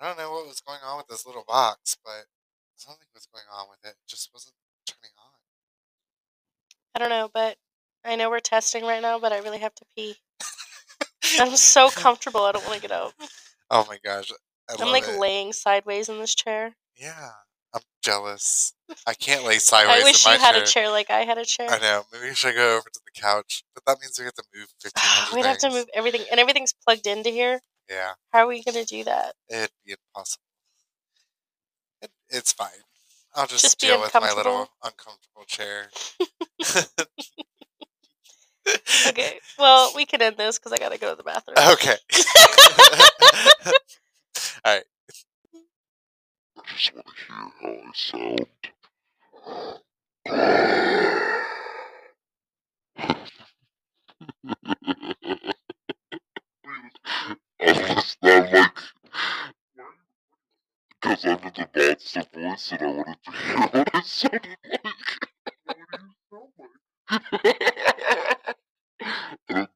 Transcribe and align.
I 0.00 0.08
don't 0.08 0.18
know 0.18 0.30
what 0.30 0.46
was 0.46 0.60
going 0.60 0.80
on 0.84 0.98
with 0.98 1.08
this 1.08 1.26
little 1.26 1.44
box, 1.46 1.96
but 2.04 2.26
something 2.76 3.06
was 3.14 3.26
going 3.32 3.44
on 3.52 3.66
with 3.70 3.78
it. 3.84 3.96
It 3.96 4.08
just 4.08 4.30
wasn't 4.32 4.54
turning 4.86 5.12
on. 5.18 5.32
I 6.94 6.98
don't 6.98 7.08
know, 7.10 7.30
but 7.32 7.56
I 8.04 8.16
know 8.16 8.30
we're 8.30 8.40
testing 8.40 8.84
right 8.84 9.02
now, 9.02 9.18
but 9.18 9.32
I 9.32 9.38
really 9.38 9.58
have 9.58 9.74
to 9.76 9.84
pee. 9.96 10.16
I'm 11.40 11.56
so 11.56 11.88
comfortable. 11.90 12.42
I 12.42 12.52
don't 12.52 12.64
want 12.66 12.76
to 12.76 12.82
get 12.82 12.92
up. 12.92 13.12
Oh 13.70 13.86
my 13.88 13.98
gosh. 14.04 14.30
I 14.68 14.74
I'm 14.74 14.80
love 14.80 14.88
like 14.90 15.08
it. 15.08 15.18
laying 15.18 15.52
sideways 15.52 16.08
in 16.08 16.18
this 16.18 16.34
chair. 16.34 16.74
Yeah. 16.96 17.30
I'm 17.74 17.82
jealous. 18.02 18.72
I 19.06 19.14
can't 19.14 19.44
lay 19.44 19.58
sideways 19.58 20.02
I 20.02 20.04
wish 20.04 20.26
in 20.26 20.32
you 20.32 20.38
had 20.38 20.52
chair. 20.54 20.62
a 20.62 20.66
chair 20.66 20.90
like 20.90 21.10
I 21.10 21.20
had 21.20 21.38
a 21.38 21.44
chair. 21.44 21.68
I 21.70 21.78
know. 21.78 22.04
Maybe 22.12 22.30
I 22.30 22.32
should 22.32 22.54
go 22.54 22.76
over 22.76 22.88
to 22.90 23.00
the 23.04 23.20
couch. 23.20 23.64
But 23.74 23.84
that 23.86 23.98
means 24.00 24.18
we 24.18 24.24
have 24.24 24.34
to 24.34 24.44
move 24.54 24.68
1500 24.82 25.34
We'd 25.36 25.46
have 25.46 25.58
to 25.58 25.70
move 25.70 25.86
everything, 25.92 26.22
and 26.30 26.40
everything's 26.40 26.72
plugged 26.72 27.06
into 27.06 27.30
here. 27.30 27.60
Yeah. 27.88 28.12
How 28.32 28.40
are 28.40 28.46
we 28.48 28.62
gonna 28.62 28.84
do 28.84 29.04
that? 29.04 29.34
It'd 29.48 29.70
be 29.84 29.92
impossible. 29.92 30.42
It, 32.02 32.10
it's 32.28 32.52
fine. 32.52 32.68
I'll 33.34 33.46
just, 33.46 33.64
Just 33.64 33.78
deal 33.78 34.00
with 34.00 34.14
my 34.14 34.32
little 34.32 34.70
uncomfortable 34.82 35.44
chair. 35.46 35.90
Okay. 39.08 39.38
Well, 39.58 39.92
we 39.94 40.04
can 40.06 40.20
end 40.20 40.36
this 40.36 40.58
because 40.58 40.72
I 40.72 40.78
gotta 40.78 40.98
go 40.98 41.10
to 41.10 41.16
the 41.16 41.22
bathroom. 41.22 41.56
okay. 41.72 41.96
All 44.64 44.74
right. 44.74 44.84
I 46.58 46.62
just 46.74 46.94
want 46.94 47.06
to 47.06 47.12
hear 47.14 47.36
how 47.36 47.68
I 47.68 47.92
sound. 47.94 48.46
I 57.60 57.94
was 57.94 58.16
I'm 58.22 58.52
like, 58.52 58.78
because 60.90 61.24
I'm 61.24 61.38
in 61.38 61.52
the 61.54 61.68
monster 61.74 62.22
voice 62.34 62.72
and 62.72 62.82
I 62.82 62.86
wanted 62.86 63.18
to 63.24 63.30
hear 63.32 63.56
what 63.72 63.90
I 63.94 64.00
sounded 64.02 64.58
like. 64.84 65.28
and 69.48 69.58
it, 69.58 69.68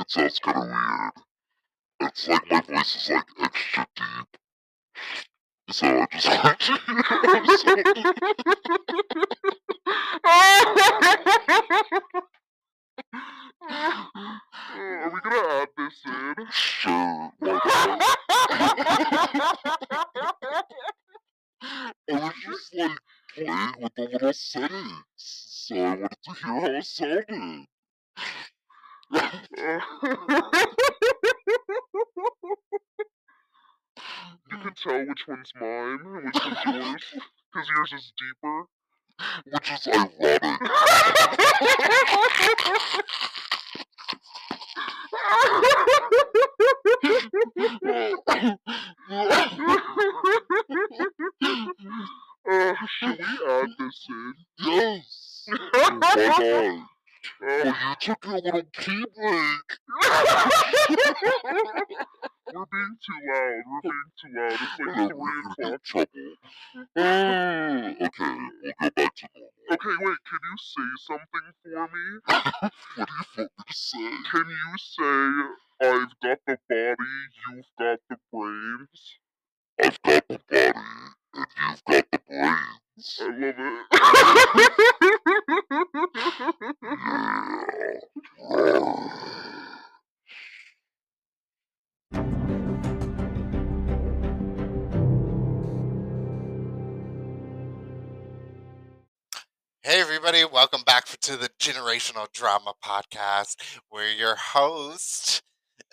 it 0.00 0.10
sounds 0.10 0.38
kind 0.40 0.56
of 0.56 0.64
weird. 0.64 1.12
It's 2.00 2.28
like 2.28 2.50
my 2.50 2.60
voice 2.62 2.96
is 2.96 3.10
like 3.10 3.26
extra 3.42 3.86
deep. 3.96 4.36
So 5.70 5.86
I 5.86 6.06
just 6.12 6.28
want 6.44 6.60
to 6.60 6.72
hear 6.72 7.02
how 7.02 7.20
I 7.32 7.46
sounded. 7.46 8.06
Are 13.70 15.10
we 15.12 15.20
gonna 15.20 15.48
add 15.60 15.68
this 15.76 16.00
in? 16.06 16.34
Sure. 16.50 17.32
I 21.60 21.92
was 22.08 22.32
just 22.42 22.74
like 22.74 22.98
playing 23.34 23.74
with 23.80 23.94
the 23.94 24.08
little 24.10 24.32
settings, 24.32 25.02
so 25.16 25.76
I 25.76 25.94
wanted 25.96 26.16
to 26.22 26.32
hear 26.32 26.60
how 26.60 26.64
it 26.66 26.84
sounded. 26.84 27.66
you 34.50 34.58
can 34.62 34.74
tell 34.82 35.06
which 35.06 35.28
one's 35.28 35.52
mine 35.60 35.98
and 36.04 36.24
which 36.24 36.40
one's 36.42 36.64
yours, 36.64 37.04
because 37.52 37.68
yours 37.68 37.92
is 37.94 38.12
deeper. 38.18 38.64
Which 39.50 39.72
is 39.72 39.88
ironic. 39.88 40.60
Uh, 52.50 52.74
should 52.88 53.18
we 53.18 53.24
add 53.48 53.68
this 53.78 54.06
in? 54.08 54.34
Yes! 54.60 55.46
Why 55.82 56.14
not? 56.16 56.97
Well, 57.40 57.66
you 57.66 57.94
took 58.00 58.24
your 58.24 58.40
little 58.40 58.62
pee 58.72 59.04
break. 59.16 59.78
We're 62.54 62.64
being 62.72 62.96
too 63.04 63.20
loud. 63.28 63.62
We're 63.70 63.82
being 63.82 64.12
too 64.20 64.30
loud. 64.34 64.52
It's 64.52 64.78
like 64.80 64.94
three 64.96 65.06
o'clock. 65.06 65.82
Trouble. 65.84 66.34
Uh, 66.96 68.06
okay, 68.06 68.36
we'll 68.62 68.72
go 68.80 68.90
back 68.96 69.14
to 69.16 69.28
normal. 69.34 69.50
Okay, 69.72 69.94
wait. 70.00 70.18
Can 70.28 70.40
you 70.42 70.56
say 70.58 70.88
something 71.06 71.46
for 71.62 71.88
me? 71.92 72.06
what 72.26 72.72
do 72.96 72.96
you 72.96 73.04
want 73.06 73.28
me 73.36 73.44
to 73.68 73.74
say? 73.74 74.10
Can 74.30 74.46
you 74.48 74.78
say, 74.78 75.86
"I've 75.88 76.14
got 76.22 76.38
the 76.46 76.56
body, 76.68 77.14
you've 77.52 77.72
got 77.78 77.98
the 78.08 78.16
brains"? 78.32 79.18
I've 79.82 79.98
got 80.02 80.28
the 80.28 80.38
body, 80.50 80.72
and 81.34 81.46
you've 81.56 81.84
got 81.86 82.06
the 82.12 82.20
brains. 82.28 83.20
I 83.20 83.28
love 83.28 83.56
it. 83.58 83.86
Hey, 99.82 100.00
everybody. 100.02 100.44
Welcome 100.44 100.82
back 100.84 101.06
to 101.06 101.36
the 101.38 101.48
Generational 101.58 102.30
Drama 102.32 102.74
Podcast. 102.84 103.56
We're 103.90 104.10
your 104.10 104.34
host. 104.34 105.40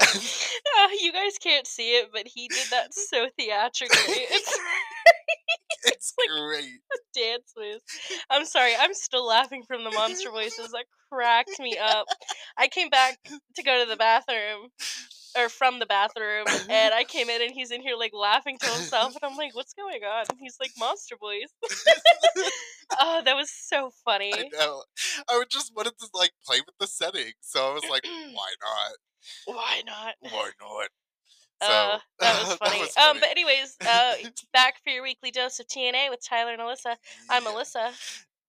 Uh, 0.02 0.90
you 1.02 1.12
guys 1.14 1.38
can't 1.42 1.66
see 1.68 1.92
it, 1.92 2.10
but 2.14 2.28
he 2.28 2.48
did 2.48 2.68
that 2.72 2.94
so 2.94 3.28
theatrically. 3.38 4.26
It's 5.88 5.94
it's 5.94 6.14
like- 6.18 6.30
great. 6.30 6.80
dance 7.14 7.54
moves. 7.58 7.84
I'm 8.30 8.46
sorry, 8.46 8.74
I'm 8.80 8.94
still 8.94 9.26
laughing 9.26 9.64
from 9.68 9.84
the 9.84 9.92
monster 9.92 10.32
voices. 10.32 10.72
That 10.72 10.86
cracked 11.12 11.60
me 11.60 11.78
up. 11.78 12.08
I 12.58 12.68
came 12.68 12.90
back 12.90 13.18
to 13.56 13.64
go 13.64 13.84
to 13.84 13.90
the 13.90 13.96
bathroom, 13.96 14.70
or 15.38 15.48
from 15.50 15.80
the 15.80 15.86
bathroom, 15.86 16.46
and 16.70 16.94
I 16.94 17.04
came 17.04 17.30
in 17.30 17.42
and 17.42 17.52
he's 17.52 17.72
in 17.72 17.82
here 17.82 17.96
like 17.96 18.12
laughing 18.14 18.58
to 18.60 18.68
himself, 18.68 19.16
and 19.16 19.32
I'm 19.32 19.38
like, 19.38 19.56
"What's 19.56 19.74
going 19.74 20.04
on?" 20.04 20.26
And 20.30 20.40
he's 20.42 20.58
like, 20.60 20.72
"Monster 20.78 21.16
voice." 21.20 21.54
oh, 23.00 23.22
that 23.24 23.36
was 23.36 23.52
so 23.52 23.92
funny. 24.04 24.34
I 24.34 24.50
know. 24.58 24.84
I 25.30 25.38
would 25.38 25.50
just 25.50 25.72
wanted 25.76 25.98
to 26.00 26.08
like 26.14 26.32
play 26.46 26.62
with 26.66 26.76
the 26.80 26.88
settings, 26.88 27.36
so 27.42 27.70
I 27.72 27.74
was 27.74 27.84
like, 27.90 28.04
why 28.34 28.54
not? 28.62 28.96
Why 29.46 29.82
not? 29.86 30.16
Why 30.22 30.52
not? 30.62 30.90
So 31.64 31.70
Uh, 31.70 32.00
that 32.20 32.44
was 32.44 32.56
funny. 32.64 32.82
Um, 32.82 32.90
funny. 32.94 33.20
but 33.22 33.30
anyways, 33.30 33.78
uh, 33.88 34.14
back 34.54 34.76
for 34.84 34.90
your 34.92 35.04
weekly 35.04 35.32
dose 35.32 35.60
of 35.60 35.68
TNA 35.68 36.10
with 36.10 36.20
Tyler 36.26 36.52
and 36.54 36.62
Alyssa. 36.62 36.96
I'm 37.30 37.44
Yeah. 37.44 37.52
Alyssa. 37.52 37.92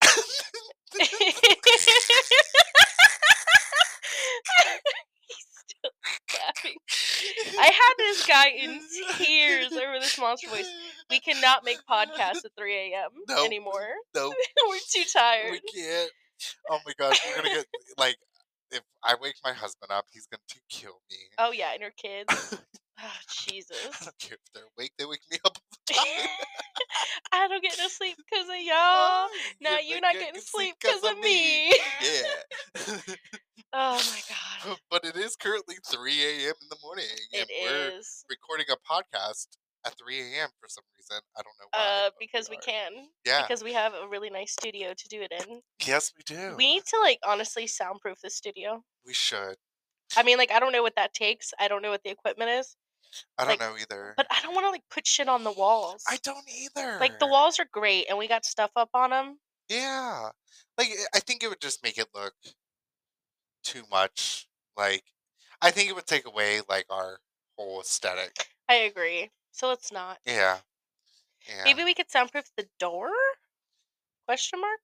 He's 5.27 5.47
still 5.67 5.91
laughing. 6.47 6.77
I 7.59 7.65
had 7.65 7.95
this 7.99 8.27
guy 8.27 8.49
in 8.51 8.81
tears 9.19 9.73
over 9.73 9.99
this 10.01 10.19
monster 10.19 10.49
voice. 10.49 10.69
We 11.11 11.21
cannot 11.21 11.65
make 11.65 11.79
podcasts 11.89 12.45
at 12.45 12.53
3 12.59 12.75
a.m. 12.93 13.11
Nope. 13.29 13.47
anymore. 13.47 13.87
Nope, 14.15 14.35
We're 14.69 14.79
too 14.91 15.05
tired. 15.13 15.51
we 15.53 15.61
can't. 15.75 16.11
Oh 16.71 16.79
my 16.85 16.93
gosh, 16.99 17.19
we're 17.27 17.37
gonna 17.43 17.55
get 17.55 17.67
like 17.97 18.17
if 18.71 18.83
I 19.05 19.15
wake 19.21 19.37
my 19.45 19.53
husband 19.53 19.91
up, 19.91 20.07
he's 20.13 20.27
going 20.27 20.41
to 20.49 20.61
kill 20.69 21.01
me. 21.11 21.17
Oh 21.39 21.53
yeah, 21.53 21.73
and 21.73 21.81
your 21.81 21.93
kids. 21.93 22.29
Oh 22.33 22.59
I 22.99 23.11
Jesus. 23.29 23.79
don't 24.03 24.19
care 24.19 24.39
if 24.43 24.53
they're 24.55 24.65
awake; 24.79 24.93
they 24.99 25.05
wake 25.05 25.21
me 25.31 25.39
up 25.45 25.57
all 25.57 25.79
the 25.87 25.95
time. 25.95 26.05
I 27.33 27.49
don't 27.49 27.63
get 27.63 27.79
no 27.79 27.89
sleep 27.89 28.17
because 28.17 28.49
of 28.49 28.57
y'all. 28.61 28.75
Oh, 28.75 29.29
Now 29.61 29.79
you're 29.79 30.01
not 30.01 30.15
get 30.15 30.27
getting 30.35 30.41
sleep 30.41 30.75
'cause 30.83 31.01
because 31.01 31.13
of 31.13 31.19
me. 31.23 31.69
Yeah. 31.71 33.15
Oh 33.73 33.97
my 34.11 34.21
god. 34.29 34.79
but 34.91 35.05
it 35.05 35.17
is 35.17 35.37
currently 35.37 35.77
3 35.91 36.25
a.m. 36.25 36.55
in 36.63 36.69
the 36.71 36.77
morning, 36.83 37.05
and 37.35 37.47
It 37.49 37.63
we're 37.63 37.93
recording 38.31 38.67
a 38.71 38.77
podcast 38.91 39.49
at 39.87 39.95
3 39.99 40.19
a.m. 40.19 40.49
for 40.61 40.69
some 40.69 40.85
reason. 40.99 41.23
I 41.37 41.43
don't 41.43 41.55
know 41.61 41.67
why. 41.71 42.07
Uh, 42.07 42.11
because 42.19 42.51
we 42.51 42.57
are. 42.57 42.61
can. 42.61 42.93
Yeah. 43.25 43.43
Because 43.43 43.63
we 43.63 43.73
have 43.73 43.93
a 43.95 44.09
really 44.09 44.31
nice 44.31 44.53
studio 44.53 44.93
to 44.97 45.09
do 45.09 45.23
it 45.23 45.33
in. 45.47 45.61
yes, 45.87 46.13
we 46.17 46.23
do. 46.25 46.55
We 46.57 46.75
need 46.75 46.85
to 46.87 46.99
like 47.01 47.19
honestly 47.27 47.67
soundproof 47.67 48.21
the 48.23 48.31
studio. 48.31 48.83
We 49.07 49.15
should. 49.15 49.57
I 50.17 50.23
mean, 50.23 50.39
like 50.39 50.51
I 50.51 50.61
don't 50.61 50.73
know 50.73 50.83
what 50.83 50.97
that 50.97 51.15
takes. 51.15 51.53
I 51.59 51.69
don't 51.69 51.83
know 51.83 51.91
what 51.91 52.03
the 52.05 52.11
equipment 52.11 52.51
is, 52.51 52.77
I 53.39 53.45
don't 53.45 53.51
like, 53.51 53.61
know 53.61 53.77
either. 53.77 54.15
but 54.17 54.27
I 54.31 54.41
don't 54.43 54.55
want 54.55 54.67
to 54.67 54.71
like 54.71 54.83
put 54.91 55.07
shit 55.07 55.29
on 55.29 55.45
the 55.45 55.53
walls. 55.53 56.03
I 56.09 56.19
don't 56.23 56.45
either. 56.49 56.99
Like 57.01 57.19
the 57.19 57.27
walls 57.27 57.59
are 57.59 57.67
great, 57.71 58.07
and 58.09 58.19
we 58.19 58.29
got 58.29 58.45
stuff 58.45 58.71
up 58.77 58.91
on 58.95 59.11
them. 59.11 59.39
Yeah. 59.69 60.31
Like 60.79 60.89
I 61.15 61.21
think 61.21 61.43
it 61.43 61.49
would 61.49 61.61
just 61.61 61.83
make 61.83 61.99
it 61.99 62.09
look 62.15 62.35
too 63.65 63.83
much. 63.91 64.49
Like 64.77 65.05
I 65.61 65.71
think 65.71 65.89
it 65.89 65.95
would 65.95 66.07
take 66.07 66.27
away 66.27 66.61
like 66.69 66.87
our 66.91 67.19
whole 67.57 67.81
aesthetic. 67.81 68.37
I 68.69 68.75
agree. 68.75 69.31
So 69.57 69.69
let's 69.69 69.91
not. 69.91 70.19
Yeah. 70.27 70.59
Yeah. 71.49 71.65
Maybe 71.65 71.83
we 71.83 71.95
could 71.95 72.11
soundproof 72.11 72.45
the 72.59 72.67
door? 72.79 73.09
Question 74.27 74.61
mark? 74.61 74.81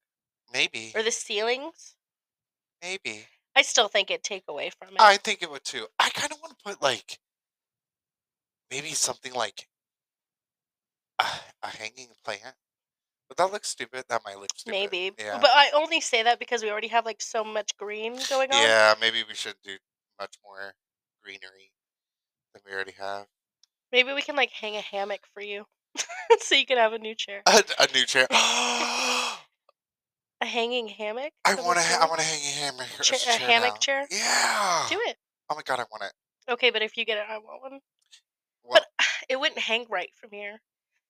Maybe. 0.51 0.93
Or 0.95 1.03
the 1.03 1.11
ceilings? 1.11 1.95
Maybe. 2.81 3.27
I 3.55 3.61
still 3.61 3.89
think 3.89 4.11
it'd 4.11 4.25
take 4.25 4.45
away 4.49 4.71
from 4.71 4.95
it. 4.95 5.01
I 5.01 5.19
think 5.19 5.43
it 5.43 5.51
would 5.51 5.63
too. 5.63 5.89
I 5.99 6.09
kind 6.09 6.33
of 6.33 6.39
want 6.41 6.59
to 6.59 6.65
put 6.65 6.81
like 6.81 7.19
maybe 8.71 8.93
something 8.93 9.35
like 9.35 9.69
A 11.19 11.27
hanging 11.63 12.09
plant? 12.25 12.57
Would 13.29 13.37
that 13.37 13.53
look 13.53 13.67
stupid? 13.67 14.05
That 14.09 14.23
might 14.25 14.39
look 14.39 14.51
stupid. 14.57 14.71
Maybe. 14.79 15.13
Yeah. 15.19 15.39
But 15.39 15.51
I 15.53 15.71
only 15.75 16.01
say 16.01 16.23
that 16.23 16.39
because 16.39 16.63
we 16.63 16.71
already 16.71 16.89
have 16.89 17.05
like 17.05 17.21
so 17.21 17.45
much 17.45 17.77
green 17.77 18.17
going 18.31 18.51
on. 18.51 18.63
yeah, 18.63 18.95
maybe 18.99 19.23
we 19.29 19.35
should 19.35 19.57
do 19.63 19.77
much 20.19 20.37
more 20.43 20.73
greenery 21.23 21.73
than 22.55 22.63
we 22.67 22.73
already 22.73 22.95
have. 22.99 23.27
Maybe 23.93 24.13
we 24.13 24.23
can 24.23 24.37
like 24.37 24.51
hang 24.51 24.77
a 24.77 24.81
hammock 24.81 25.21
for 25.35 25.43
you. 25.43 25.65
so 26.41 26.55
you 26.55 26.65
can 26.65 26.79
have 26.79 26.95
a 26.95 26.99
new 26.99 27.15
chair. 27.15 27.43
A, 27.47 27.63
a 27.79 27.87
new 27.93 28.07
chair. 28.07 28.27
a 28.31 29.37
hanging 30.41 30.89
hammock? 30.89 31.33
a 31.47 31.55
want 31.57 31.79
to. 31.79 31.85
Ha- 31.85 32.01
I 32.03 32.07
want 32.07 32.21
to 32.21 32.27
hang 32.27 32.41
a 32.41 32.65
hammock. 32.65 32.87
Cha- 33.03 33.17
a 33.17 33.19
chair 33.19 33.39
hammock 33.39 33.75
now. 33.75 33.79
chair? 33.79 34.07
Yeah. 34.11 34.87
Do 34.89 34.99
it. 35.07 35.17
Oh 35.51 35.55
my 35.55 35.63
god, 35.63 35.81
I 35.81 35.85
want 35.91 36.05
it. 36.05 36.13
Okay, 36.51 36.71
but 36.71 36.83
if 36.83 36.97
you 36.97 37.05
get 37.05 37.19
it, 37.19 37.25
I 37.29 37.37
want 37.39 37.63
one. 37.63 37.81
But 38.71 38.87
it 39.29 39.39
wouldn't 39.39 39.61
hang 39.61 39.85
right 39.91 40.11
from 40.19 40.31
here. 40.33 40.61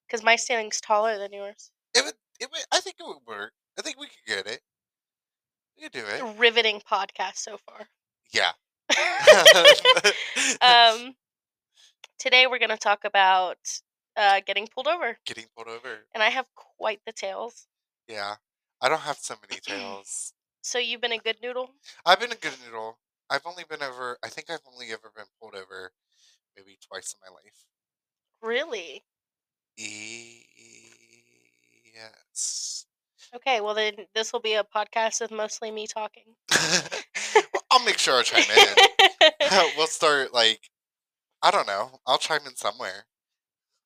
Because 0.07 0.23
my 0.23 0.35
standing's 0.35 0.81
taller 0.81 1.17
than 1.17 1.31
yours. 1.31 1.71
it 1.95 2.03
would. 2.03 2.13
It 2.41 2.49
would. 2.51 2.61
I 2.73 2.81
think 2.81 2.97
it 2.99 3.05
would 3.07 3.25
work. 3.25 3.53
I 3.79 3.81
think 3.81 3.97
we 3.97 4.07
could 4.07 4.25
get 4.27 4.45
it. 4.45 4.61
We 5.77 5.83
could 5.83 5.93
do 5.93 6.03
it. 6.05 6.37
Riveting 6.37 6.81
podcast 6.89 7.37
so 7.37 7.57
far. 7.65 7.87
Yeah. 8.33 8.51
um, 10.61 11.15
today 12.19 12.47
we're 12.47 12.59
going 12.59 12.69
to 12.69 12.77
talk 12.77 13.05
about 13.05 13.57
uh, 14.15 14.41
getting 14.45 14.67
pulled 14.67 14.87
over. 14.87 15.17
Getting 15.25 15.45
pulled 15.55 15.67
over. 15.67 15.99
And 16.13 16.23
I 16.23 16.29
have 16.29 16.45
quite 16.77 17.01
the 17.05 17.11
tales. 17.11 17.67
Yeah. 18.07 18.35
I 18.81 18.89
don't 18.89 19.01
have 19.01 19.17
so 19.17 19.35
many 19.41 19.59
tails. 19.65 20.33
So 20.61 20.79
you've 20.79 21.01
been 21.01 21.11
a 21.11 21.17
good 21.17 21.37
noodle? 21.41 21.71
I've 22.05 22.19
been 22.19 22.31
a 22.31 22.35
good 22.35 22.53
noodle. 22.65 22.99
I've 23.29 23.45
only 23.45 23.63
been 23.69 23.81
over. 23.81 24.17
I 24.23 24.29
think 24.29 24.49
I've 24.49 24.59
only 24.71 24.87
ever 24.91 25.11
been 25.15 25.25
pulled 25.41 25.55
over 25.55 25.91
maybe 26.55 26.77
twice 26.87 27.13
in 27.13 27.19
my 27.21 27.33
life. 27.33 27.65
Really? 28.41 29.03
Yes. 31.93 32.85
Okay, 33.35 33.61
well 33.61 33.73
then 33.73 33.93
this 34.13 34.31
will 34.31 34.39
be 34.39 34.53
a 34.53 34.63
podcast 34.63 35.21
with 35.21 35.31
mostly 35.31 35.71
me 35.71 35.87
talking. 35.87 36.35
well, 36.51 37.63
I'll 37.71 37.83
make 37.83 37.97
sure 37.97 38.19
I 38.19 38.23
chime 38.23 38.43
in. 38.55 39.69
we'll 39.77 39.87
start 39.87 40.33
like 40.33 40.69
I 41.43 41.51
don't 41.51 41.67
know. 41.67 41.99
I'll 42.07 42.17
chime 42.17 42.39
in 42.47 42.55
somewhere 42.55 43.05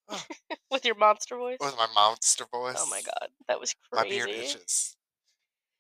with 0.71 0.86
your 0.86 0.95
monster 0.95 1.36
voice. 1.36 1.57
with 1.59 1.75
my 1.75 1.88
monster 1.95 2.45
voice. 2.51 2.77
Oh 2.80 2.88
my 2.89 3.01
god, 3.01 3.30
that 3.48 3.59
was 3.59 3.75
crazy. 3.92 4.06
My 4.06 4.09
beard 4.09 4.30
itches. 4.30 4.95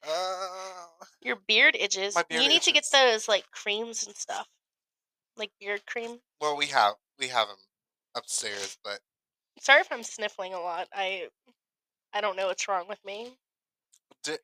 Uh, 0.05 0.87
Your 1.21 1.37
beard 1.47 1.75
itches. 1.79 2.15
My 2.15 2.23
beard 2.27 2.43
you 2.43 2.49
need 2.49 2.63
to 2.63 2.71
get 2.71 2.85
those 2.91 3.27
like 3.27 3.49
creams 3.51 4.05
and 4.07 4.15
stuff, 4.15 4.47
like 5.37 5.51
beard 5.59 5.85
cream. 5.85 6.17
well, 6.41 6.57
we 6.57 6.65
have 6.65 6.95
we 7.19 7.27
have 7.27 7.47
them 7.47 7.57
upstairs, 8.15 8.77
but 8.83 8.99
Sorry 9.59 9.81
if 9.81 9.91
I'm 9.91 10.03
sniffling 10.03 10.53
a 10.53 10.59
lot. 10.59 10.87
I 10.93 11.27
I 12.11 12.21
don't 12.21 12.35
know 12.35 12.47
what's 12.47 12.67
wrong 12.67 12.87
with 12.87 13.03
me. 13.05 13.37
do, 14.23 14.35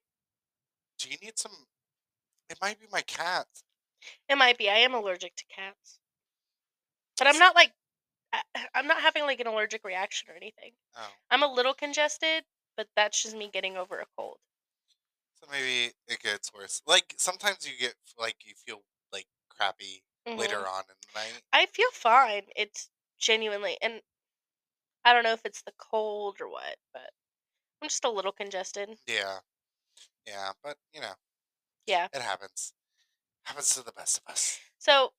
do 0.99 1.09
you 1.09 1.17
need 1.21 1.37
some? 1.37 1.51
It 2.49 2.57
might 2.61 2.79
be 2.79 2.85
my 2.91 3.01
cat. 3.01 3.47
It 4.29 4.37
might 4.37 4.57
be. 4.57 4.69
I 4.69 4.77
am 4.77 4.93
allergic 4.93 5.35
to 5.35 5.43
cats, 5.55 5.99
but 7.17 7.27
I'm 7.27 7.37
not 7.39 7.55
like 7.55 7.73
I- 8.33 8.43
I'm 8.75 8.87
not 8.87 9.01
having 9.01 9.23
like 9.23 9.39
an 9.39 9.47
allergic 9.47 9.83
reaction 9.83 10.29
or 10.29 10.35
anything. 10.35 10.71
Oh, 10.95 11.09
I'm 11.31 11.43
a 11.43 11.51
little 11.51 11.73
congested, 11.73 12.43
but 12.77 12.87
that's 12.95 13.21
just 13.23 13.35
me 13.35 13.49
getting 13.51 13.77
over 13.77 13.99
a 13.99 14.05
cold. 14.17 14.37
so 15.35 15.47
maybe 15.51 15.93
it 16.07 16.19
gets 16.19 16.53
worse. 16.53 16.81
Like 16.87 17.13
sometimes 17.17 17.67
you 17.67 17.77
get 17.79 17.95
like 18.17 18.37
you 18.45 18.53
feel 18.65 18.83
like 19.11 19.27
crappy 19.49 20.03
later 20.25 20.57
Mhm. 20.57 20.67
on 20.67 20.83
in 20.89 20.95
the 21.13 21.19
night. 21.19 21.41
I 21.51 21.65
feel 21.67 21.91
fine. 21.91 22.47
It's 22.55 22.89
genuinely, 23.19 23.77
and 23.81 24.01
I 25.05 25.13
don't 25.13 25.23
know 25.23 25.33
if 25.33 25.45
it's 25.45 25.61
the 25.63 25.73
cold 25.77 26.37
or 26.41 26.49
what, 26.49 26.77
but 26.93 27.11
I'm 27.81 27.89
just 27.89 28.05
a 28.05 28.09
little 28.09 28.31
congested. 28.31 28.97
Yeah, 29.07 29.39
yeah, 30.25 30.53
but 30.63 30.77
you 30.93 31.01
know, 31.01 31.15
Yeah. 31.85 32.07
it 32.13 32.21
happens. 32.21 32.73
Happens 33.45 33.73
to 33.75 33.83
the 33.83 33.91
best 33.91 34.19
of 34.19 34.31
us. 34.31 34.59
So 34.79 35.13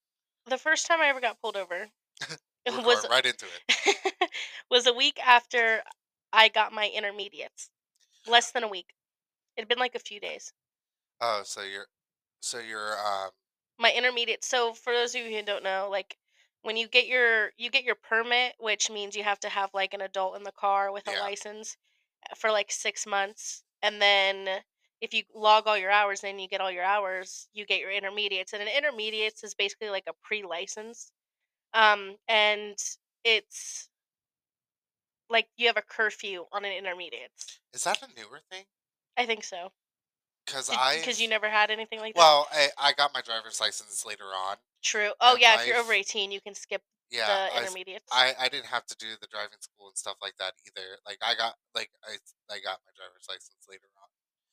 the 0.46 0.58
first 0.58 0.86
time 0.86 1.00
I 1.00 1.06
ever 1.08 1.20
got 1.20 1.40
pulled 1.40 1.56
over 1.56 1.90
was 2.66 3.08
right 3.10 3.24
into 3.26 3.46
it. 3.46 4.30
was 4.70 4.86
a 4.86 4.92
week 4.92 5.18
after 5.24 5.82
I 6.32 6.48
got 6.48 6.72
my 6.72 6.88
intermediates. 6.88 7.70
Less 8.26 8.50
than 8.52 8.64
a 8.64 8.68
week. 8.68 8.94
It'd 9.56 9.68
been 9.68 9.78
like 9.78 9.94
a 9.94 10.00
few 10.00 10.20
days. 10.20 10.52
Oh, 11.20 11.42
so 11.44 11.62
you're, 11.62 11.86
so 12.40 12.58
you're, 12.58 12.98
um, 12.98 13.30
My 13.78 13.92
intermediate. 13.92 14.44
So 14.44 14.72
for 14.74 14.92
those 14.92 15.14
of 15.14 15.22
you 15.22 15.36
who 15.36 15.42
don't 15.42 15.62
know, 15.64 15.88
like 15.90 16.18
when 16.62 16.76
you 16.76 16.88
get 16.88 17.06
your 17.06 17.52
you 17.56 17.70
get 17.70 17.84
your 17.84 17.94
permit, 17.96 18.54
which 18.58 18.90
means 18.90 19.16
you 19.16 19.22
have 19.24 19.40
to 19.40 19.48
have 19.48 19.70
like 19.74 19.94
an 19.94 20.00
adult 20.00 20.36
in 20.36 20.42
the 20.44 20.52
car 20.52 20.90
with 20.92 21.06
a 21.08 21.12
Yeah. 21.12 21.20
license 21.20 21.76
uh, 22.30 22.34
for 22.34 22.50
like 22.50 22.70
six 22.72 23.06
months, 23.06 23.64
and 23.82 24.00
then 24.02 24.64
if 25.00 25.12
you 25.12 25.22
log 25.34 25.66
all 25.66 25.76
your 25.78 25.90
hours 25.90 26.24
and 26.24 26.40
you 26.40 26.48
get 26.48 26.60
all 26.60 26.70
your 26.70 26.84
hours, 26.84 27.48
you 27.52 27.66
get 27.66 27.80
your 27.80 27.90
intermediates. 27.90 28.52
And 28.52 28.62
an 28.62 28.68
intermediates 28.76 29.44
is 29.44 29.54
basically 29.54 29.90
like 29.90 30.04
a 30.08 30.12
pre-license, 30.22 31.12
um, 31.74 32.16
and 32.28 32.76
it's 33.24 33.88
like 35.30 35.48
you 35.56 35.66
have 35.66 35.76
a 35.76 35.82
curfew 35.82 36.44
on 36.52 36.64
an 36.64 36.72
intermediates. 36.72 37.60
is 37.72 37.84
that 37.84 38.02
a 38.02 38.06
newer 38.18 38.40
thing? 38.50 38.64
I 39.16 39.26
think 39.26 39.44
so. 39.44 39.72
Because 40.46 40.68
I, 40.70 40.96
Because 40.98 41.20
you 41.20 41.28
never 41.28 41.48
had 41.48 41.70
anything 41.70 42.00
like 42.00 42.14
that. 42.14 42.20
well, 42.20 42.46
I, 42.52 42.68
I 42.78 42.92
got 42.92 43.14
my 43.14 43.22
driver's 43.22 43.60
license 43.60 44.04
later 44.04 44.24
on. 44.24 44.56
True. 44.82 45.10
Oh 45.20 45.36
yeah, 45.40 45.56
if 45.56 45.66
you're 45.66 45.78
over 45.78 45.92
eighteen, 45.92 46.30
you 46.30 46.40
can 46.40 46.54
skip 46.54 46.82
Yeah, 47.10 47.48
the 47.48 47.58
intermediates. 47.58 48.12
I, 48.12 48.34
I 48.38 48.48
didn't 48.48 48.66
have 48.66 48.84
to 48.86 48.96
do 49.00 49.16
the 49.20 49.26
driving 49.32 49.56
school 49.60 49.88
and 49.88 49.96
stuff 49.96 50.16
like 50.20 50.36
that 50.38 50.52
either. 50.68 51.00
Like 51.06 51.18
I 51.24 51.34
got, 51.34 51.56
like 51.74 51.88
I, 52.04 52.20
I 52.52 52.60
got 52.60 52.84
my 52.84 52.92
driver's 52.92 53.24
license 53.24 53.64
later 53.64 53.88
on, 53.96 54.08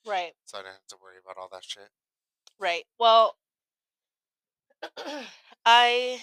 right. 0.05 0.33
so 0.45 0.57
I 0.57 0.61
didn't 0.61 0.73
have 0.73 0.87
to 0.89 0.97
worry 1.01 1.15
about 1.23 1.41
all 1.41 1.49
that 1.51 1.63
shit. 1.63 1.89
Right. 2.59 2.85
Well, 2.99 3.35
I 5.65 6.19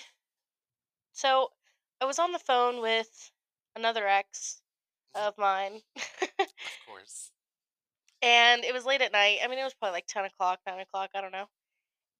so 1.12 1.48
I 2.00 2.04
was 2.04 2.18
on 2.18 2.32
the 2.32 2.38
phone 2.38 2.80
with 2.80 3.30
another 3.76 4.06
ex 4.06 4.60
mm-hmm. 5.16 5.28
of 5.28 5.38
mine, 5.38 5.80
Of 5.96 6.46
course. 6.86 7.30
and 8.22 8.64
it 8.64 8.72
was 8.72 8.84
late 8.84 9.02
at 9.02 9.12
night. 9.12 9.38
I 9.42 9.48
mean, 9.48 9.58
it 9.58 9.64
was 9.64 9.74
probably 9.74 9.94
like 9.96 10.06
ten 10.06 10.24
o'clock, 10.24 10.60
nine 10.66 10.80
o'clock. 10.80 11.10
I 11.14 11.20
don't 11.20 11.32
know. 11.32 11.46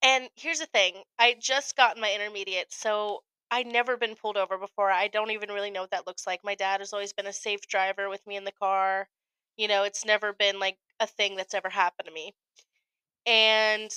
And 0.02 0.28
here's 0.36 0.60
the 0.60 0.66
thing: 0.66 0.94
I 1.18 1.36
just 1.38 1.76
gotten 1.76 2.00
my 2.02 2.12
intermediate, 2.12 2.72
so 2.72 3.22
I'd 3.50 3.66
never 3.66 3.96
been 3.96 4.14
pulled 4.14 4.36
over 4.36 4.58
before. 4.58 4.90
I 4.90 5.08
don't 5.08 5.30
even 5.30 5.50
really 5.50 5.70
know 5.70 5.80
what 5.82 5.90
that 5.92 6.06
looks 6.06 6.26
like. 6.26 6.40
My 6.44 6.54
dad 6.54 6.80
has 6.80 6.92
always 6.92 7.12
been 7.12 7.26
a 7.26 7.32
safe 7.32 7.66
driver 7.66 8.08
with 8.08 8.26
me 8.26 8.36
in 8.36 8.44
the 8.44 8.52
car. 8.52 9.08
You 9.58 9.68
know, 9.68 9.84
it's 9.84 10.06
never 10.06 10.32
been 10.32 10.58
like 10.60 10.78
a 11.00 11.06
thing 11.06 11.36
that's 11.36 11.54
ever 11.54 11.68
happened 11.70 12.08
to 12.08 12.14
me. 12.14 12.34
And 13.26 13.92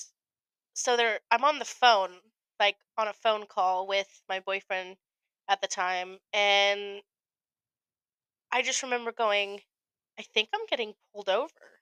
so 0.73 0.97
there 0.97 1.21
I'm 1.31 1.43
on 1.45 1.59
the 1.59 1.65
phone, 1.65 2.21
like 2.59 2.77
on 2.97 3.07
a 3.07 3.13
phone 3.13 3.47
call 3.47 3.87
with 3.87 4.21
my 4.29 4.39
boyfriend 4.41 4.97
at 5.49 5.61
the 5.61 5.67
time, 5.67 6.19
and 6.33 7.03
I 8.51 8.61
just 8.61 8.83
remember 8.83 9.11
going, 9.11 9.61
I 10.19 10.23
think 10.23 10.49
I'm 10.53 10.65
getting 10.67 10.95
pulled 11.13 11.29
over. 11.29 11.81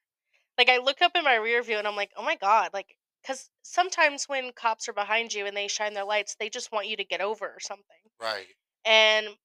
Like 0.58 0.70
I 0.70 0.78
look 0.78 1.02
up 1.02 1.14
in 1.16 1.24
my 1.24 1.36
rear 1.36 1.64
view 1.64 1.78
and 1.78 1.88
I'm 1.88 1.96
like, 1.96 2.12
oh 2.16 2.24
my 2.24 2.36
god, 2.36 2.72
like 2.74 2.98
because 3.22 3.50
sometimes 3.64 4.26
when 4.30 4.54
cops 4.54 4.90
are 4.90 4.94
behind 4.94 5.34
you 5.34 5.46
and 5.46 5.56
they 5.58 5.68
shine 5.68 5.94
their 5.94 6.06
lights, 6.06 6.36
they 6.36 6.50
just 6.50 6.72
want 6.72 6.88
you 6.88 6.98
to 6.98 7.06
get 7.06 7.22
over 7.22 7.48
or 7.48 7.60
something, 7.60 7.86
Right. 8.20 8.48
and 8.86 9.38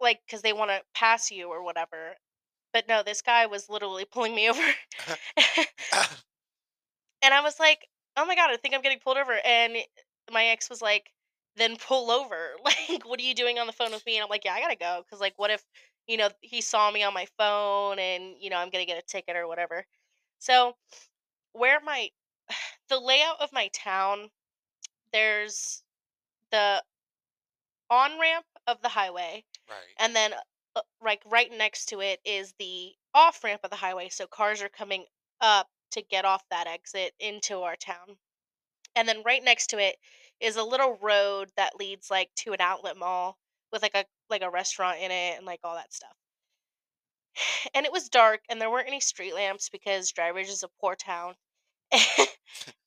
like 0.00 0.22
because 0.26 0.42
they 0.42 0.52
want 0.54 0.70
to 0.70 0.82
pass 0.94 1.30
you 1.30 1.48
or 1.50 1.62
whatever. 1.64 2.16
But 2.74 2.88
no, 2.88 3.02
this 3.02 3.22
guy 3.22 3.46
was 3.46 3.70
literally 3.70 4.04
pulling 4.12 4.34
me 4.34 4.50
over. 4.50 4.60
Uh-huh. 4.60 5.64
And 7.22 7.32
I 7.32 7.40
was 7.40 7.58
like, 7.58 7.88
"Oh 8.18 8.26
my 8.26 8.34
god, 8.34 8.50
I 8.50 8.56
think 8.58 8.74
I'm 8.74 8.82
getting 8.82 8.98
pulled 8.98 9.16
over." 9.16 9.32
And 9.44 9.78
my 10.30 10.44
ex 10.46 10.68
was 10.68 10.82
like, 10.82 11.10
"Then 11.56 11.76
pull 11.76 12.10
over. 12.10 12.56
Like, 12.64 13.08
what 13.08 13.18
are 13.18 13.22
you 13.22 13.34
doing 13.34 13.58
on 13.58 13.66
the 13.66 13.72
phone 13.72 13.92
with 13.92 14.04
me?" 14.04 14.16
And 14.16 14.22
I'm 14.24 14.28
like, 14.28 14.44
"Yeah, 14.44 14.52
I 14.52 14.60
gotta 14.60 14.76
go." 14.76 15.02
Because 15.02 15.20
like, 15.20 15.32
what 15.36 15.50
if 15.50 15.64
you 16.06 16.18
know 16.18 16.28
he 16.42 16.60
saw 16.60 16.90
me 16.90 17.02
on 17.02 17.14
my 17.14 17.26
phone 17.38 17.98
and 17.98 18.34
you 18.38 18.50
know 18.50 18.58
I'm 18.58 18.68
gonna 18.70 18.84
get 18.84 18.98
a 18.98 19.06
ticket 19.06 19.36
or 19.36 19.48
whatever. 19.48 19.86
So 20.38 20.76
where 21.52 21.80
my 21.80 22.10
the 22.90 23.00
layout 23.00 23.40
of 23.40 23.52
my 23.52 23.68
town, 23.72 24.30
there's 25.12 25.82
the 26.50 26.82
on 27.90 28.20
ramp 28.20 28.46
of 28.66 28.82
the 28.82 28.88
highway, 28.90 29.44
right. 29.68 29.94
and 29.98 30.14
then 30.14 30.34
uh, 30.76 30.80
like 31.02 31.22
right 31.26 31.50
next 31.56 31.86
to 31.86 32.00
it 32.00 32.20
is 32.24 32.54
the 32.58 32.92
off 33.14 33.42
ramp 33.44 33.60
of 33.64 33.70
the 33.70 33.76
highway 33.76 34.08
so 34.08 34.26
cars 34.26 34.62
are 34.62 34.68
coming 34.68 35.04
up 35.40 35.68
to 35.92 36.02
get 36.02 36.24
off 36.24 36.44
that 36.50 36.66
exit 36.66 37.12
into 37.20 37.60
our 37.60 37.76
town. 37.76 38.16
And 38.96 39.08
then 39.08 39.22
right 39.24 39.42
next 39.42 39.68
to 39.68 39.78
it 39.78 39.96
is 40.40 40.56
a 40.56 40.62
little 40.64 40.98
road 41.00 41.50
that 41.56 41.78
leads 41.78 42.10
like 42.10 42.30
to 42.36 42.52
an 42.52 42.60
outlet 42.60 42.96
mall 42.96 43.38
with 43.72 43.82
like 43.82 43.94
a 43.94 44.04
like 44.30 44.42
a 44.42 44.50
restaurant 44.50 44.98
in 45.00 45.10
it 45.10 45.36
and 45.36 45.46
like 45.46 45.60
all 45.64 45.74
that 45.74 45.92
stuff. 45.92 46.16
And 47.74 47.86
it 47.86 47.92
was 47.92 48.08
dark 48.08 48.40
and 48.48 48.60
there 48.60 48.70
weren't 48.70 48.88
any 48.88 49.00
street 49.00 49.34
lamps 49.34 49.68
because 49.68 50.12
drivers 50.12 50.48
is 50.48 50.62
a 50.62 50.68
poor 50.80 50.94
town. 50.94 51.34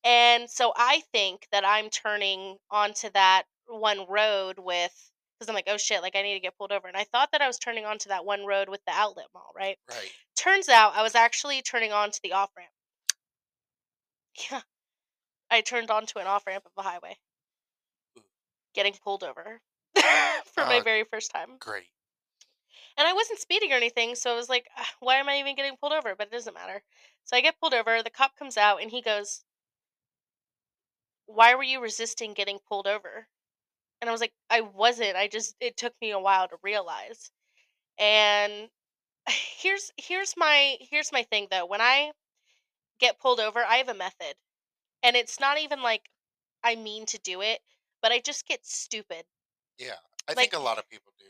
And 0.04 0.50
so 0.50 0.72
i 0.76 1.02
think 1.12 1.48
that 1.52 1.66
i'm 1.66 1.90
turning 1.90 2.58
onto 2.72 3.10
that 3.12 3.44
one 3.68 4.06
road 4.08 4.58
with 4.58 5.12
because 5.38 5.50
I'm 5.50 5.56
like, 5.56 5.68
oh 5.68 5.78
shit, 5.78 6.02
like 6.02 6.16
I 6.16 6.22
need 6.22 6.34
to 6.34 6.40
get 6.40 6.58
pulled 6.58 6.72
over. 6.72 6.88
And 6.88 6.98
I 6.98 7.04
thought 7.06 7.32
that 7.32 7.42
I 7.42 7.48
was 7.48 7.60
turning 7.60 7.86
onto 7.86 8.10
that 8.10 8.26
one 8.26 8.46
road 8.46 8.70
with 8.70 8.82
the 8.86 8.94
outlet 8.94 9.28
mall, 9.34 9.52
right? 9.56 9.78
Right. 9.90 10.12
Turns 10.36 10.70
out 10.70 10.96
I 10.96 11.04
was 11.04 11.16
actually 11.16 11.62
turning 11.62 11.92
onto 11.92 12.20
the 12.24 12.34
off 12.34 12.52
ramp. 12.58 12.72
Yeah. 14.52 14.62
I 15.50 15.62
turned 15.62 15.90
onto 15.92 16.20
an 16.20 16.28
off 16.28 16.46
ramp 16.46 16.66
of 16.66 16.72
a 16.78 16.88
highway. 16.88 17.18
Ooh. 18.18 18.24
Getting 18.76 18.94
pulled 19.04 19.24
over 19.24 19.62
for 20.54 20.66
my 20.66 20.80
Uh, 20.80 20.84
very 20.84 21.04
first 21.06 21.32
time. 21.32 21.58
Great. 21.60 21.86
And 22.98 23.08
I 23.08 23.14
wasn't 23.14 23.40
speeding 23.40 23.72
or 23.72 23.76
anything, 23.76 24.16
so 24.16 24.32
I 24.32 24.36
was 24.36 24.50
like, 24.50 24.68
"Ah, 24.78 24.90
why 25.00 25.16
am 25.18 25.30
I 25.30 25.40
even 25.40 25.56
getting 25.56 25.78
pulled 25.78 25.94
over? 25.94 26.16
But 26.16 26.28
it 26.28 26.32
doesn't 26.32 26.54
matter. 26.54 26.84
So 27.26 27.38
I 27.38 27.42
get 27.42 27.60
pulled 27.60 27.74
over, 27.74 28.02
the 28.02 28.10
cop 28.10 28.36
comes 28.38 28.58
out 28.58 28.82
and 28.82 28.90
he 28.92 29.02
goes, 29.02 29.44
Why 31.26 31.56
were 31.56 31.64
you 31.64 31.80
resisting 31.82 32.34
getting 32.34 32.60
pulled 32.68 32.88
over? 32.88 33.28
And 34.02 34.10
I 34.10 34.12
was 34.12 34.22
like, 34.22 34.34
I 34.50 34.62
wasn't. 34.62 35.16
I 35.16 35.28
just 35.28 35.56
it 35.60 35.78
took 35.78 35.94
me 36.02 36.12
a 36.12 36.20
while 36.20 36.48
to 36.48 36.58
realize. 36.64 37.32
And 38.00 38.70
here's 39.30 39.92
here's 39.98 40.36
my 40.38 40.78
here's 40.80 41.12
my 41.12 41.24
thing 41.24 41.48
though. 41.52 41.66
When 41.66 41.82
I 41.82 42.12
get 43.00 43.20
pulled 43.20 43.40
over, 43.40 43.64
I 43.64 43.78
have 43.78 43.90
a 43.90 43.94
method. 43.94 44.36
And 45.04 45.16
it's 45.16 45.40
not 45.40 45.60
even 45.60 45.82
like 45.82 46.10
I 46.64 46.76
mean 46.76 47.06
to 47.08 47.20
do 47.20 47.42
it, 47.42 47.60
but 48.02 48.12
I 48.12 48.20
just 48.20 48.48
get 48.48 48.66
stupid. 48.66 49.26
Yeah. 49.78 49.96
I 50.28 50.32
Like- 50.34 50.52
think 50.52 50.54
a 50.54 50.60
lot 50.64 50.78
of 50.78 50.90
people 50.90 51.14
do. 51.20 51.26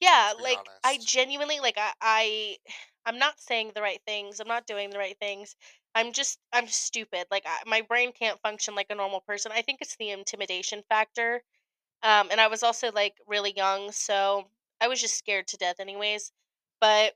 Yeah, 0.00 0.32
like 0.40 0.58
I 0.84 0.98
genuinely 0.98 1.58
like 1.58 1.76
I, 1.76 1.92
I 2.00 2.56
I'm 3.04 3.18
not 3.18 3.40
saying 3.40 3.72
the 3.74 3.82
right 3.82 4.00
things. 4.06 4.38
I'm 4.38 4.46
not 4.46 4.66
doing 4.66 4.90
the 4.90 4.98
right 4.98 5.18
things. 5.18 5.56
I'm 5.94 6.12
just 6.12 6.38
I'm 6.52 6.68
stupid. 6.68 7.26
Like 7.32 7.42
I, 7.46 7.58
my 7.66 7.80
brain 7.80 8.12
can't 8.12 8.40
function 8.40 8.76
like 8.76 8.86
a 8.90 8.94
normal 8.94 9.20
person. 9.22 9.50
I 9.52 9.62
think 9.62 9.80
it's 9.80 9.96
the 9.96 10.10
intimidation 10.10 10.84
factor. 10.88 11.42
Um 12.02 12.28
and 12.30 12.40
I 12.40 12.46
was 12.48 12.62
also 12.62 12.90
like 12.92 13.16
really 13.26 13.52
young, 13.56 13.92
so 13.92 14.50
I 14.80 14.88
was 14.88 15.00
just 15.00 15.16
scared 15.18 15.48
to 15.48 15.56
death 15.56 15.80
anyways. 15.80 16.32
But 16.80 17.14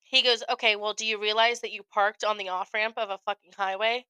he 0.00 0.22
goes, 0.22 0.42
"Okay, 0.48 0.76
well, 0.76 0.94
do 0.94 1.06
you 1.06 1.18
realize 1.18 1.60
that 1.60 1.72
you 1.72 1.82
parked 1.84 2.24
on 2.24 2.36
the 2.38 2.48
off-ramp 2.50 2.98
of 2.98 3.10
a 3.10 3.18
fucking 3.18 3.52
highway?" 3.56 4.06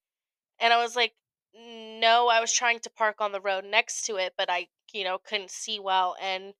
And 0.61 0.73
I 0.75 0.79
was 0.83 0.97
like, 0.97 1.15
"No, 1.55 2.29
I 2.29 2.41
was 2.41 2.53
trying 2.53 2.81
to 2.81 2.91
park 2.91 3.21
on 3.21 3.33
the 3.33 3.41
road 3.43 3.65
next 3.65 4.03
to 4.07 4.17
it, 4.19 4.35
but 4.39 4.51
I, 4.51 4.69
you 4.93 5.05
know, 5.05 5.19
couldn't 5.19 5.51
see 5.53 5.81
well 5.81 6.17
and 6.21 6.55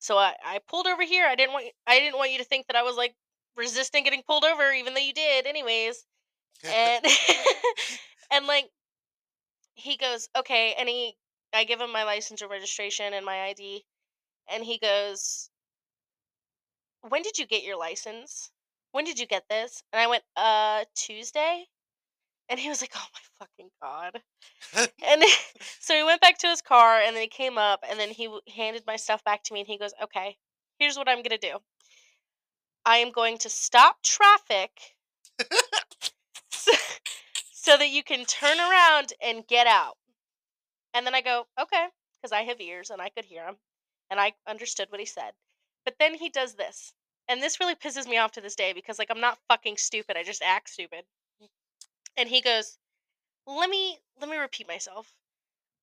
so 0.00 0.18
I, 0.18 0.36
I 0.44 0.58
pulled 0.60 0.86
over 0.86 1.02
here. 1.04 1.26
I 1.26 1.34
didn't 1.36 1.52
want 1.54 1.66
I 1.86 2.00
didn't 2.00 2.18
want 2.18 2.32
you 2.32 2.38
to 2.38 2.44
think 2.44 2.66
that 2.68 2.76
I 2.76 2.82
was 2.82 2.96
like 2.96 3.16
resisting 3.56 4.04
getting 4.04 4.22
pulled 4.24 4.44
over, 4.44 4.72
even 4.72 4.94
though 4.94 5.00
you 5.00 5.14
did, 5.14 5.46
anyways. 5.46 6.06
And 6.64 7.04
and 8.32 8.46
like 8.46 8.70
he 9.74 9.96
goes, 9.96 10.28
okay, 10.36 10.74
and 10.74 10.88
he 10.88 11.16
I 11.52 11.64
give 11.64 11.80
him 11.80 11.92
my 11.92 12.04
license 12.04 12.42
or 12.42 12.48
registration 12.48 13.12
and 13.12 13.24
my 13.24 13.42
ID, 13.44 13.84
and 14.50 14.64
he 14.64 14.78
goes, 14.78 15.50
when 17.02 17.22
did 17.22 17.38
you 17.38 17.46
get 17.46 17.62
your 17.64 17.78
license? 17.78 18.50
When 18.92 19.04
did 19.04 19.18
you 19.18 19.26
get 19.26 19.44
this? 19.48 19.82
And 19.92 20.00
I 20.00 20.06
went, 20.06 20.24
uh, 20.36 20.84
Tuesday. 20.94 21.66
And 22.48 22.58
he 22.58 22.68
was 22.68 22.80
like, 22.80 22.92
oh 22.96 23.06
my 23.12 23.20
fucking 23.46 23.70
god. 23.80 24.22
And 25.04 25.22
so 25.80 25.94
he 25.94 26.02
went 26.02 26.20
back 26.20 26.38
to 26.38 26.48
his 26.48 26.62
car 26.62 27.00
and 27.00 27.14
then 27.14 27.22
he 27.22 27.28
came 27.28 27.58
up 27.58 27.84
and 27.88 27.98
then 27.98 28.10
he 28.10 28.28
handed 28.54 28.84
my 28.86 28.96
stuff 28.96 29.24
back 29.24 29.42
to 29.44 29.54
me 29.54 29.60
and 29.60 29.68
he 29.68 29.78
goes, 29.78 29.92
"Okay, 30.02 30.36
here's 30.78 30.96
what 30.96 31.08
I'm 31.08 31.18
going 31.18 31.38
to 31.38 31.38
do. 31.38 31.58
I 32.84 32.98
am 32.98 33.10
going 33.10 33.38
to 33.38 33.50
stop 33.50 34.02
traffic 34.02 34.70
so, 36.50 36.72
so 37.52 37.76
that 37.76 37.90
you 37.90 38.02
can 38.02 38.24
turn 38.24 38.58
around 38.58 39.12
and 39.22 39.46
get 39.46 39.66
out." 39.66 39.96
And 40.98 41.06
then 41.06 41.14
I 41.14 41.20
go, 41.20 41.46
"Okay," 41.56 41.86
because 42.16 42.32
I 42.32 42.42
have 42.42 42.60
ears 42.60 42.90
and 42.90 43.00
I 43.00 43.08
could 43.08 43.26
hear 43.26 43.46
him 43.46 43.58
and 44.10 44.18
I 44.18 44.34
understood 44.48 44.90
what 44.90 44.98
he 44.98 45.06
said. 45.06 45.32
But 45.84 45.94
then 46.00 46.14
he 46.16 46.28
does 46.28 46.54
this. 46.54 46.92
And 47.28 47.40
this 47.40 47.60
really 47.60 47.76
pisses 47.76 48.08
me 48.08 48.18
off 48.18 48.32
to 48.32 48.40
this 48.40 48.56
day 48.56 48.72
because 48.72 48.98
like 48.98 49.08
I'm 49.08 49.20
not 49.20 49.38
fucking 49.48 49.76
stupid. 49.76 50.16
I 50.16 50.24
just 50.24 50.42
act 50.42 50.70
stupid. 50.70 51.04
And 52.16 52.28
he 52.28 52.40
goes, 52.40 52.78
"Let 53.46 53.70
me 53.70 54.00
let 54.20 54.28
me 54.28 54.38
repeat 54.38 54.66
myself. 54.66 55.14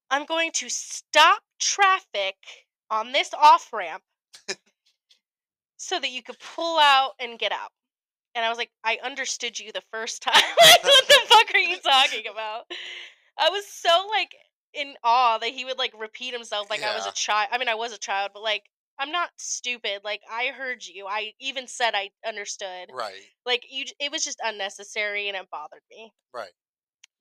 I'm 0.10 0.25
going 0.25 0.51
to 0.55 0.67
stop 0.67 1.43
traffic 1.60 2.36
on 2.91 3.13
this 3.13 3.34
off 3.34 3.72
ramp 3.72 4.03
so 5.77 5.98
that 5.98 6.12
you 6.12 6.22
could 6.22 6.39
pull 6.39 6.77
out 6.77 7.13
and 7.22 7.39
get 7.39 7.53
out. 7.53 7.72
And 8.36 8.43
I 8.43 8.50
was 8.50 8.57
like, 8.57 8.72
I 8.84 9.00
understood 9.01 9.57
you 9.57 9.72
the 9.72 9.84
first 9.91 10.22
time. 10.22 10.34
what 10.84 11.07
the 11.07 11.22
fuck 11.27 11.53
are 11.53 11.60
you 11.60 11.77
talking 11.77 12.25
about? 12.29 12.65
I 13.39 13.50
was 13.50 13.65
so 13.65 14.07
like 14.10 14.36
in 14.75 14.96
awe 15.03 15.38
that 15.38 15.50
he 15.50 15.65
would 15.65 15.77
like 15.77 15.94
repeat 15.98 16.34
himself 16.34 16.70
like 16.70 16.84
I 16.84 16.96
was 16.96 17.05
a 17.05 17.12
child. 17.12 17.50
I 17.51 17.58
mean, 17.58 17.70
I 17.70 17.75
was 17.75 17.94
a 17.94 17.98
child, 17.98 18.32
but 18.34 18.44
like 18.44 18.63
I'm 18.98 19.12
not 19.12 19.29
stupid. 19.38 20.01
Like 20.03 20.22
I 20.32 20.48
heard 20.48 20.86
you. 20.86 21.05
I 21.08 21.34
even 21.39 21.67
said 21.67 21.94
I 21.96 22.12
understood. 22.27 22.89
right. 22.94 23.13
Like 23.46 23.65
you, 23.70 23.86
it 24.00 24.12
was 24.12 24.24
just 24.24 24.39
unnecessary 24.44 25.27
and 25.27 25.38
it 25.38 25.50
bothered 25.51 25.82
me. 25.89 26.13
Right. 26.34 26.51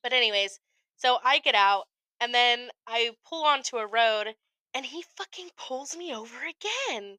But 0.02 0.12
anyways, 0.12 0.60
so 0.96 1.18
I 1.24 1.38
get 1.38 1.54
out 1.54 1.84
and 2.20 2.34
then 2.34 2.68
I 2.86 3.10
pull 3.28 3.44
onto 3.44 3.76
a 3.76 3.86
road 3.86 4.34
and 4.74 4.84
he 4.84 5.04
fucking 5.16 5.50
pulls 5.56 5.96
me 5.96 6.14
over 6.14 6.36
again. 6.38 7.18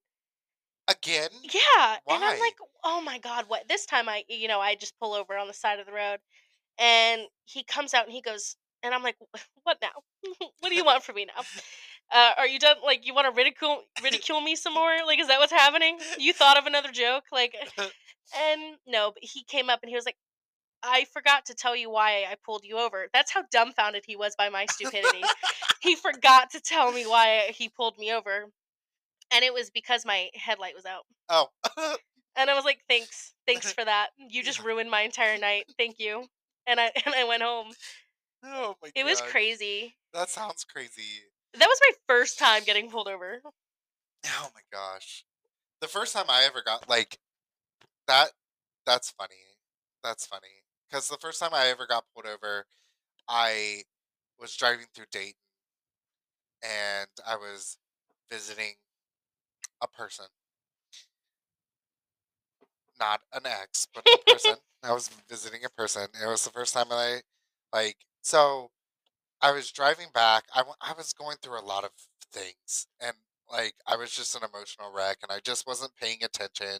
Again? 0.88 1.30
Yeah. 1.42 1.98
Why? 2.04 2.16
And 2.16 2.24
I'm 2.24 2.40
like, 2.40 2.56
oh 2.84 3.02
my 3.02 3.18
God, 3.20 3.46
what? 3.48 3.68
This 3.68 3.86
time 3.86 4.08
I, 4.08 4.24
you 4.30 4.48
know, 4.48 4.60
I 4.60 4.76
just 4.76 4.98
pull 5.00 5.14
over 5.14 5.36
on 5.38 5.48
the 5.48 5.54
side 5.54 5.80
of 5.80 5.86
the 5.86 5.94
road 5.94 6.20
and 6.78 7.22
he 7.46 7.64
comes 7.64 7.94
out 7.94 8.06
and 8.06 8.14
he 8.14 8.22
goes, 8.22 8.56
and 8.86 8.94
I'm 8.94 9.04
like, 9.04 9.18
what 9.64 9.78
now? 9.82 9.90
what 10.60 10.70
do 10.70 10.76
you 10.76 10.86
want 10.86 11.04
from 11.06 11.16
me 11.16 11.26
now? 11.26 11.44
Uh, 12.14 12.32
are 12.38 12.48
you 12.48 12.60
done? 12.60 12.78
Like, 12.86 13.06
you 13.06 13.14
want 13.16 13.26
to 13.28 13.36
ridicule 13.36 13.82
ridicule 14.04 14.40
me 14.42 14.56
some 14.56 14.74
more? 14.74 14.96
Like, 15.06 15.20
is 15.20 15.28
that 15.28 15.40
what's 15.40 15.52
happening? 15.52 15.98
You 16.20 16.34
thought 16.34 16.58
of 16.58 16.66
another 16.68 16.92
joke? 16.92 17.24
Like, 17.32 17.56
and 17.80 18.62
no, 18.88 19.12
but 19.14 19.24
he 19.24 19.44
came 19.44 19.70
up 19.70 19.80
and 19.82 19.90
he 19.90 19.96
was 19.96 20.06
like, 20.06 20.18
I 20.84 21.06
forgot 21.12 21.46
to 21.48 21.56
tell 21.56 21.76
you 21.76 21.90
why 21.90 22.26
I 22.30 22.36
pulled 22.46 22.64
you 22.64 22.78
over. 22.78 23.08
That's 23.12 23.32
how 23.32 23.44
dumbfounded 23.52 24.04
he 24.06 24.16
was 24.16 24.36
by 24.38 24.50
my 24.50 24.68
stupidity. 24.70 25.24
he 25.82 25.96
forgot 25.96 26.52
to 26.52 26.62
tell 26.62 26.92
me 26.92 27.08
why 27.08 27.52
he 27.56 27.70
pulled 27.70 27.98
me 27.98 28.14
over. 28.14 28.46
And 29.34 29.44
it 29.44 29.52
was 29.52 29.72
because 29.72 30.06
my 30.06 30.30
headlight 30.36 30.76
was 30.76 30.86
out. 30.86 31.06
oh. 31.30 31.48
And 32.38 32.50
I 32.50 32.54
was 32.54 32.66
like, 32.66 32.80
"Thanks, 32.90 33.34
thanks 33.48 33.72
for 33.72 33.84
that. 33.86 34.10
You 34.18 34.44
just 34.44 34.62
ruined 34.62 34.92
my 34.92 35.02
entire 35.02 35.38
night. 35.38 35.66
Thank 35.78 36.00
you." 36.00 36.26
And 36.68 36.80
I 36.80 36.92
and 37.06 37.16
I 37.16 37.24
went 37.24 37.42
home. 37.42 37.72
Oh 38.46 38.76
my 38.82 38.88
god. 38.90 38.94
It 38.96 39.06
was 39.06 39.22
crazy. 39.22 39.96
That 40.14 40.30
sounds 40.30 40.64
crazy. 40.64 41.24
That 41.54 41.68
was 41.68 41.80
my 41.90 41.96
first 42.08 42.40
time 42.40 42.64
getting 42.66 42.90
pulled 42.90 43.08
over. 43.08 43.42
Oh 44.26 44.50
my 44.54 44.62
gosh. 44.72 45.26
The 45.82 45.88
first 45.88 46.14
time 46.14 46.26
I 46.30 46.44
ever 46.46 46.62
got 46.64 46.90
like 46.90 47.20
that 48.08 48.32
that's 48.86 49.12
funny. 49.12 49.36
That's 50.04 50.26
funny. 50.26 50.64
Cuz 50.92 51.08
the 51.08 51.18
first 51.18 51.40
time 51.40 51.54
I 51.54 51.68
ever 51.68 51.88
got 51.88 52.06
pulled 52.14 52.26
over, 52.26 52.66
I 53.28 53.84
was 54.40 54.56
driving 54.56 54.88
through 54.94 55.06
Dayton 55.12 55.40
and 56.64 57.10
I 57.26 57.36
was 57.36 57.78
visiting 58.30 58.76
a 59.82 59.88
person. 59.88 60.26
Not 63.00 63.22
an 63.34 63.46
ex, 63.46 63.88
but 63.94 64.08
a 64.14 64.32
person. 64.32 64.56
I 64.84 64.94
was 64.94 65.10
visiting 65.30 65.66
a 65.66 65.70
person. 65.70 66.08
It 66.22 66.28
was 66.28 66.44
the 66.44 66.52
first 66.52 66.74
time 66.74 66.90
that 66.90 66.96
I 66.96 67.22
like 67.76 67.98
so 68.26 68.72
I 69.42 69.52
was 69.52 69.72
driving 69.72 70.08
back. 70.14 70.46
I, 70.54 70.60
w- 70.60 70.76
I 70.82 70.94
was 70.98 71.14
going 71.14 71.38
through 71.42 71.60
a 71.60 71.62
lot 71.66 71.84
of 71.84 71.92
things 72.34 72.88
and 73.00 73.14
like 73.52 73.76
I 73.88 73.96
was 73.96 74.12
just 74.12 74.36
an 74.36 74.42
emotional 74.44 74.92
wreck 74.96 75.18
and 75.24 75.32
I 75.32 75.40
just 75.44 75.68
wasn't 75.68 75.96
paying 76.02 76.24
attention 76.24 76.80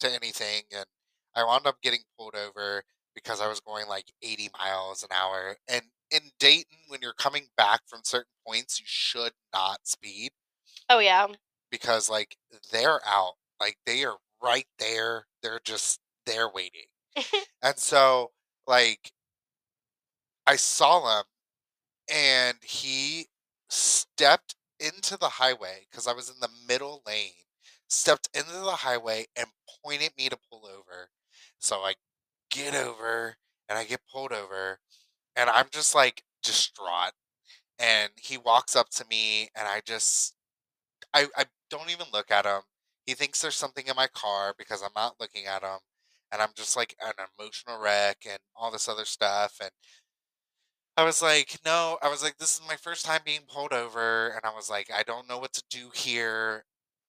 to 0.00 0.10
anything 0.12 0.62
and 0.74 0.86
I 1.36 1.44
wound 1.44 1.66
up 1.66 1.82
getting 1.82 2.00
pulled 2.18 2.34
over 2.34 2.82
because 3.14 3.40
I 3.40 3.48
was 3.48 3.60
going 3.60 3.86
like 3.88 4.06
80 4.22 4.50
miles 4.58 5.02
an 5.02 5.10
hour 5.14 5.56
and 5.68 5.82
in 6.10 6.20
Dayton 6.40 6.78
when 6.88 7.00
you're 7.02 7.12
coming 7.12 7.48
back 7.56 7.82
from 7.86 8.00
certain 8.04 8.32
points 8.46 8.80
you 8.80 8.86
should 8.88 9.32
not 9.52 9.86
speed 9.86 10.30
Oh 10.88 11.00
yeah. 11.00 11.26
because 11.70 12.08
like 12.08 12.36
they're 12.72 13.00
out 13.06 13.34
like 13.60 13.76
they 13.86 14.04
are 14.04 14.16
right 14.42 14.66
there 14.78 15.26
they're 15.42 15.60
just 15.64 16.00
there 16.26 16.48
waiting 16.52 16.86
and 17.62 17.78
so 17.78 18.30
like 18.66 19.12
I 20.48 20.56
saw 20.56 21.20
him 21.20 21.26
and 22.10 22.58
he 22.62 23.28
stepped 23.70 24.56
into 24.80 25.16
the 25.16 25.28
highway 25.28 25.86
because 25.90 26.06
I 26.06 26.12
was 26.12 26.28
in 26.30 26.36
the 26.40 26.50
middle 26.68 27.02
lane, 27.06 27.32
stepped 27.88 28.28
into 28.34 28.52
the 28.52 28.72
highway 28.72 29.26
and 29.36 29.46
pointed 29.84 30.12
me 30.18 30.28
to 30.28 30.38
pull 30.50 30.66
over. 30.66 31.10
So 31.58 31.78
I 31.78 31.94
get 32.50 32.74
over 32.74 33.36
and 33.68 33.78
I 33.78 33.84
get 33.84 34.00
pulled 34.12 34.32
over 34.32 34.80
and 35.36 35.50
I'm 35.50 35.68
just 35.72 35.94
like 35.94 36.22
distraught. 36.42 37.12
And 37.78 38.10
he 38.16 38.38
walks 38.38 38.76
up 38.76 38.90
to 38.90 39.06
me 39.10 39.50
and 39.56 39.68
I 39.68 39.82
just 39.86 40.34
I, 41.14 41.26
I 41.36 41.44
don't 41.70 41.90
even 41.90 42.06
look 42.12 42.30
at 42.30 42.44
him. 42.44 42.62
He 43.06 43.14
thinks 43.14 43.40
there's 43.40 43.54
something 43.56 43.86
in 43.86 43.96
my 43.96 44.08
car 44.08 44.54
because 44.58 44.82
I'm 44.82 44.90
not 44.94 45.16
looking 45.20 45.46
at 45.46 45.62
him. 45.62 45.78
And 46.30 46.42
I'm 46.42 46.50
just 46.54 46.76
like 46.76 46.94
an 47.02 47.12
emotional 47.38 47.80
wreck 47.80 48.18
and 48.28 48.38
all 48.54 48.70
this 48.70 48.88
other 48.88 49.06
stuff. 49.06 49.56
And 49.62 49.70
I 50.98 51.04
was 51.04 51.22
like, 51.22 51.60
no, 51.64 51.98
I 52.02 52.08
was 52.10 52.22
like, 52.24 52.38
this 52.38 52.54
is 52.54 52.62
my 52.68 52.76
first 52.76 53.06
time 53.06 53.22
being 53.24 53.42
pulled 53.48 53.72
over, 53.72 54.30
and 54.30 54.44
I 54.44 54.52
was 54.54 54.68
like, 54.68 54.90
I 54.92 55.04
don't 55.04 55.28
know 55.28 55.38
what 55.38 55.52
to 55.54 55.62
do 55.70 55.90
here, 55.94 56.64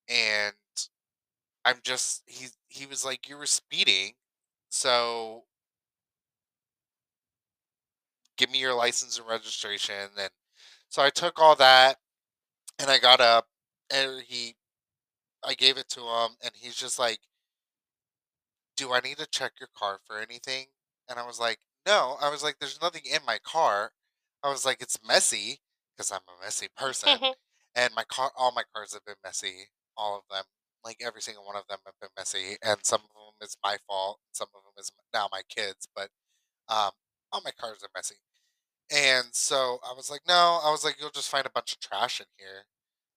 and 0.07 0.53
I'm 1.65 1.79
just 1.83 2.23
he 2.25 2.47
he 2.67 2.85
was 2.85 3.05
like, 3.05 3.27
you 3.29 3.37
were 3.37 3.45
speeding, 3.45 4.13
so 4.69 5.45
give 8.37 8.49
me 8.51 8.59
your 8.59 8.73
license 8.73 9.17
and 9.17 9.27
registration, 9.27 9.95
and 10.17 10.29
so 10.89 11.01
I 11.03 11.09
took 11.09 11.39
all 11.39 11.55
that, 11.57 11.97
and 12.79 12.89
I 12.89 12.99
got 12.99 13.21
up, 13.21 13.47
and 13.91 14.21
he, 14.27 14.55
I 15.45 15.55
gave 15.55 15.77
it 15.77 15.89
to 15.91 16.01
him, 16.01 16.31
and 16.43 16.53
he's 16.55 16.75
just 16.75 16.99
like, 16.99 17.19
do 18.75 18.93
I 18.93 18.99
need 18.99 19.17
to 19.17 19.27
check 19.27 19.53
your 19.59 19.69
car 19.75 19.99
for 20.07 20.19
anything? 20.19 20.67
And 21.07 21.19
I 21.19 21.25
was 21.25 21.39
like, 21.39 21.59
no. 21.89 22.17
I 22.21 22.29
was 22.29 22.43
like, 22.43 22.57
there's 22.59 22.81
nothing 22.81 23.01
in 23.05 23.21
my 23.25 23.39
car. 23.43 23.91
I 24.43 24.49
was 24.49 24.65
like, 24.65 24.81
it's 24.81 24.99
messy 25.05 25.59
because 25.97 26.11
I'm 26.11 26.21
a 26.27 26.43
messy 26.43 26.67
person, 26.77 27.17
and 27.75 27.93
my 27.95 28.03
car, 28.05 28.31
all 28.37 28.53
my 28.53 28.63
cars 28.73 28.93
have 28.93 29.05
been 29.05 29.15
messy, 29.23 29.67
all 29.97 30.17
of 30.17 30.23
them. 30.31 30.45
Like 30.85 30.97
every 31.01 31.21
single 31.21 31.45
one 31.45 31.57
of 31.57 31.67
them 31.67 31.79
have 31.85 31.95
been 31.99 32.09
messy, 32.17 32.57
and 32.63 32.79
some 32.83 33.01
of 33.01 33.09
them 33.09 33.47
is 33.47 33.57
my 33.63 33.77
fault. 33.87 34.19
Some 34.31 34.47
of 34.55 34.63
them 34.63 34.73
is 34.79 34.91
now 35.13 35.27
my 35.31 35.41
kids, 35.49 35.87
but 35.95 36.09
um, 36.69 36.91
all 37.31 37.41
my 37.43 37.51
cars 37.51 37.83
are 37.83 37.89
messy. 37.95 38.15
And 38.91 39.27
so 39.33 39.79
I 39.87 39.93
was 39.93 40.09
like, 40.09 40.21
no. 40.27 40.61
I 40.63 40.71
was 40.71 40.83
like, 40.83 40.97
you'll 40.99 41.11
just 41.11 41.29
find 41.29 41.45
a 41.45 41.51
bunch 41.51 41.73
of 41.73 41.79
trash 41.79 42.19
in 42.21 42.27
here, 42.37 42.65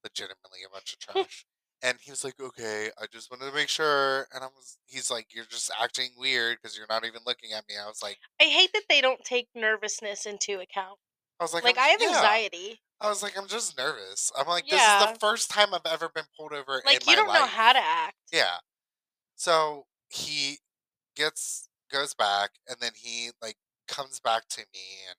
legitimately 0.05 0.61
a 0.67 0.71
bunch 0.71 0.95
of 0.95 0.99
trash. 1.14 1.47
And 1.85 1.99
he 2.01 2.11
was 2.12 2.23
like, 2.23 2.39
okay, 2.41 2.91
I 3.01 3.07
just 3.12 3.31
wanted 3.31 3.51
to 3.51 3.55
make 3.57 3.69
sure. 3.69 4.29
And 4.33 4.45
I 4.45 4.47
was, 4.47 4.79
he's 4.87 5.11
like, 5.11 5.35
you're 5.35 5.45
just 5.47 5.71
acting 5.83 6.11
weird 6.17 6.59
because 6.62 6.77
you're 6.79 6.87
not 6.89 7.05
even 7.05 7.23
looking 7.27 7.51
at 7.57 7.65
me. 7.69 7.75
I 7.83 7.89
was 7.89 8.01
like, 8.03 8.19
I 8.41 8.45
hate 8.45 8.71
that 8.73 8.85
they 8.89 9.01
don't 9.01 9.25
take 9.25 9.49
nervousness 9.55 10.25
into 10.25 10.61
account. 10.61 10.99
I 11.41 11.45
was 11.45 11.53
like, 11.53 11.65
Like 11.65 11.77
I'm- 11.79 11.87
I 11.87 11.89
have 11.91 12.01
yeah. 12.01 12.09
anxiety. 12.09 12.81
I 13.01 13.09
was 13.09 13.21
like, 13.21 13.37
I'm 13.37 13.49
just 13.49 13.77
nervous. 13.77 14.31
I'm 14.39 14.47
like, 14.47 14.65
this 14.67 14.75
is 14.75 14.87
Yeah. 14.87 15.12
the 15.12 15.19
first 15.19 15.51
time 15.51 15.75
I've 15.75 15.93
ever 15.93 16.09
been 16.09 16.27
pulled 16.39 16.53
over 16.53 16.75
in 16.77 16.83
Like 16.87 17.05
my 17.05 17.12
you 17.12 17.17
don't 17.17 17.27
know 17.27 17.33
life. 17.41 17.51
how 17.51 17.73
to 17.73 17.81
act. 17.81 18.15
Yeah. 18.33 18.59
So 19.35 19.87
he 20.09 20.59
gets 21.17 21.69
goes 21.91 22.15
back 22.15 22.51
and 22.69 22.77
then 22.81 22.93
he 22.97 23.31
like 23.43 23.57
comes 23.89 24.21
back 24.21 24.47
to 24.49 24.61
me 24.73 24.81
and 25.09 25.17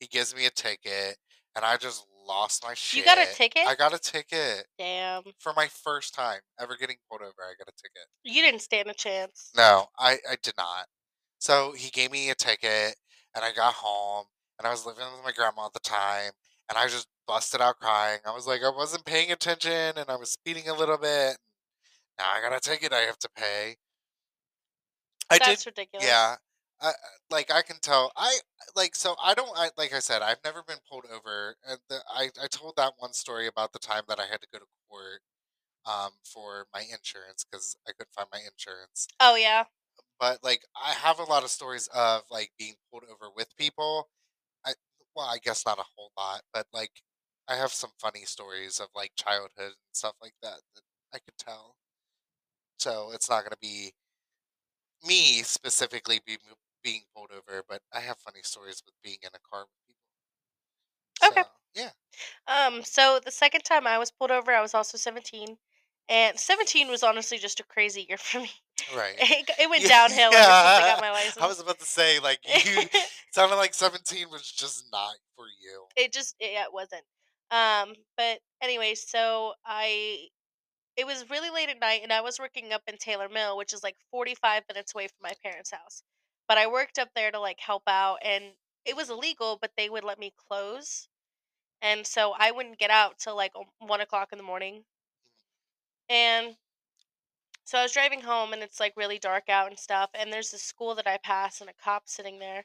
he 0.00 0.06
gives 0.06 0.34
me 0.34 0.46
a 0.46 0.50
ticket 0.50 1.16
and 1.54 1.64
I 1.64 1.76
just 1.76 2.06
lost 2.28 2.62
my 2.64 2.74
shit. 2.74 2.98
You 2.98 3.04
got 3.04 3.18
a 3.18 3.26
ticket? 3.34 3.66
I 3.66 3.74
got 3.74 3.94
a 3.94 3.98
ticket 3.98 4.66
Damn. 4.78 5.22
for 5.38 5.52
my 5.56 5.66
first 5.68 6.14
time 6.14 6.40
ever 6.60 6.76
getting 6.78 6.96
pulled 7.08 7.22
over. 7.22 7.32
I 7.40 7.54
got 7.58 7.68
a 7.68 7.76
ticket. 7.76 8.06
You 8.24 8.42
didn't 8.42 8.60
stand 8.60 8.88
a 8.88 8.94
chance. 8.94 9.50
No, 9.56 9.86
I 9.98 10.18
I 10.30 10.36
did 10.42 10.54
not. 10.56 10.86
So 11.38 11.72
he 11.72 11.90
gave 11.90 12.10
me 12.12 12.30
a 12.30 12.34
ticket 12.34 12.96
and 13.34 13.44
I 13.44 13.52
got 13.52 13.74
home 13.74 14.26
and 14.58 14.66
I 14.66 14.70
was 14.70 14.84
living 14.86 15.04
with 15.14 15.24
my 15.24 15.32
grandma 15.32 15.66
at 15.66 15.72
the 15.72 15.80
time 15.80 16.32
and 16.68 16.76
I 16.78 16.86
just 16.88 17.06
busted 17.26 17.60
out 17.60 17.78
crying. 17.78 18.18
I 18.26 18.32
was 18.34 18.46
like 18.46 18.62
I 18.62 18.70
wasn't 18.70 19.04
paying 19.04 19.32
attention 19.32 19.96
and 19.96 20.08
I 20.08 20.16
was 20.16 20.30
speeding 20.30 20.68
a 20.68 20.74
little 20.74 20.98
bit. 20.98 21.38
Now 22.18 22.26
I 22.34 22.40
got 22.42 22.56
a 22.56 22.60
ticket 22.60 22.92
I 22.92 23.00
have 23.00 23.18
to 23.18 23.28
pay. 23.36 23.76
I 25.30 25.38
did 25.38 25.46
That's 25.46 25.66
ridiculous. 25.66 26.06
yeah. 26.06 26.36
I, 26.80 26.92
like 27.30 27.50
I 27.52 27.62
can 27.62 27.76
tell. 27.80 28.12
I 28.16 28.38
like 28.76 28.94
so 28.94 29.16
I 29.22 29.34
don't. 29.34 29.50
I 29.56 29.70
like 29.76 29.92
I 29.92 29.98
said 29.98 30.22
I've 30.22 30.42
never 30.44 30.62
been 30.62 30.78
pulled 30.90 31.06
over. 31.12 31.56
And 31.68 31.78
the, 31.88 32.00
I 32.08 32.30
I 32.42 32.46
told 32.48 32.76
that 32.76 32.94
one 32.98 33.12
story 33.12 33.46
about 33.46 33.72
the 33.72 33.78
time 33.80 34.04
that 34.08 34.20
I 34.20 34.26
had 34.26 34.40
to 34.42 34.48
go 34.52 34.58
to 34.58 34.64
court 34.88 35.20
um 35.86 36.12
for 36.24 36.66
my 36.74 36.82
insurance 36.82 37.44
because 37.50 37.76
I 37.88 37.92
couldn't 37.92 38.14
find 38.14 38.28
my 38.32 38.40
insurance. 38.40 39.08
Oh 39.20 39.36
yeah. 39.36 39.64
But 40.20 40.42
like 40.44 40.62
I 40.76 40.92
have 40.92 41.18
a 41.18 41.24
lot 41.24 41.44
of 41.44 41.50
stories 41.50 41.88
of 41.94 42.22
like 42.30 42.52
being 42.58 42.74
pulled 42.90 43.04
over 43.04 43.30
with 43.34 43.56
people. 43.56 44.08
I 44.66 44.74
well 45.16 45.26
I 45.26 45.38
guess 45.38 45.66
not 45.66 45.78
a 45.80 45.84
whole 45.96 46.12
lot, 46.18 46.42
but 46.54 46.66
like 46.72 47.02
I 47.48 47.56
have 47.56 47.72
some 47.72 47.92
funny 48.00 48.24
stories 48.24 48.80
of 48.80 48.88
like 48.94 49.12
childhood 49.16 49.52
and 49.58 49.74
stuff 49.92 50.14
like 50.22 50.34
that 50.42 50.60
that 50.76 50.82
I 51.14 51.18
could 51.20 51.38
tell. 51.38 51.76
So 52.78 53.10
it's 53.12 53.28
not 53.28 53.44
gonna 53.44 53.56
be 53.60 53.92
me 55.02 55.42
specifically 55.42 56.20
be, 56.24 56.38
being 56.90 57.04
pulled 57.14 57.30
over, 57.32 57.62
but 57.68 57.82
I 57.92 58.00
have 58.00 58.18
funny 58.18 58.40
stories 58.42 58.82
with 58.84 58.94
being 59.02 59.18
in 59.22 59.30
a 59.34 59.38
car 59.40 59.66
with 59.66 59.76
people. 59.86 60.00
Okay. 61.24 61.44
Yeah. 61.74 61.90
Um. 62.46 62.82
So 62.84 63.20
the 63.24 63.30
second 63.30 63.62
time 63.62 63.86
I 63.86 63.98
was 63.98 64.10
pulled 64.10 64.30
over, 64.30 64.52
I 64.52 64.60
was 64.60 64.74
also 64.74 64.98
seventeen, 64.98 65.58
and 66.08 66.38
seventeen 66.38 66.88
was 66.88 67.02
honestly 67.02 67.38
just 67.38 67.60
a 67.60 67.64
crazy 67.64 68.06
year 68.08 68.18
for 68.18 68.40
me. 68.40 68.50
Right. 68.94 69.16
It, 69.18 69.50
it 69.58 69.70
went 69.70 69.82
Yeah, 69.82 69.88
downhill 70.08 70.36
ever 70.36 70.52
since 70.52 70.78
I 70.78 70.84
got 70.84 70.98
my 71.00 71.10
license. 71.10 71.44
I 71.44 71.46
was 71.46 71.60
about 71.60 71.78
to 71.80 71.84
say, 71.84 72.20
like, 72.20 72.40
you 72.64 72.88
sounded 73.30 73.56
like 73.56 73.74
17 73.74 74.30
was 74.30 74.50
just 74.50 74.86
not 74.92 75.14
for 75.36 75.46
you. 75.60 75.86
it 75.96 76.12
just 76.12 76.36
yeah, 76.40 76.64
it 76.64 76.72
wasn't. 76.72 77.04
Um. 77.50 77.94
But 78.16 78.40
anyway, 78.62 78.94
so 78.94 79.54
I 79.64 80.28
it 80.96 81.06
was 81.06 81.30
really 81.30 81.50
late 81.50 81.70
at 81.70 81.80
night, 81.80 82.02
and 82.02 82.12
I 82.12 82.22
was 82.22 82.38
working 82.40 82.72
up 82.72 82.82
in 82.88 82.98
Taylor 82.98 83.28
Mill, 83.28 83.56
which 83.56 83.72
is 83.74 83.82
like 83.82 83.96
forty 84.10 84.34
five 84.34 84.64
minutes 84.68 84.94
away 84.94 85.08
from 85.08 85.22
my 85.22 85.34
parents' 85.42 85.72
house. 85.72 86.02
But 86.48 86.58
I 86.58 86.66
worked 86.66 86.98
up 86.98 87.10
there 87.14 87.30
to 87.30 87.38
like 87.40 87.60
help 87.60 87.84
out, 87.86 88.18
and 88.22 88.54
it 88.84 88.96
was 88.96 89.10
illegal, 89.10 89.58
but 89.60 89.72
they 89.76 89.88
would 89.90 90.04
let 90.04 90.18
me 90.18 90.32
close, 90.36 91.08
and 91.82 92.06
so 92.06 92.34
I 92.38 92.50
wouldn't 92.52 92.78
get 92.78 92.90
out 92.90 93.18
till 93.18 93.36
like 93.36 93.52
one 93.78 94.00
o'clock 94.00 94.32
in 94.32 94.38
the 94.38 94.44
morning. 94.44 94.84
And 96.10 96.56
so 97.64 97.78
I 97.78 97.82
was 97.82 97.92
driving 97.92 98.22
home, 98.22 98.52
and 98.52 98.62
it's 98.62 98.80
like 98.80 98.94
really 98.96 99.18
dark 99.18 99.48
out 99.48 99.68
and 99.68 99.78
stuff. 99.78 100.10
And 100.14 100.32
there's 100.32 100.52
a 100.54 100.58
school 100.58 100.94
that 100.96 101.06
I 101.06 101.18
pass, 101.18 101.60
and 101.60 101.70
a 101.70 101.74
cop 101.74 102.08
sitting 102.08 102.38
there, 102.38 102.64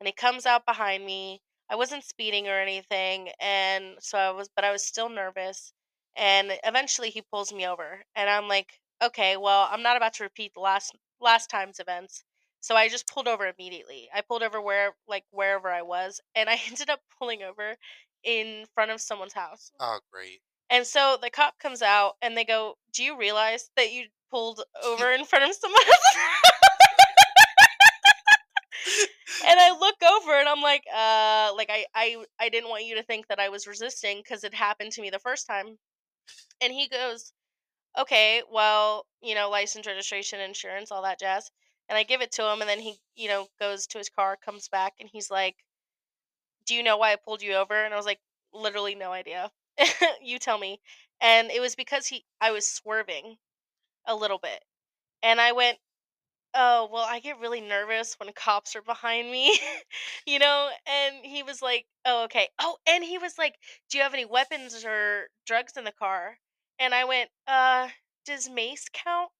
and 0.00 0.06
he 0.06 0.12
comes 0.12 0.46
out 0.46 0.64
behind 0.66 1.04
me. 1.04 1.42
I 1.68 1.76
wasn't 1.76 2.04
speeding 2.04 2.48
or 2.48 2.58
anything, 2.60 3.30
and 3.40 3.96
so 4.00 4.18
I 4.18 4.30
was, 4.30 4.48
but 4.54 4.64
I 4.64 4.70
was 4.72 4.86
still 4.86 5.08
nervous. 5.08 5.72
And 6.16 6.58
eventually, 6.64 7.10
he 7.10 7.22
pulls 7.22 7.52
me 7.52 7.66
over, 7.66 8.04
and 8.14 8.30
I'm 8.30 8.48
like, 8.48 8.80
okay, 9.02 9.36
well, 9.36 9.68
I'm 9.70 9.82
not 9.82 9.96
about 9.96 10.14
to 10.14 10.24
repeat 10.24 10.54
the 10.54 10.60
last 10.60 10.94
last 11.20 11.50
time's 11.50 11.80
events. 11.80 12.22
So 12.64 12.74
I 12.76 12.88
just 12.88 13.06
pulled 13.06 13.28
over 13.28 13.46
immediately. 13.46 14.08
I 14.14 14.22
pulled 14.22 14.42
over 14.42 14.58
where, 14.58 14.94
like 15.06 15.24
wherever 15.30 15.68
I 15.68 15.82
was, 15.82 16.22
and 16.34 16.48
I 16.48 16.58
ended 16.66 16.88
up 16.88 17.00
pulling 17.18 17.42
over 17.42 17.76
in 18.24 18.64
front 18.74 18.90
of 18.90 19.02
someone's 19.02 19.34
house. 19.34 19.70
Oh, 19.78 19.98
great. 20.10 20.40
And 20.70 20.86
so 20.86 21.18
the 21.20 21.28
cop 21.28 21.58
comes 21.58 21.82
out 21.82 22.14
and 22.22 22.34
they 22.34 22.46
go, 22.46 22.78
Do 22.94 23.04
you 23.04 23.18
realize 23.18 23.68
that 23.76 23.92
you 23.92 24.06
pulled 24.30 24.62
over 24.82 25.12
in 25.12 25.26
front 25.26 25.44
of 25.44 25.54
someone 25.54 25.82
and 29.46 29.60
I 29.60 29.76
look 29.78 29.96
over 30.02 30.32
and 30.32 30.48
I'm 30.48 30.62
like, 30.62 30.84
uh, 30.90 31.52
like 31.54 31.68
I, 31.70 31.84
I, 31.94 32.24
I 32.40 32.48
didn't 32.48 32.70
want 32.70 32.86
you 32.86 32.94
to 32.94 33.02
think 33.02 33.26
that 33.26 33.40
I 33.40 33.50
was 33.50 33.66
resisting 33.66 34.22
because 34.24 34.42
it 34.42 34.54
happened 34.54 34.92
to 34.92 35.02
me 35.02 35.10
the 35.10 35.18
first 35.18 35.46
time. 35.46 35.76
And 36.62 36.72
he 36.72 36.88
goes, 36.88 37.30
Okay, 37.98 38.42
well, 38.50 39.04
you 39.20 39.34
know, 39.34 39.50
license, 39.50 39.86
registration, 39.86 40.40
insurance, 40.40 40.90
all 40.90 41.02
that 41.02 41.20
jazz. 41.20 41.50
And 41.88 41.98
I 41.98 42.02
give 42.04 42.20
it 42.22 42.32
to 42.32 42.44
him 42.50 42.60
and 42.60 42.68
then 42.68 42.80
he, 42.80 43.00
you 43.14 43.28
know, 43.28 43.48
goes 43.60 43.86
to 43.88 43.98
his 43.98 44.08
car, 44.10 44.36
comes 44.36 44.68
back, 44.68 44.94
and 45.00 45.08
he's 45.08 45.30
like, 45.30 45.56
Do 46.66 46.74
you 46.74 46.82
know 46.82 46.96
why 46.96 47.12
I 47.12 47.16
pulled 47.16 47.42
you 47.42 47.54
over? 47.54 47.74
And 47.84 47.92
I 47.92 47.96
was 47.96 48.06
like, 48.06 48.20
literally 48.52 48.94
no 48.94 49.12
idea. 49.12 49.50
you 50.22 50.38
tell 50.38 50.58
me. 50.58 50.80
And 51.20 51.50
it 51.50 51.60
was 51.60 51.74
because 51.74 52.06
he 52.06 52.24
I 52.40 52.50
was 52.50 52.66
swerving 52.66 53.36
a 54.06 54.14
little 54.16 54.38
bit. 54.38 54.64
And 55.22 55.40
I 55.40 55.52
went, 55.52 55.78
"Oh, 56.54 56.88
well, 56.92 57.04
I 57.08 57.20
get 57.20 57.40
really 57.40 57.60
nervous 57.62 58.14
when 58.20 58.32
cops 58.36 58.76
are 58.76 58.82
behind 58.82 59.30
me." 59.30 59.58
you 60.26 60.38
know, 60.40 60.70
and 60.86 61.24
he 61.26 61.42
was 61.44 61.62
like, 61.62 61.86
"Oh, 62.06 62.24
okay." 62.24 62.48
Oh, 62.60 62.78
and 62.86 63.04
he 63.04 63.18
was 63.18 63.38
like, 63.38 63.56
"Do 63.90 63.98
you 63.98 64.04
have 64.04 64.14
any 64.14 64.26
weapons 64.26 64.84
or 64.84 65.28
drugs 65.46 65.74
in 65.76 65.84
the 65.84 65.92
car?" 65.92 66.38
And 66.80 66.94
I 66.94 67.04
went, 67.04 67.30
"Uh, 67.48 67.88
does 68.26 68.48
mace 68.50 68.86
count?" 68.92 69.30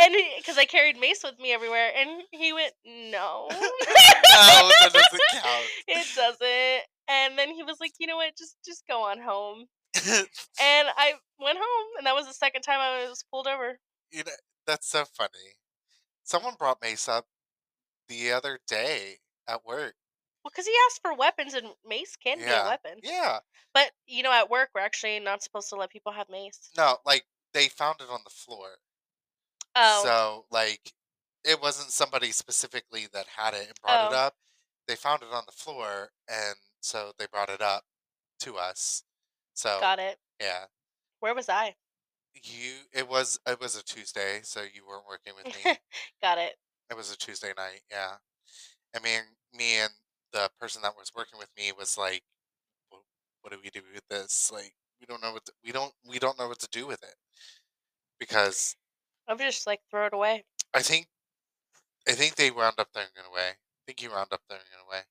And 0.00 0.14
because 0.38 0.58
I 0.58 0.64
carried 0.64 0.98
mace 0.98 1.22
with 1.22 1.38
me 1.38 1.52
everywhere, 1.52 1.90
and 1.96 2.22
he 2.30 2.52
went, 2.52 2.72
"No." 2.84 3.46
No, 3.50 3.50
oh, 3.50 4.72
that 4.82 4.92
doesn't 4.92 5.20
count. 5.32 5.64
it 5.88 6.06
doesn't. 6.16 6.82
And 7.08 7.38
then 7.38 7.50
he 7.50 7.62
was 7.62 7.76
like, 7.80 7.92
you 7.98 8.06
know 8.06 8.16
what, 8.16 8.36
just 8.36 8.56
just 8.64 8.86
go 8.88 9.02
on 9.02 9.20
home. 9.20 9.66
And 10.60 10.88
I 10.96 11.14
went 11.38 11.58
home, 11.58 11.86
and 11.98 12.06
that 12.06 12.14
was 12.14 12.26
the 12.26 12.34
second 12.34 12.62
time 12.62 12.80
I 12.80 13.08
was 13.08 13.24
pulled 13.30 13.46
over. 13.46 13.78
you 14.10 14.24
know, 14.24 14.32
that's 14.66 14.88
so 14.88 15.04
funny. 15.04 15.56
Someone 16.24 16.54
brought 16.58 16.80
Mace 16.82 17.08
up 17.08 17.26
the 18.08 18.32
other 18.32 18.58
day 18.66 19.18
at 19.48 19.64
work. 19.66 19.94
Well, 20.42 20.50
because 20.52 20.66
he 20.66 20.74
asked 20.88 21.00
for 21.02 21.14
weapons, 21.14 21.54
and 21.54 21.68
mace 21.86 22.16
can 22.16 22.38
be 22.38 22.44
a 22.44 22.64
weapon. 22.64 22.98
Yeah. 23.02 23.38
But 23.72 23.92
you 24.06 24.22
know, 24.22 24.32
at 24.32 24.50
work, 24.50 24.70
we're 24.74 24.80
actually 24.82 25.18
not 25.20 25.42
supposed 25.42 25.68
to 25.70 25.76
let 25.76 25.90
people 25.90 26.12
have 26.12 26.28
mace. 26.30 26.70
No, 26.76 26.98
like 27.06 27.24
they 27.52 27.68
found 27.68 27.96
it 28.00 28.10
on 28.10 28.20
the 28.24 28.30
floor. 28.30 28.68
Oh, 29.76 30.02
So 30.04 30.46
like 30.50 30.92
it 31.44 31.60
wasn't 31.60 31.90
somebody 31.90 32.30
specifically 32.32 33.06
that 33.12 33.26
had 33.36 33.54
it 33.54 33.66
and 33.68 33.80
brought 33.82 34.10
it 34.12 34.14
Oh. 34.14 34.18
up. 34.18 34.34
They 34.88 34.96
found 34.96 35.22
it 35.22 35.28
on 35.32 35.44
the 35.46 35.52
floor 35.52 36.10
and 36.28 36.56
so 36.80 37.12
they 37.18 37.26
brought 37.26 37.48
it 37.50 37.60
up 37.62 37.84
to 38.40 38.56
us. 38.56 39.02
So 39.54 39.78
got 39.80 39.98
it. 39.98 40.18
yeah. 40.40 40.64
Where 41.20 41.34
was 41.34 41.48
I? 41.48 41.74
You 42.42 42.72
it 42.92 43.08
was 43.08 43.38
it 43.46 43.60
was 43.60 43.76
a 43.76 43.82
Tuesday, 43.84 44.40
so 44.42 44.62
you 44.62 44.86
weren't 44.86 45.06
working 45.06 45.34
with 45.36 45.46
me. 45.64 45.76
got 46.22 46.38
it. 46.38 46.54
it 46.90 46.96
was 46.96 47.12
a 47.12 47.16
Tuesday 47.16 47.52
night, 47.56 47.80
yeah. 47.90 48.16
I 48.94 49.00
mean 49.00 49.22
me 49.56 49.76
and 49.76 49.90
the 50.32 50.50
person 50.60 50.82
that 50.82 50.96
was 50.96 51.12
working 51.14 51.38
with 51.38 51.48
me 51.56 51.70
was 51.78 51.96
like, 51.96 52.22
"What, 52.90 53.02
what 53.42 53.52
do 53.52 53.58
we 53.62 53.70
do 53.70 53.80
with 53.94 54.02
this? 54.08 54.50
Like, 54.52 54.74
we 55.00 55.06
don't 55.06 55.22
know 55.22 55.32
what 55.32 55.44
to, 55.46 55.52
we 55.64 55.70
don't 55.72 55.92
we 56.08 56.18
don't 56.18 56.36
know 56.38 56.48
what 56.48 56.58
to 56.60 56.68
do 56.72 56.86
with 56.88 57.02
it 57.04 57.14
because 58.18 58.76
I'm 59.28 59.38
just 59.38 59.66
like 59.66 59.80
throw 59.90 60.06
it 60.06 60.14
away. 60.14 60.44
I 60.74 60.82
think 60.82 61.06
I 62.08 62.12
think 62.12 62.34
they 62.34 62.50
wound 62.50 62.74
up 62.78 62.88
throwing 62.92 63.08
it 63.16 63.28
away. 63.30 63.48
I 63.50 63.80
think 63.86 64.00
he 64.00 64.08
wound 64.08 64.32
up 64.32 64.40
throwing 64.48 64.62
it 64.62 64.86
away. 64.86 65.02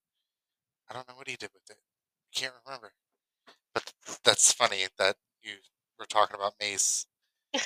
I 0.89 0.93
don't 0.93 1.07
know 1.07 1.15
what 1.15 1.27
he 1.27 1.35
did 1.35 1.49
with 1.53 1.69
it. 1.69 1.77
I 1.77 2.39
can't 2.39 2.53
remember. 2.65 2.93
But 3.73 3.91
th- 4.05 4.19
that's 4.23 4.53
funny 4.53 4.85
that 4.97 5.15
you 5.41 5.53
were 5.97 6.05
talking 6.05 6.35
about 6.35 6.53
mace. 6.59 7.07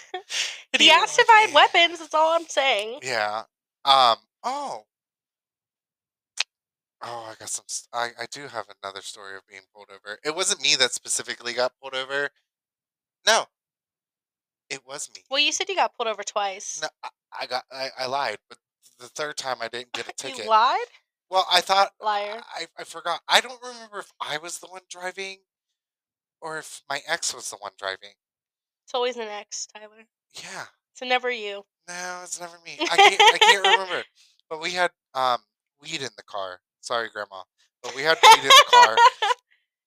He 0.78 0.86
he 0.86 0.92
asked 0.92 1.18
if 1.18 1.30
I 1.30 1.40
had 1.42 1.54
weapons. 1.54 2.00
That's 2.00 2.14
all 2.14 2.36
I'm 2.36 2.46
saying. 2.46 3.00
Yeah. 3.02 3.44
Um. 3.86 4.18
Oh. 4.44 4.84
Oh, 7.02 7.30
I 7.32 7.36
got 7.40 7.50
some. 7.50 7.66
I 7.94 8.10
I 8.20 8.26
do 8.30 8.48
have 8.48 8.66
another 8.84 9.02
story 9.02 9.38
of 9.38 9.48
being 9.48 9.62
pulled 9.74 9.90
over. 9.90 10.20
It 10.24 10.36
wasn't 10.36 10.62
me 10.62 10.76
that 10.76 10.92
specifically 10.94 11.54
got 11.54 11.72
pulled 11.82 11.96
over. 11.96 12.30
No. 13.26 13.46
It 14.69 14.82
was 14.86 15.10
me. 15.15 15.21
Well, 15.30 15.39
you 15.39 15.51
said 15.51 15.69
you 15.69 15.75
got 15.75 15.95
pulled 15.95 16.08
over 16.08 16.23
twice. 16.23 16.80
No, 16.82 16.89
I, 17.03 17.10
I 17.41 17.45
got. 17.45 17.63
I, 17.71 17.89
I 17.99 18.06
lied, 18.08 18.38
but 18.49 18.58
the 18.99 19.08
third 19.08 19.38
time 19.38 19.58
I 19.62 19.67
didn't 19.67 19.93
get 19.93 20.10
a 20.10 20.13
ticket. 20.17 20.45
You 20.45 20.49
lied, 20.49 20.88
Well, 21.30 21.45
I 21.51 21.62
thought 21.62 21.91
liar. 22.01 22.41
I, 22.53 22.67
I 22.77 22.84
forgot. 22.84 23.21
I 23.27 23.41
don't 23.41 23.62
remember 23.62 23.99
if 23.99 24.12
I 24.19 24.38
was 24.38 24.60
the 24.60 24.67
one 24.67 24.82
driving 24.89 25.38
or 26.41 26.58
if 26.58 26.82
my 26.89 27.01
ex 27.08 27.34
was 27.34 27.49
the 27.49 27.58
one 27.58 27.73
driving. 27.77 28.13
It's 28.86 28.93
always 28.93 29.17
an 29.17 29.27
ex, 29.27 29.67
Tyler. 29.67 30.08
Yeah. 30.36 30.65
So 30.93 31.06
never 31.06 31.32
you. 31.32 31.63
No, 31.88 32.21
it's 32.23 32.39
never 32.39 32.58
me. 32.65 32.77
I 32.80 32.95
can't 32.95 33.21
I 33.21 33.38
can't 33.39 33.65
remember. 33.65 34.03
But 34.49 34.62
we 34.62 34.71
had 34.71 34.91
um 35.13 35.39
weed 35.82 36.01
in 36.01 36.10
the 36.15 36.23
car. 36.23 36.62
Sorry, 36.80 37.10
grandma. 37.12 37.43
But 37.84 37.93
we 37.95 38.03
had 38.03 38.17
weed 38.23 38.43
in 38.43 38.47
the 38.47 38.63
car. 38.71 38.95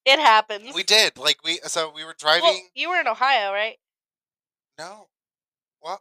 It 0.07 0.19
happens. 0.19 0.75
We 0.75 0.83
did. 0.83 1.19
Like 1.19 1.37
we 1.45 1.61
so 1.65 1.93
we 1.95 2.03
were 2.05 2.15
well, 2.23 2.41
driving 2.41 2.69
you 2.75 2.89
were 2.89 2.99
in 2.99 3.07
Ohio, 3.07 3.53
right? 3.53 3.77
No. 4.81 5.09
What? 5.81 6.01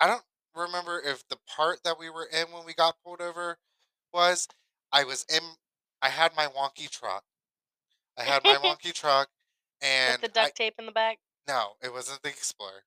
I 0.00 0.08
don't 0.08 0.24
remember 0.52 1.00
if 1.00 1.22
the 1.28 1.36
part 1.46 1.84
that 1.84 1.96
we 1.96 2.10
were 2.10 2.26
in 2.26 2.48
when 2.50 2.66
we 2.66 2.74
got 2.74 2.96
pulled 3.04 3.20
over 3.20 3.58
was 4.12 4.48
I 4.90 5.04
was 5.04 5.24
in 5.32 5.42
I 6.02 6.08
had 6.08 6.32
my 6.36 6.48
wonky 6.48 6.90
truck. 6.90 7.22
I 8.18 8.24
had 8.24 8.42
my 8.42 8.56
wonky 8.64 8.92
truck 8.92 9.28
and 9.80 10.20
With 10.20 10.32
the 10.32 10.40
I- 10.40 10.44
duct 10.46 10.56
tape 10.56 10.74
in 10.80 10.86
the 10.86 10.92
back. 10.92 11.18
No, 11.46 11.74
it 11.80 11.92
wasn't 11.92 12.20
the 12.22 12.30
Explorer. 12.30 12.82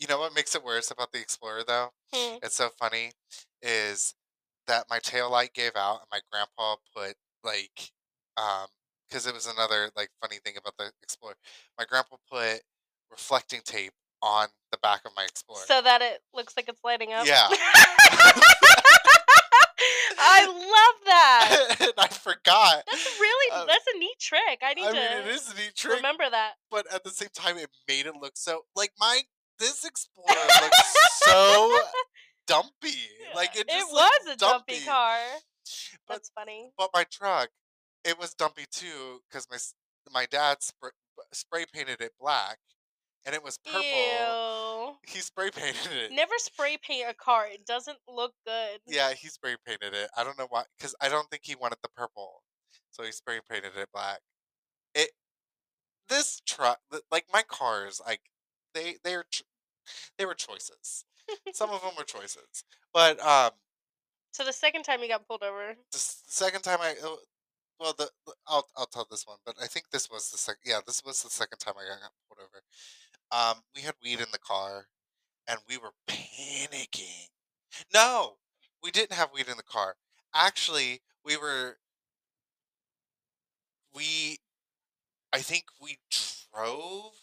You 0.00 0.08
know 0.08 0.18
what 0.18 0.34
makes 0.34 0.56
it 0.56 0.64
worse 0.64 0.90
about 0.90 1.12
the 1.12 1.20
Explorer 1.20 1.62
though? 1.64 1.90
Hmm. 2.12 2.38
It's 2.42 2.56
so 2.56 2.70
funny 2.80 3.12
is 3.62 4.14
that 4.66 4.86
my 4.90 4.98
tail 4.98 5.30
light 5.30 5.54
gave 5.54 5.76
out 5.76 6.00
and 6.00 6.08
my 6.10 6.18
grandpa 6.32 6.76
put 6.96 7.14
like 7.44 7.92
um 8.36 8.66
because 9.08 9.26
it 9.26 9.34
was 9.34 9.46
another 9.46 9.90
like 9.94 10.08
funny 10.22 10.38
thing 10.44 10.54
about 10.56 10.74
the 10.78 10.90
Explorer. 11.02 11.36
My 11.78 11.84
grandpa 11.84 12.16
put 12.30 12.62
reflecting 13.12 13.60
tape 13.64 13.92
on 14.22 14.48
the 14.72 14.78
back 14.78 15.02
of 15.04 15.12
my 15.16 15.22
Explorer. 15.24 15.60
So 15.66 15.80
that 15.82 16.02
it 16.02 16.20
looks 16.34 16.56
like 16.56 16.68
it's 16.68 16.82
lighting 16.82 17.12
up. 17.12 17.26
Yeah. 17.26 17.48
I 20.24 20.46
love 20.46 21.04
that. 21.06 21.76
and 21.80 21.92
I 21.98 22.06
forgot. 22.08 22.84
That's 22.90 23.18
really 23.20 23.50
Um, 23.60 23.66
that's 23.66 23.84
a 23.94 23.98
neat 23.98 24.18
trick. 24.20 24.60
I 24.62 24.74
need 24.74 24.84
I 24.84 24.88
to 24.88 24.92
mean, 24.94 25.02
it 25.02 25.26
is 25.34 25.50
a 25.52 25.54
neat 25.56 25.74
trick, 25.74 25.96
remember 25.96 26.24
that. 26.30 26.52
but 26.70 26.86
at 26.92 27.02
the 27.04 27.10
same 27.10 27.28
time, 27.34 27.58
it 27.58 27.68
made 27.88 28.06
it 28.06 28.14
look 28.20 28.32
so 28.36 28.62
like 28.76 28.92
my 28.98 29.22
this 29.58 29.84
Explorer 29.84 30.28
looks 30.62 30.94
so 31.24 31.78
dumpy. 32.46 32.96
Like 33.34 33.56
it, 33.56 33.66
It 33.68 33.86
was 33.90 34.26
a 34.28 34.36
dumpy 34.36 34.74
dumpy. 34.74 34.86
car. 34.86 35.18
But 36.06 36.14
That's 36.14 36.30
funny. 36.34 36.70
but 36.78 36.90
my 36.94 37.04
truck, 37.10 37.48
it 38.04 38.18
was 38.18 38.34
dumpy 38.34 38.64
too 38.70 39.20
because 39.28 39.46
my 39.50 39.58
my 40.12 40.26
dad 40.26 40.62
spray, 40.62 40.90
spray 41.32 41.64
painted 41.72 42.00
it 42.00 42.12
black, 42.20 42.58
and 43.24 43.34
it 43.34 43.42
was 43.42 43.58
purple. 43.58 43.82
Ew. 43.82 44.94
He 45.06 45.20
spray 45.20 45.50
painted 45.50 45.92
it. 45.92 46.12
Never 46.12 46.34
spray 46.38 46.76
paint 46.82 47.06
a 47.08 47.14
car. 47.14 47.46
It 47.46 47.66
doesn't 47.66 47.98
look 48.08 48.32
good. 48.46 48.80
Yeah, 48.86 49.12
he 49.14 49.28
spray 49.28 49.56
painted 49.66 49.94
it. 49.94 50.10
I 50.16 50.24
don't 50.24 50.38
know 50.38 50.46
why, 50.50 50.64
because 50.78 50.94
I 51.00 51.08
don't 51.08 51.28
think 51.30 51.42
he 51.44 51.54
wanted 51.54 51.78
the 51.82 51.88
purple, 51.88 52.42
so 52.90 53.02
he 53.02 53.12
spray 53.12 53.40
painted 53.48 53.72
it 53.76 53.88
black. 53.92 54.20
It 54.94 55.10
this 56.08 56.40
truck, 56.46 56.78
like 57.10 57.26
my 57.32 57.42
cars, 57.42 58.00
like 58.04 58.20
they 58.74 58.96
they 59.04 59.14
are 59.14 59.24
they 60.18 60.26
were 60.26 60.34
choices. 60.34 61.04
Some 61.52 61.70
of 61.70 61.80
them 61.82 61.92
were 61.96 62.04
choices, 62.04 62.64
but 62.92 63.18
um, 63.20 63.52
So 64.32 64.44
the 64.44 64.52
second 64.52 64.82
time 64.82 65.02
you 65.02 65.08
got 65.08 65.26
pulled 65.26 65.42
over, 65.42 65.74
the 65.92 65.98
second 65.98 66.62
time 66.62 66.78
I 66.80 66.96
uh, 67.02 67.16
well 67.80 67.94
the 67.96 68.10
the- 68.26 68.34
I'll 68.46 68.66
I'll 68.76 68.86
tell 68.86 69.06
this 69.10 69.26
one, 69.26 69.38
but 69.46 69.54
I 69.62 69.66
think 69.66 69.86
this 69.90 70.10
was 70.10 70.30
the 70.30 70.38
second 70.38 70.62
yeah 70.66 70.80
this 70.86 71.02
was 71.04 71.22
the 71.22 71.30
second 71.30 71.58
time 71.58 71.74
I 71.78 71.88
got 71.88 72.10
pulled 72.28 72.40
over. 72.40 72.62
Um, 73.32 73.62
we 73.74 73.82
had 73.82 73.94
weed 74.04 74.20
in 74.20 74.28
the 74.32 74.38
car, 74.38 74.86
and 75.48 75.60
we 75.68 75.78
were 75.78 75.92
panicking. 76.08 77.28
No, 77.94 78.38
we 78.82 78.90
didn't 78.90 79.14
have 79.14 79.30
weed 79.34 79.48
in 79.48 79.56
the 79.58 79.64
car. 79.64 79.96
Actually, 80.34 81.02
we 81.24 81.36
were 81.36 81.78
we 83.94 84.38
I 85.32 85.40
think 85.40 85.64
we 85.80 85.98
drove, 86.10 87.14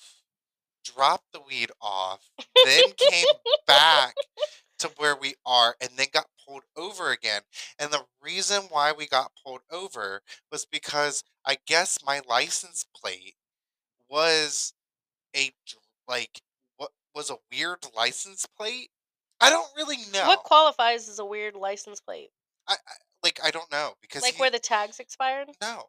dropped 0.84 1.32
the 1.34 1.42
weed 1.42 1.72
off, 1.82 2.30
then 2.64 2.94
came 2.98 3.26
back 3.68 4.16
to 4.80 4.90
where 4.98 5.16
we 5.16 5.36
are 5.46 5.76
and 5.82 5.92
then 5.98 6.08
got 6.14 6.28
pulled 6.48 6.64
over 6.78 7.12
again. 7.12 7.42
And 7.80 7.92
the 7.92 8.06
reason 8.22 8.64
why 8.70 8.92
we 8.94 9.08
got 9.08 9.32
pulled 9.46 9.62
over 9.72 10.22
was 10.52 10.66
because 10.66 11.24
I 11.46 11.58
guess 11.68 12.00
my 12.06 12.22
license 12.28 12.86
plate 12.96 13.36
was 14.10 14.74
a 15.36 15.52
like 16.10 16.42
what 16.78 16.92
was 17.16 17.30
a 17.30 17.38
weird 17.52 17.86
license 17.96 18.46
plate. 18.58 18.90
I 19.40 19.50
don't 19.50 19.70
really 19.78 19.98
know. 20.14 20.28
what 20.28 20.44
qualifies 20.44 21.08
as 21.08 21.20
a 21.20 21.26
weird 21.26 21.56
license 21.56 22.02
plate? 22.02 22.32
I, 22.68 22.74
I 22.74 22.94
like 23.24 23.40
I 23.44 23.52
don't 23.52 23.72
know 23.72 23.94
because 24.02 24.22
Like 24.24 24.34
he- 24.36 24.42
where 24.42 24.52
the 24.52 24.60
tags 24.60 25.00
expired? 25.00 25.50
no. 25.62 25.84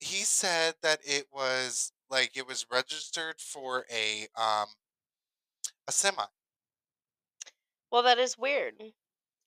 He 0.00 0.24
said 0.24 0.74
that 0.82 1.00
it 1.04 1.26
was 1.32 1.92
like 2.10 2.36
it 2.36 2.46
was 2.46 2.66
registered 2.70 3.40
for 3.40 3.86
a 3.92 4.22
um 4.36 4.66
a 5.88 5.92
semi. 5.92 6.24
Well, 7.90 8.02
that 8.02 8.18
is 8.18 8.36
weird. 8.36 8.74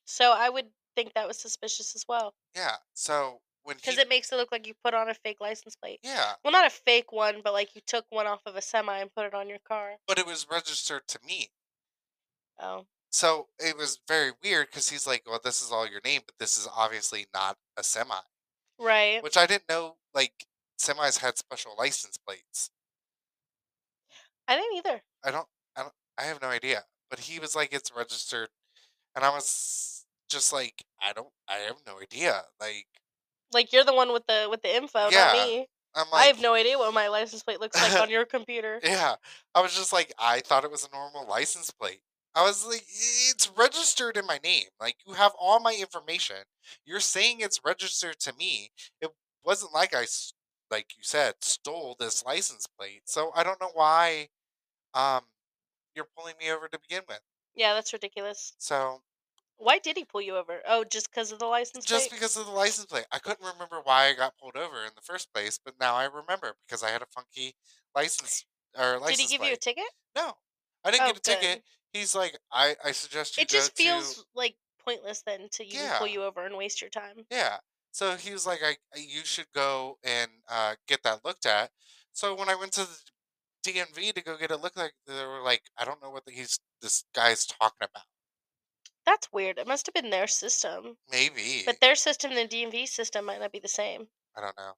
So 0.06 0.32
I 0.32 0.50
would 0.50 0.68
think 0.96 1.14
that 1.14 1.28
was 1.28 1.38
suspicious 1.38 1.96
as 1.96 2.06
well, 2.08 2.34
Yeah. 2.56 2.78
So 2.94 3.42
when 3.70 3.78
he 3.78 3.82
because 3.82 3.98
it 3.98 4.10
makes 4.10 4.32
it 4.32 4.36
look 4.36 4.52
like 4.52 4.68
you 4.68 4.74
put 4.84 4.94
on 4.94 5.10
a 5.10 5.14
fake 5.14 5.38
license 5.40 5.76
plate. 5.76 6.02
yeah, 6.04 6.34
Well, 6.44 6.52
not 6.52 6.66
a 6.68 6.70
fake 6.70 7.12
one, 7.14 7.42
but 7.44 7.54
like 7.54 7.76
you 7.76 7.82
took 7.88 8.06
one 8.10 8.28
off 8.28 8.42
of 8.46 8.56
a 8.58 8.62
semi 8.62 8.98
and 9.00 9.14
put 9.16 9.26
it 9.26 9.34
on 9.34 9.48
your 9.50 9.60
car. 9.60 9.96
but 10.08 10.20
it 10.20 10.26
was 10.26 10.48
registered 10.50 11.08
to 11.08 11.20
me. 11.26 11.50
Oh, 12.60 12.86
So 13.12 13.50
it 13.60 13.78
was 13.78 14.00
very 14.08 14.32
weird 14.44 14.68
because 14.68 14.90
he's 14.90 15.06
like, 15.08 15.24
"Well, 15.28 15.40
this 15.44 15.62
is 15.62 15.72
all 15.72 15.88
your 15.88 16.02
name, 16.04 16.22
but 16.26 16.38
this 16.40 16.58
is 16.58 16.68
obviously 16.68 17.28
not 17.34 17.58
a 17.78 17.84
semi," 17.84 18.20
right. 18.80 19.22
which 19.24 19.38
I 19.38 19.46
didn't 19.48 19.70
know. 19.70 19.98
Like 20.14 20.48
semis 20.80 21.20
had 21.20 21.38
special 21.38 21.76
license 21.78 22.18
plates. 22.18 22.72
I 24.48 24.56
didn't 24.56 24.78
either. 24.78 25.02
I 25.24 25.32
don't, 25.32 25.48
I 25.76 25.82
don't, 25.84 25.94
I 26.18 26.24
have 26.24 26.42
no 26.42 26.50
idea. 26.50 26.86
But 27.10 27.20
he 27.22 27.40
was 27.40 27.56
like, 27.56 27.74
"It's 27.74 27.92
registered," 27.96 28.50
and 29.16 29.26
I 29.26 29.30
was 29.30 30.06
just 30.30 30.54
like, 30.54 30.86
"I 31.02 31.14
don't, 31.14 31.34
I 31.48 31.56
have 31.58 31.82
no 31.86 32.00
idea." 32.02 32.46
Like, 32.60 32.88
Like 33.52 33.74
you're 33.74 33.84
the 33.84 33.94
one 33.94 34.14
with 34.14 34.26
the 34.28 34.48
with 34.50 34.62
the 34.62 34.76
info, 34.76 35.10
Yeah, 35.10 35.26
not 35.26 35.48
me. 35.48 35.68
I'm 35.96 36.10
like, 36.12 36.22
I 36.22 36.26
have 36.26 36.42
no 36.42 36.54
idea 36.54 36.78
what 36.78 36.94
my 36.94 37.08
license 37.08 37.42
plate 37.44 37.60
looks 37.60 37.82
like 37.82 38.00
on 38.00 38.10
your 38.12 38.26
computer. 38.26 38.80
Yeah, 38.84 39.16
I 39.56 39.62
was 39.62 39.76
just 39.76 39.92
like, 39.92 40.14
I 40.20 40.40
thought 40.42 40.64
it 40.64 40.72
was 40.72 40.88
a 40.88 40.96
normal 40.96 41.28
license 41.28 41.72
plate. 41.72 42.02
I 42.36 42.44
was 42.44 42.66
like, 42.66 42.84
it's 42.84 43.52
registered 43.58 44.16
in 44.16 44.26
my 44.28 44.40
name. 44.44 44.66
Like, 44.80 44.98
you 45.06 45.14
have 45.14 45.34
all 45.38 45.60
my 45.60 45.74
information. 45.74 46.38
You're 46.86 47.00
saying 47.00 47.38
it's 47.40 47.60
registered 47.66 48.20
to 48.20 48.34
me. 48.34 48.70
It 49.02 49.10
wasn't 49.44 49.74
like 49.74 49.96
I, 49.96 50.06
like 50.70 50.96
you 50.96 51.04
said, 51.04 51.36
stole 51.42 51.96
this 52.00 52.24
license 52.24 52.68
plate. 52.68 53.02
So 53.06 53.32
I 53.36 53.44
don't 53.44 53.60
know 53.60 53.72
why, 53.74 54.30
um, 54.94 55.24
you're 55.96 56.08
pulling 56.18 56.36
me 56.40 56.52
over 56.52 56.68
to 56.68 56.80
begin 56.80 57.04
with. 57.08 57.20
Yeah, 57.56 57.74
that's 57.74 57.92
ridiculous. 57.94 58.54
So 58.58 59.02
Why 59.60 59.78
did 59.78 59.96
he 59.96 60.06
pull 60.06 60.22
you 60.24 60.38
over? 60.38 60.64
Oh, 60.66 60.84
just 60.84 61.12
because 61.12 61.32
of 61.32 61.38
the 61.38 61.46
license 61.46 61.86
plate? 61.86 62.00
just 62.00 62.10
plate? 62.10 62.20
because 62.20 62.38
of 62.38 62.46
the 62.46 62.52
license 62.52 62.86
plate, 62.86 63.06
I 63.12 63.20
couldn't 63.20 63.46
remember 63.46 63.82
why 63.84 64.08
I 64.08 64.14
got 64.14 64.38
pulled 64.38 64.56
over 64.58 64.84
in 64.86 64.92
the 64.96 65.02
first 65.02 65.34
place, 65.34 65.60
but 65.64 65.80
now 65.80 65.96
I 65.96 66.06
remember 66.06 66.56
because 66.66 66.84
I 66.84 66.90
had 66.90 67.02
a 67.02 67.06
funky 67.08 67.56
license 67.96 68.46
or 68.78 69.00
license 69.00 69.18
Did 69.18 69.20
he 69.20 69.28
give 69.28 69.44
you 69.44 69.54
a 69.54 69.58
plate. 69.58 69.60
ticket? 69.60 69.92
No, 70.16 70.34
I 70.84 70.92
didn't 70.92 71.06
Oh, 71.06 71.08
get 71.08 71.18
a 71.18 71.22
ticket. 71.22 71.64
He's 71.94 72.16
like, 72.16 72.38
I, 72.52 72.76
I 72.84 72.92
suggest 72.92 73.38
you 73.38 73.44
It 73.44 73.50
go 73.50 73.68
just 73.68 73.76
to 73.78 73.78
feels 73.78 74.26
like 74.36 74.58
pointless 74.78 75.24
then 75.24 75.50
to 75.54 75.66
even 75.66 75.90
pull 75.90 76.06
Yeah. 76.06 76.14
you 76.14 76.24
over 76.24 76.46
and 76.46 76.56
waste 76.58 76.80
your 76.82 76.92
time. 76.92 77.28
yeah. 77.30 77.58
So 77.92 78.16
he 78.16 78.32
was 78.32 78.46
like, 78.46 78.60
I, 78.64 78.78
I 78.96 79.00
you 79.00 79.26
should 79.26 79.52
go 79.54 79.98
and 80.04 80.30
uh, 80.48 80.76
get 80.88 81.04
that 81.04 81.26
looked 81.26 81.46
at. 81.46 81.72
So 82.12 82.36
when 82.36 82.50
I 82.50 82.56
went 82.56 82.74
to 82.74 82.82
the 82.82 82.98
DMV 83.64 84.12
to 84.12 84.22
go 84.24 84.38
get 84.38 84.52
it 84.52 84.58
looked 84.62 84.78
like, 84.78 84.94
they 85.08 85.26
were 85.26 85.42
like, 85.42 85.64
I 85.78 85.86
don't 85.86 86.02
know 86.02 86.10
what 86.12 86.26
the, 86.26 86.32
he's 86.32 86.60
this 86.82 87.06
guy's 87.14 87.46
talking 87.46 87.88
about. 87.94 88.04
That's 89.10 89.34
weird. 89.34 89.58
It 89.58 89.68
must 89.68 89.88
have 89.88 89.96
been 89.96 90.12
their 90.12 90.28
system. 90.28 90.98
Maybe. 91.12 91.64
But 91.66 91.80
their 91.82 91.96
system 91.96 92.32
and 92.32 92.48
the 92.48 92.56
DMV 92.56 92.88
system 92.88 93.26
might 93.26 93.40
not 93.40 93.52
be 93.52 93.58
the 93.58 93.68
same. 93.68 94.08
I 94.38 94.42
don't 94.42 94.56
know. 94.56 94.74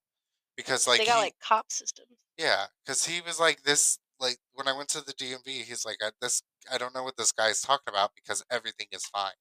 Because 0.56 0.88
like 0.88 1.00
they 1.00 1.06
got 1.06 1.18
he, 1.18 1.24
like 1.24 1.36
cop 1.44 1.66
systems. 1.70 2.08
yeah, 2.38 2.68
because 2.86 3.06
he 3.06 3.20
was 3.20 3.42
like 3.42 3.64
this. 3.64 4.00
Like 4.22 4.38
when 4.54 4.70
I 4.70 4.78
went 4.78 4.88
to 4.90 5.02
the 5.02 5.12
DMV, 5.14 5.64
he's 5.64 5.86
like, 5.86 5.98
I, 6.02 6.12
"This, 6.22 6.44
I 6.72 6.78
don't 6.78 6.96
know 6.96 7.04
what 7.04 7.18
this 7.18 7.34
guy's 7.34 7.60
talking 7.60 7.92
about 7.92 8.12
because 8.16 8.42
everything 8.50 8.88
is 8.94 9.06
fine." 9.06 9.34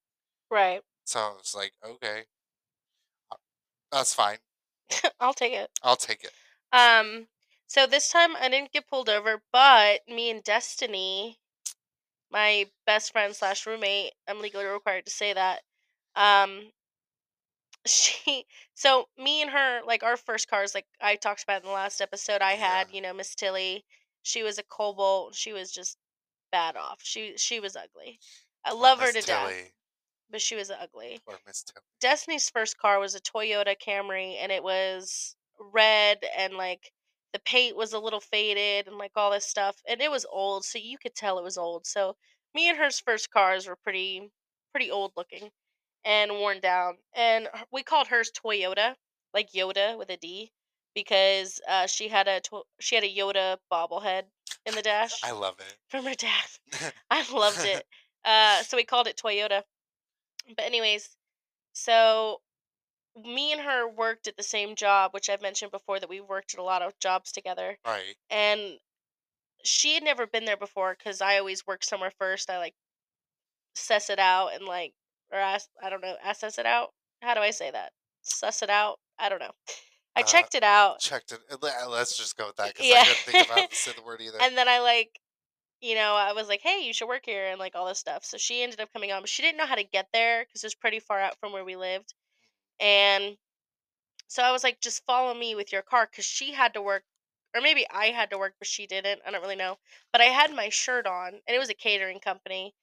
Right. 0.50 0.80
So 1.04 1.20
I 1.20 1.32
was 1.36 1.54
like, 1.54 1.72
"Okay, 1.86 2.24
uh, 3.30 3.36
that's 3.92 4.12
fine. 4.12 4.38
I'll 5.20 5.34
take 5.34 5.52
it. 5.52 5.70
I'll 5.84 5.96
take 5.96 6.24
it." 6.24 6.32
Um 6.72 7.28
so 7.68 7.86
this 7.86 8.10
time 8.10 8.34
I 8.34 8.48
didn't 8.48 8.72
get 8.72 8.88
pulled 8.88 9.08
over, 9.08 9.40
but 9.52 10.00
me 10.08 10.30
and 10.30 10.42
Destiny, 10.42 11.38
my 12.30 12.66
best 12.86 13.12
friend 13.12 13.34
slash 13.34 13.66
roommate, 13.66 14.12
I'm 14.28 14.40
legally 14.40 14.64
required 14.66 15.06
to 15.06 15.12
say 15.12 15.32
that. 15.32 15.60
Um 16.16 16.72
she 17.86 18.44
so 18.74 19.08
me 19.18 19.40
and 19.42 19.50
her 19.50 19.80
like 19.86 20.02
our 20.02 20.16
first 20.16 20.48
cars 20.48 20.74
like 20.74 20.86
I 21.00 21.16
talked 21.16 21.42
about 21.42 21.62
in 21.62 21.68
the 21.68 21.74
last 21.74 22.00
episode 22.00 22.42
I 22.42 22.52
had, 22.52 22.88
Yeah. 22.90 22.96
you 22.96 23.00
know, 23.02 23.12
Miss 23.14 23.34
Tilly. 23.34 23.84
She 24.22 24.42
was 24.42 24.58
a 24.58 24.62
cobalt. 24.62 25.34
She 25.34 25.52
was 25.52 25.72
just 25.72 25.96
bad 26.52 26.76
off. 26.76 27.00
She 27.02 27.34
she 27.36 27.58
was 27.60 27.76
ugly. 27.76 28.18
I 28.64 28.70
Poor 28.70 28.80
love 28.80 29.00
her 29.00 29.12
to 29.12 29.14
Miss 29.14 29.24
death, 29.26 29.72
but 30.30 30.42
she 30.42 30.56
was 30.56 30.70
ugly. 30.70 31.20
Poor 31.26 31.38
Miss 31.46 31.62
Tilly. 31.62 31.82
Destiny's 32.00 32.50
first 32.50 32.78
car 32.78 32.98
was 32.98 33.14
a 33.14 33.20
Toyota 33.20 33.74
Camry 33.78 34.36
and 34.40 34.52
it 34.52 34.62
was 34.62 35.36
red 35.58 36.18
and 36.36 36.54
like 36.54 36.92
the 37.32 37.38
paint 37.40 37.76
was 37.76 37.92
a 37.92 37.98
little 37.98 38.20
faded 38.20 38.86
and 38.86 38.98
like 38.98 39.12
all 39.16 39.30
this 39.30 39.46
stuff 39.46 39.76
and 39.88 40.00
it 40.00 40.10
was 40.10 40.26
old 40.30 40.64
so 40.64 40.78
you 40.78 40.98
could 40.98 41.14
tell 41.14 41.38
it 41.38 41.44
was 41.44 41.58
old. 41.58 41.86
So 41.86 42.16
me 42.54 42.68
and 42.68 42.78
her's 42.78 43.00
first 43.00 43.30
cars 43.30 43.66
were 43.66 43.76
pretty 43.76 44.30
pretty 44.72 44.90
old 44.90 45.12
looking 45.16 45.50
and 46.04 46.32
worn 46.32 46.60
down 46.60 46.96
and 47.14 47.48
we 47.72 47.82
called 47.82 48.08
hers 48.08 48.30
Toyoda 48.32 48.94
like 49.34 49.52
Yoda 49.52 49.98
with 49.98 50.10
a 50.10 50.16
D 50.16 50.52
because 50.94 51.60
uh, 51.68 51.86
she 51.86 52.08
had 52.08 52.26
a 52.28 52.40
to- 52.40 52.64
she 52.80 52.94
had 52.94 53.04
a 53.04 53.14
Yoda 53.14 53.58
bobblehead 53.72 54.24
in 54.66 54.74
the 54.74 54.82
dash 54.82 55.22
I 55.22 55.32
love 55.32 55.54
it. 55.60 55.76
from 55.88 56.04
her 56.04 56.14
dad. 56.14 56.44
I 57.10 57.24
loved 57.32 57.64
it. 57.64 57.84
Uh, 58.24 58.62
so 58.62 58.76
we 58.76 58.84
called 58.84 59.06
it 59.06 59.16
Toyoda. 59.16 59.62
But 60.56 60.64
anyways, 60.64 61.08
so 61.72 62.40
me 63.16 63.52
and 63.52 63.60
her 63.62 63.88
worked 63.88 64.28
at 64.28 64.36
the 64.36 64.42
same 64.42 64.74
job, 64.76 65.12
which 65.12 65.28
I've 65.28 65.42
mentioned 65.42 65.70
before 65.72 65.98
that 66.00 66.08
we 66.08 66.20
worked 66.20 66.54
at 66.54 66.60
a 66.60 66.64
lot 66.64 66.82
of 66.82 66.98
jobs 66.98 67.32
together. 67.32 67.76
right. 67.86 68.14
And 68.30 68.78
she 69.64 69.94
had 69.94 70.02
never 70.02 70.26
been 70.26 70.44
there 70.46 70.56
before 70.56 70.96
because 70.98 71.20
I 71.20 71.38
always 71.38 71.66
work 71.66 71.84
somewhere 71.84 72.12
first. 72.18 72.48
I 72.48 72.58
like 72.58 72.74
suss 73.74 74.10
it 74.10 74.18
out 74.18 74.54
and 74.54 74.64
like, 74.64 74.92
or 75.32 75.38
ask, 75.38 75.68
I 75.82 75.90
don't 75.90 76.00
know, 76.02 76.16
assess 76.24 76.58
it 76.58 76.66
out. 76.66 76.90
How 77.22 77.34
do 77.34 77.40
I 77.40 77.50
say 77.50 77.70
that? 77.70 77.92
Suss 78.22 78.62
it 78.62 78.70
out. 78.70 78.98
I 79.18 79.28
don't 79.28 79.40
know. 79.40 79.52
I 80.16 80.20
Uh, 80.20 80.24
checked 80.24 80.54
it 80.54 80.62
out, 80.64 80.98
Checked 81.00 81.32
it. 81.32 81.40
uh, 81.52 81.88
Let's 81.88 82.16
just 82.16 82.36
go 82.36 82.46
with 82.46 82.56
that 82.56 82.68
because 82.74 82.86
Yeah. 82.86 83.02
I 83.02 83.04
couldn't 83.04 83.48
think 83.48 83.70
to 83.70 83.76
say 83.76 83.92
the 83.92 84.02
word 84.02 84.20
either. 84.20 84.38
and 84.40 84.56
then 84.56 84.68
I 84.68 84.80
like, 84.80 85.20
you 85.80 85.94
know, 85.94 86.14
I 86.14 86.32
was 86.32 86.48
like, 86.48 86.60
hey, 86.62 86.80
you 86.84 86.92
should 86.92 87.06
work 87.08 87.22
here 87.26 87.48
and 87.48 87.58
like 87.58 87.74
all 87.76 87.86
this 87.86 87.98
stuff. 87.98 88.24
So 88.24 88.36
she 88.38 88.62
ended 88.62 88.80
up 88.80 88.92
coming 88.92 89.12
on, 89.12 89.22
but 89.22 89.28
she 89.28 89.42
didn't 89.42 89.58
know 89.58 89.66
how 89.66 89.76
to 89.76 89.84
get 89.84 90.08
there 90.12 90.44
because 90.44 90.62
it 90.64 90.66
was 90.66 90.74
pretty 90.74 91.00
far 91.00 91.20
out 91.20 91.36
from 91.38 91.52
where 91.52 91.64
we 91.64 91.76
lived. 91.76 92.12
And 92.80 93.36
so 94.28 94.42
I 94.42 94.52
was 94.52 94.64
like, 94.64 94.80
just 94.80 95.04
follow 95.06 95.34
me 95.34 95.54
with 95.54 95.72
your 95.72 95.82
car 95.82 96.08
because 96.10 96.24
she 96.24 96.52
had 96.52 96.74
to 96.74 96.82
work, 96.82 97.04
or 97.54 97.60
maybe 97.60 97.86
I 97.90 98.06
had 98.06 98.30
to 98.30 98.38
work, 98.38 98.54
but 98.58 98.68
she 98.68 98.86
didn't. 98.86 99.20
I 99.26 99.30
don't 99.30 99.42
really 99.42 99.56
know. 99.56 99.78
But 100.12 100.20
I 100.20 100.26
had 100.26 100.54
my 100.54 100.68
shirt 100.68 101.06
on, 101.06 101.28
and 101.34 101.56
it 101.56 101.58
was 101.58 101.70
a 101.70 101.74
catering 101.74 102.20
company. 102.20 102.74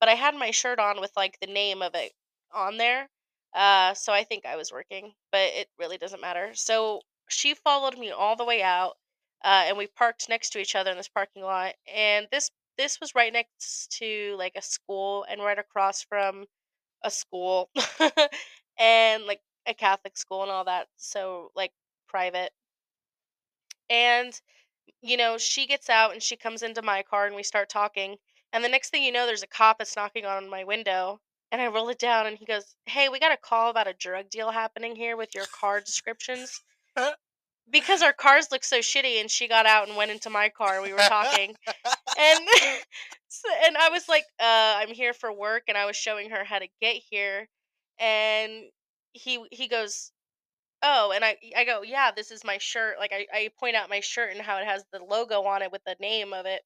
But 0.00 0.08
I 0.08 0.14
had 0.14 0.34
my 0.34 0.50
shirt 0.50 0.78
on 0.78 1.00
with 1.00 1.12
like 1.16 1.38
the 1.40 1.46
name 1.46 1.82
of 1.82 1.94
it 1.94 2.12
on 2.52 2.76
there. 2.78 3.08
Uh, 3.54 3.94
so 3.94 4.12
I 4.12 4.24
think 4.24 4.44
I 4.46 4.56
was 4.56 4.72
working, 4.72 5.14
but 5.30 5.40
it 5.54 5.68
really 5.78 5.98
doesn't 5.98 6.20
matter. 6.20 6.50
So 6.54 7.02
she 7.28 7.54
followed 7.54 7.98
me 7.98 8.10
all 8.10 8.36
the 8.36 8.44
way 8.44 8.62
out, 8.62 8.96
uh, 9.44 9.64
and 9.66 9.76
we 9.78 9.86
parked 9.86 10.28
next 10.28 10.50
to 10.50 10.58
each 10.58 10.74
other 10.74 10.90
in 10.90 10.96
this 10.96 11.08
parking 11.08 11.42
lot. 11.42 11.74
And 11.92 12.26
this 12.32 12.50
this 12.78 13.00
was 13.00 13.14
right 13.14 13.32
next 13.32 13.92
to 13.98 14.34
like 14.38 14.54
a 14.56 14.62
school, 14.62 15.24
and 15.28 15.40
right 15.42 15.58
across 15.58 16.02
from 16.02 16.46
a 17.04 17.10
school 17.10 17.70
and 18.78 19.24
like 19.24 19.40
a 19.66 19.74
Catholic 19.74 20.16
school 20.16 20.42
and 20.42 20.50
all 20.50 20.64
that. 20.64 20.88
So 20.96 21.50
like 21.54 21.72
private. 22.08 22.52
And 23.90 24.38
you 25.02 25.16
know, 25.16 25.36
she 25.38 25.66
gets 25.66 25.90
out 25.90 26.12
and 26.12 26.22
she 26.22 26.36
comes 26.36 26.62
into 26.62 26.82
my 26.82 27.02
car 27.02 27.26
and 27.26 27.36
we 27.36 27.42
start 27.42 27.68
talking. 27.68 28.16
And 28.52 28.64
the 28.64 28.68
next 28.68 28.90
thing 28.90 29.02
you 29.02 29.12
know, 29.12 29.26
there's 29.26 29.42
a 29.42 29.48
cop 29.48 29.78
that's 29.78 29.96
knocking 29.96 30.24
on 30.24 30.48
my 30.48 30.64
window. 30.64 31.20
And 31.52 31.60
I 31.60 31.68
roll 31.68 31.88
it 31.90 31.98
down 31.98 32.26
and 32.26 32.36
he 32.36 32.46
goes, 32.46 32.74
Hey, 32.86 33.08
we 33.08 33.18
got 33.20 33.32
a 33.32 33.36
call 33.36 33.70
about 33.70 33.86
a 33.86 33.94
drug 33.94 34.30
deal 34.30 34.50
happening 34.50 34.96
here 34.96 35.16
with 35.16 35.34
your 35.34 35.46
car 35.46 35.80
descriptions. 35.80 36.60
because 37.70 38.02
our 38.02 38.12
cars 38.12 38.48
look 38.52 38.62
so 38.62 38.80
shitty 38.80 39.20
and 39.20 39.30
she 39.30 39.48
got 39.48 39.66
out 39.66 39.88
and 39.88 39.96
went 39.96 40.10
into 40.10 40.28
my 40.28 40.50
car 40.50 40.82
we 40.82 40.92
were 40.92 40.98
talking 40.98 41.56
and 42.18 42.40
so, 43.28 43.48
and 43.66 43.76
I 43.76 43.88
was 43.90 44.08
like, 44.08 44.24
uh, 44.40 44.78
I'm 44.78 44.88
here 44.88 45.12
for 45.12 45.32
work, 45.32 45.64
and 45.68 45.76
I 45.76 45.86
was 45.86 45.96
showing 45.96 46.30
her 46.30 46.44
how 46.44 46.58
to 46.58 46.68
get 46.80 46.96
here, 47.10 47.48
and 47.98 48.64
he 49.12 49.44
he 49.50 49.68
goes, 49.68 50.12
oh, 50.82 51.12
and 51.14 51.24
I 51.24 51.36
I 51.56 51.64
go, 51.64 51.82
yeah, 51.82 52.10
this 52.14 52.30
is 52.30 52.44
my 52.44 52.58
shirt. 52.58 52.96
Like 52.98 53.12
I 53.12 53.26
I 53.32 53.50
point 53.58 53.76
out 53.76 53.90
my 53.90 54.00
shirt 54.00 54.32
and 54.32 54.40
how 54.40 54.58
it 54.58 54.66
has 54.66 54.84
the 54.92 55.02
logo 55.02 55.42
on 55.44 55.62
it 55.62 55.72
with 55.72 55.82
the 55.84 55.96
name 56.00 56.32
of 56.32 56.46
it, 56.46 56.62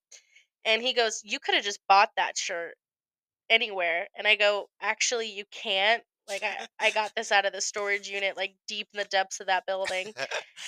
and 0.64 0.82
he 0.82 0.94
goes, 0.94 1.20
you 1.24 1.38
could 1.40 1.54
have 1.54 1.64
just 1.64 1.80
bought 1.88 2.10
that 2.16 2.38
shirt 2.38 2.74
anywhere, 3.50 4.08
and 4.16 4.26
I 4.26 4.36
go, 4.36 4.68
actually, 4.80 5.32
you 5.32 5.44
can't. 5.50 6.02
Like 6.28 6.42
I, 6.42 6.66
I 6.78 6.90
got 6.90 7.12
this 7.16 7.32
out 7.32 7.46
of 7.46 7.54
the 7.54 7.60
storage 7.62 8.10
unit, 8.10 8.36
like 8.36 8.54
deep 8.66 8.86
in 8.92 8.98
the 8.98 9.06
depths 9.06 9.40
of 9.40 9.46
that 9.46 9.64
building, 9.66 10.12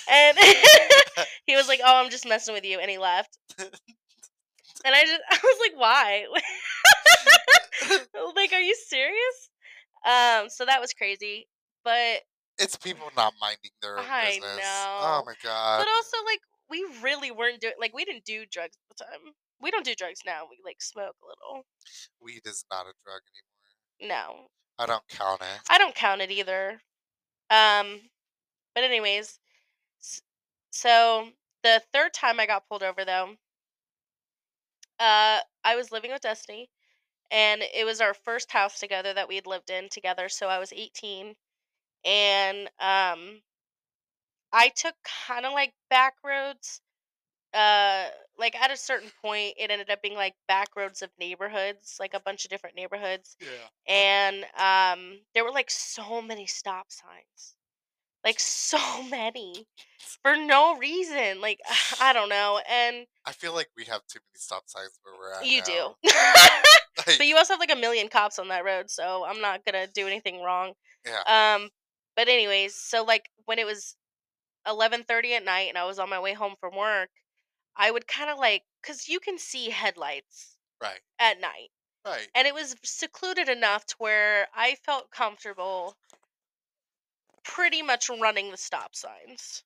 and 0.09 0.37
he 1.45 1.55
was 1.55 1.67
like, 1.67 1.81
"Oh, 1.85 2.03
I'm 2.03 2.09
just 2.09 2.27
messing 2.27 2.55
with 2.55 2.65
you," 2.65 2.79
and 2.79 2.89
he 2.89 2.97
left. 2.97 3.37
And 4.83 4.95
I 4.95 5.03
just, 5.03 5.21
I 5.31 5.39
was 5.43 5.69
like, 5.69 5.79
"Why? 5.79 6.25
like, 8.35 8.53
are 8.53 8.61
you 8.61 8.75
serious?" 8.87 9.50
Um, 10.05 10.49
so 10.49 10.65
that 10.65 10.81
was 10.81 10.93
crazy, 10.93 11.47
but 11.83 12.21
it's 12.57 12.75
people 12.75 13.07
not 13.15 13.33
minding 13.39 13.71
their 13.81 13.97
own 13.99 14.05
I 14.07 14.25
business. 14.27 14.57
know. 14.57 14.97
Oh 14.99 15.23
my 15.25 15.33
god. 15.43 15.79
but 15.79 15.87
also 15.87 16.17
like 16.25 16.39
we 16.69 16.85
really 17.03 17.31
weren't 17.31 17.61
doing 17.61 17.73
like 17.79 17.93
we 17.93 18.05
didn't 18.05 18.25
do 18.25 18.45
drugs 18.49 18.77
at 18.89 18.97
the 18.97 19.03
time. 19.03 19.33
We 19.61 19.69
don't 19.69 19.85
do 19.85 19.93
drugs 19.95 20.21
now. 20.25 20.43
We 20.49 20.57
like 20.65 20.81
smoke 20.81 21.15
a 21.21 21.27
little. 21.27 21.65
Weed 22.21 22.41
is 22.45 22.65
not 22.71 22.85
a 22.87 22.93
drug 23.03 23.21
anymore. 23.99 24.17
No, 24.17 24.47
I 24.79 24.87
don't 24.87 25.07
count 25.09 25.41
it. 25.41 25.61
I 25.69 25.77
don't 25.77 25.93
count 25.93 26.21
it 26.21 26.31
either. 26.31 26.81
Um, 27.51 27.99
but 28.73 28.83
anyways, 28.83 29.39
so 30.71 31.27
the 31.63 31.81
third 31.93 32.13
time 32.13 32.39
I 32.39 32.47
got 32.47 32.67
pulled 32.67 32.81
over 32.83 33.05
though, 33.05 33.35
uh, 34.99 35.39
I 35.63 35.75
was 35.75 35.91
living 35.91 36.11
with 36.11 36.21
Destiny, 36.21 36.69
and 37.31 37.63
it 37.63 37.85
was 37.85 38.01
our 38.01 38.13
first 38.13 38.51
house 38.51 38.79
together 38.79 39.13
that 39.13 39.27
we 39.29 39.35
had 39.35 39.47
lived 39.47 39.71
in 39.71 39.89
together. 39.89 40.29
So 40.29 40.47
I 40.49 40.59
was 40.59 40.73
18, 40.73 41.35
and 42.05 42.69
um, 42.79 43.41
I 44.53 44.69
took 44.69 44.95
kind 45.03 45.45
of 45.45 45.53
like 45.53 45.73
back 45.89 46.15
roads. 46.23 46.81
Uh, 47.53 48.09
like 48.37 48.55
at 48.55 48.71
a 48.71 48.77
certain 48.77 49.11
point, 49.21 49.55
it 49.57 49.71
ended 49.71 49.89
up 49.91 50.01
being 50.01 50.15
like 50.15 50.35
back 50.47 50.75
roads 50.75 51.01
of 51.01 51.11
neighborhoods, 51.19 51.97
like 51.99 52.13
a 52.13 52.19
bunch 52.21 52.45
of 52.45 52.51
different 52.51 52.75
neighborhoods 52.75 53.37
Yeah. 53.39 53.69
and 53.87 54.45
um 54.57 55.21
there 55.33 55.43
were 55.43 55.51
like 55.51 55.71
so 55.71 56.21
many 56.21 56.45
stop 56.47 56.91
signs 56.91 57.55
like 58.23 58.39
so 58.39 58.77
many 59.09 59.67
for 60.23 60.35
no 60.35 60.77
reason 60.77 61.41
like 61.41 61.59
i 62.01 62.13
don't 62.13 62.29
know 62.29 62.59
and 62.69 63.05
I 63.23 63.33
feel 63.33 63.53
like 63.53 63.69
we 63.77 63.85
have 63.85 64.01
too 64.07 64.19
many 64.19 64.39
stop 64.39 64.63
signs 64.65 64.99
where 65.03 65.13
we're 65.15 65.31
at. 65.31 65.45
you 65.45 65.59
now. 65.59 65.95
do 66.03 66.11
Like, 67.07 67.17
but 67.19 67.27
you 67.27 67.37
also 67.37 67.53
have 67.53 67.59
like 67.59 67.71
a 67.71 67.75
million 67.79 68.07
cops 68.07 68.39
on 68.39 68.47
that 68.49 68.65
road 68.65 68.89
so 68.89 69.25
i'm 69.27 69.41
not 69.41 69.63
gonna 69.65 69.87
do 69.93 70.07
anything 70.07 70.41
wrong 70.41 70.73
yeah. 71.05 71.53
um 71.55 71.69
but 72.15 72.27
anyways 72.27 72.73
so 72.75 73.03
like 73.03 73.29
when 73.45 73.59
it 73.59 73.65
was 73.65 73.95
11:30 74.67 75.33
at 75.35 75.45
night 75.45 75.69
and 75.69 75.77
i 75.77 75.85
was 75.85 75.99
on 75.99 76.09
my 76.09 76.19
way 76.19 76.33
home 76.33 76.55
from 76.59 76.75
work 76.75 77.09
i 77.75 77.89
would 77.91 78.07
kind 78.07 78.29
of 78.29 78.37
like 78.37 78.63
because 78.81 79.07
you 79.07 79.19
can 79.19 79.37
see 79.37 79.69
headlights 79.69 80.57
Right. 80.81 80.99
at 81.19 81.39
night 81.39 81.69
Right. 82.05 82.27
and 82.33 82.47
it 82.47 82.53
was 82.55 82.75
secluded 82.83 83.47
enough 83.49 83.85
to 83.85 83.95
where 83.99 84.47
I 84.55 84.73
felt 84.83 85.11
comfortable 85.11 85.95
pretty 87.43 87.81
much 87.81 88.09
running 88.09 88.51
the 88.51 88.57
stop 88.57 88.95
signs. 88.95 89.63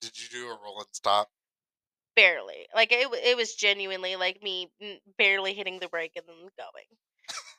Did 0.00 0.12
you 0.20 0.28
do 0.28 0.48
a 0.48 0.58
roll 0.62 0.78
and 0.78 0.86
stop? 0.92 1.28
Barely. 2.14 2.66
Like 2.74 2.92
it 2.92 3.08
it 3.24 3.36
was 3.36 3.54
genuinely 3.54 4.16
like 4.16 4.42
me 4.42 4.70
barely 5.18 5.54
hitting 5.54 5.78
the 5.78 5.88
brake 5.88 6.12
and 6.16 6.24
then 6.26 6.48
going. 6.56 6.86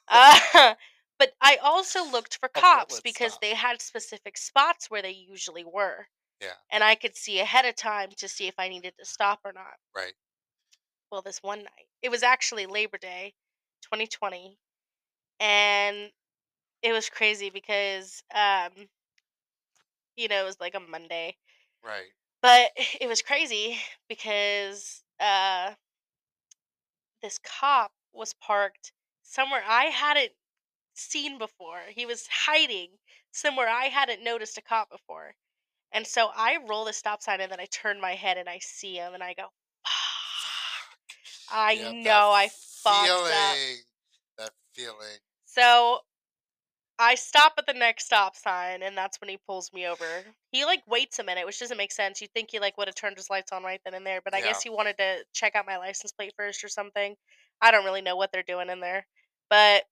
Uh, 0.07 0.75
but 1.19 1.33
I 1.41 1.57
also 1.63 2.09
looked 2.09 2.37
for 2.39 2.49
cops 2.49 3.01
because 3.01 3.33
stop. 3.33 3.41
they 3.41 3.53
had 3.53 3.81
specific 3.81 4.37
spots 4.37 4.89
where 4.89 5.01
they 5.01 5.11
usually 5.11 5.63
were. 5.63 6.07
Yeah. 6.41 6.53
And 6.71 6.83
I 6.83 6.95
could 6.95 7.15
see 7.15 7.39
ahead 7.39 7.65
of 7.65 7.75
time 7.75 8.09
to 8.17 8.27
see 8.27 8.47
if 8.47 8.55
I 8.57 8.69
needed 8.69 8.93
to 8.99 9.05
stop 9.05 9.39
or 9.43 9.53
not. 9.53 9.75
Right. 9.95 10.13
Well, 11.11 11.21
this 11.21 11.41
one 11.41 11.59
night. 11.59 11.87
It 12.01 12.09
was 12.09 12.23
actually 12.23 12.65
Labor 12.65 12.97
Day 12.97 13.33
2020 13.83 14.57
and 15.39 16.11
it 16.81 16.91
was 16.91 17.09
crazy 17.09 17.49
because 17.49 18.23
um 18.33 18.71
you 20.17 20.27
know, 20.27 20.41
it 20.41 20.45
was 20.45 20.59
like 20.59 20.75
a 20.75 20.79
Monday. 20.81 21.37
Right. 21.83 22.11
But 22.41 22.71
it 22.99 23.07
was 23.07 23.21
crazy 23.21 23.79
because 24.07 25.03
uh 25.19 25.75
this 27.21 27.37
cop 27.39 27.91
was 28.13 28.33
parked 28.33 28.91
somewhere 29.21 29.63
I 29.65 29.85
hadn't 29.85 30.33
seen 30.95 31.37
before. 31.37 31.81
He 31.89 32.05
was 32.05 32.27
hiding 32.27 32.99
somewhere 33.31 33.69
I 33.69 33.85
hadn't 33.85 34.23
noticed 34.23 34.57
a 34.57 34.61
cop 34.61 34.89
before. 34.89 35.35
And 35.91 36.07
so 36.07 36.31
I 36.35 36.57
roll 36.67 36.85
the 36.85 36.93
stop 36.93 37.21
sign 37.21 37.41
and 37.41 37.51
then 37.51 37.59
I 37.59 37.65
turn 37.65 38.01
my 38.01 38.15
head 38.15 38.37
and 38.37 38.49
I 38.49 38.59
see 38.59 38.95
him 38.95 39.13
and 39.13 39.23
I 39.23 39.33
go, 39.33 39.47
I 41.49 41.75
Yep, 41.75 41.95
know 42.03 42.31
I 42.31 42.49
fucked 42.49 43.09
feeling. 43.09 43.31
up. 43.31 43.57
That 44.37 44.51
feeling. 44.73 45.19
So 45.45 46.01
I 46.99 47.15
stop 47.15 47.53
at 47.57 47.67
the 47.67 47.73
next 47.73 48.05
stop 48.05 48.35
sign 48.35 48.81
and 48.81 48.97
that's 48.97 49.21
when 49.21 49.29
he 49.29 49.37
pulls 49.45 49.71
me 49.71 49.85
over. 49.87 50.25
He 50.51 50.65
like 50.65 50.81
waits 50.87 51.19
a 51.19 51.23
minute, 51.23 51.45
which 51.45 51.59
doesn't 51.59 51.77
make 51.77 51.91
sense. 51.91 52.21
You'd 52.21 52.31
think 52.33 52.49
he 52.51 52.59
like 52.59 52.77
would 52.77 52.87
have 52.87 52.95
turned 52.95 53.17
his 53.17 53.29
lights 53.29 53.51
on 53.51 53.63
right 53.63 53.81
then 53.85 53.93
and 53.93 54.05
there, 54.05 54.21
but 54.23 54.33
I 54.33 54.39
Yeah. 54.39 54.45
guess 54.47 54.63
he 54.63 54.69
wanted 54.69 54.97
to 54.97 55.23
check 55.33 55.55
out 55.55 55.65
my 55.67 55.77
license 55.77 56.11
plate 56.11 56.33
first 56.35 56.63
or 56.63 56.69
something. 56.69 57.15
I 57.61 57.71
don't 57.71 57.85
really 57.85 58.01
know 58.01 58.15
what 58.15 58.31
they're 58.31 58.43
doing 58.43 58.69
in 58.69 58.79
there. 58.79 59.05
But 59.49 59.83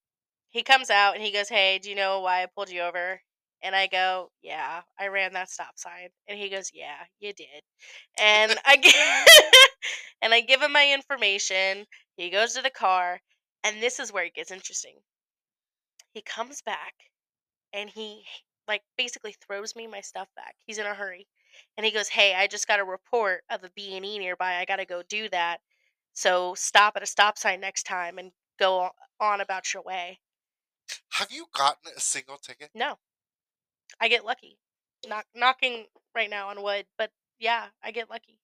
he 0.51 0.63
comes 0.63 0.89
out 0.89 1.15
and 1.15 1.23
he 1.23 1.31
goes, 1.31 1.49
Hey, 1.49 1.79
do 1.79 1.89
you 1.89 1.95
know 1.95 2.21
why 2.21 2.43
I 2.43 2.47
pulled 2.47 2.69
you 2.69 2.81
over? 2.81 3.21
And 3.63 3.75
I 3.75 3.87
go, 3.87 4.31
Yeah, 4.41 4.81
I 4.99 5.07
ran 5.07 5.33
that 5.33 5.49
stop 5.51 5.77
sign. 5.77 6.09
And 6.27 6.39
he 6.39 6.49
goes, 6.49 6.71
Yeah, 6.73 6.97
you 7.19 7.33
did. 7.33 7.61
And 8.19 8.57
I 8.65 8.77
gi- 8.77 8.91
and 10.21 10.33
I 10.33 10.41
give 10.41 10.61
him 10.61 10.71
my 10.73 10.93
information. 10.93 11.85
He 12.17 12.29
goes 12.29 12.53
to 12.53 12.61
the 12.61 12.69
car, 12.71 13.19
and 13.63 13.81
this 13.81 13.99
is 13.99 14.11
where 14.13 14.25
it 14.25 14.33
gets 14.35 14.51
interesting. 14.51 14.95
He 16.15 16.21
comes 16.21 16.61
back 16.61 16.93
and 17.73 17.89
he 17.89 18.23
like 18.69 18.83
basically 18.97 19.35
throws 19.45 19.75
me 19.75 19.85
my 19.85 19.99
stuff 19.99 20.29
back. 20.33 20.55
He's 20.65 20.77
in 20.77 20.85
a 20.85 20.93
hurry. 20.93 21.27
And 21.77 21.85
he 21.85 21.91
goes, 21.91 22.07
"Hey, 22.07 22.33
I 22.33 22.47
just 22.47 22.67
got 22.67 22.79
a 22.79 22.85
report 22.85 23.43
of 23.49 23.65
a 23.65 23.69
B&E 23.75 23.99
nearby. 24.17 24.55
I 24.55 24.65
got 24.65 24.77
to 24.77 24.85
go 24.85 25.03
do 25.03 25.27
that. 25.29 25.59
So 26.13 26.55
stop 26.55 26.95
at 26.95 27.03
a 27.03 27.05
stop 27.05 27.37
sign 27.37 27.59
next 27.59 27.83
time 27.83 28.17
and 28.17 28.31
go 28.57 28.91
on 29.19 29.41
about 29.41 29.73
your 29.73 29.83
way." 29.83 30.19
Have 31.11 31.31
you 31.31 31.47
gotten 31.53 31.91
a 31.95 31.99
single 31.99 32.37
ticket? 32.37 32.69
No. 32.73 32.97
I 33.99 34.07
get 34.07 34.23
lucky. 34.23 34.57
Knock, 35.07 35.25
knocking 35.35 35.85
right 36.15 36.29
now 36.29 36.47
on 36.47 36.63
wood, 36.63 36.85
but 36.97 37.11
yeah, 37.39 37.67
I 37.83 37.91
get 37.91 38.09
lucky. 38.09 38.39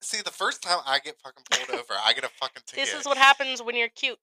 See, 0.00 0.20
the 0.20 0.30
first 0.30 0.62
time 0.62 0.78
I 0.84 0.98
get 0.98 1.16
fucking 1.22 1.44
pulled 1.50 1.70
over, 1.80 1.94
I 2.04 2.12
get 2.12 2.24
a 2.24 2.28
fucking 2.28 2.62
ticket. 2.66 2.84
This 2.86 2.94
is 2.94 3.06
what 3.06 3.16
happens 3.16 3.62
when 3.62 3.76
you're 3.76 3.88
cute. 3.88 4.18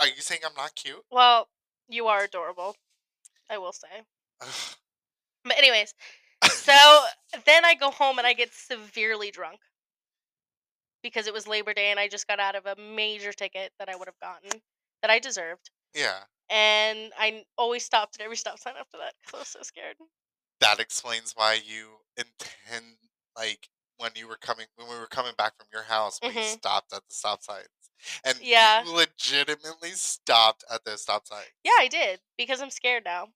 Are 0.00 0.06
you 0.06 0.20
saying 0.20 0.40
I'm 0.44 0.54
not 0.56 0.74
cute? 0.74 1.04
Well, 1.10 1.48
you 1.88 2.06
are 2.06 2.24
adorable. 2.24 2.76
I 3.50 3.58
will 3.58 3.72
say. 3.72 3.88
But 5.44 5.56
anyways, 5.58 5.94
so 6.44 7.04
then 7.46 7.64
I 7.64 7.74
go 7.74 7.90
home 7.90 8.18
and 8.18 8.26
I 8.26 8.34
get 8.34 8.52
severely 8.52 9.30
drunk 9.30 9.60
because 11.02 11.26
it 11.26 11.32
was 11.32 11.46
Labor 11.46 11.72
Day 11.74 11.90
and 11.90 11.98
I 11.98 12.08
just 12.08 12.26
got 12.28 12.40
out 12.40 12.54
of 12.56 12.66
a 12.66 12.76
major 12.80 13.32
ticket 13.32 13.72
that 13.78 13.88
I 13.88 13.96
would 13.96 14.08
have 14.08 14.18
gotten 14.20 14.60
that 15.02 15.10
I 15.10 15.18
deserved. 15.18 15.70
yeah, 15.94 16.18
And 16.50 17.12
I 17.18 17.44
always 17.56 17.84
stopped 17.84 18.16
at 18.16 18.24
every 18.24 18.36
stop 18.36 18.58
sign 18.58 18.74
after 18.78 18.98
that 18.98 19.14
because 19.22 19.34
I 19.34 19.38
was 19.38 19.48
so 19.48 19.60
scared. 19.62 19.96
that 20.60 20.80
explains 20.80 21.32
why 21.36 21.54
you 21.64 21.98
intend 22.16 22.96
like 23.36 23.68
when 23.98 24.10
you 24.16 24.28
were 24.28 24.36
coming 24.40 24.66
when 24.76 24.88
we 24.88 24.96
were 24.98 25.06
coming 25.06 25.32
back 25.38 25.56
from 25.56 25.66
your 25.72 25.84
house, 25.84 26.18
we 26.22 26.28
Mhm. 26.30 26.42
stopped 26.42 26.92
at 26.92 27.02
the 27.08 27.14
stop 27.14 27.42
signs, 27.42 27.68
and 28.24 28.38
Yeah. 28.40 28.84
you 28.84 28.92
legitimately 28.94 29.90
stopped 29.90 30.64
at 30.70 30.84
the 30.84 30.96
stop 30.96 31.26
sign. 31.26 31.44
Yeah, 31.64 31.72
I 31.78 31.88
did 31.88 32.20
because 32.36 32.60
I'm 32.60 32.70
scared 32.70 33.04
now. 33.04 33.28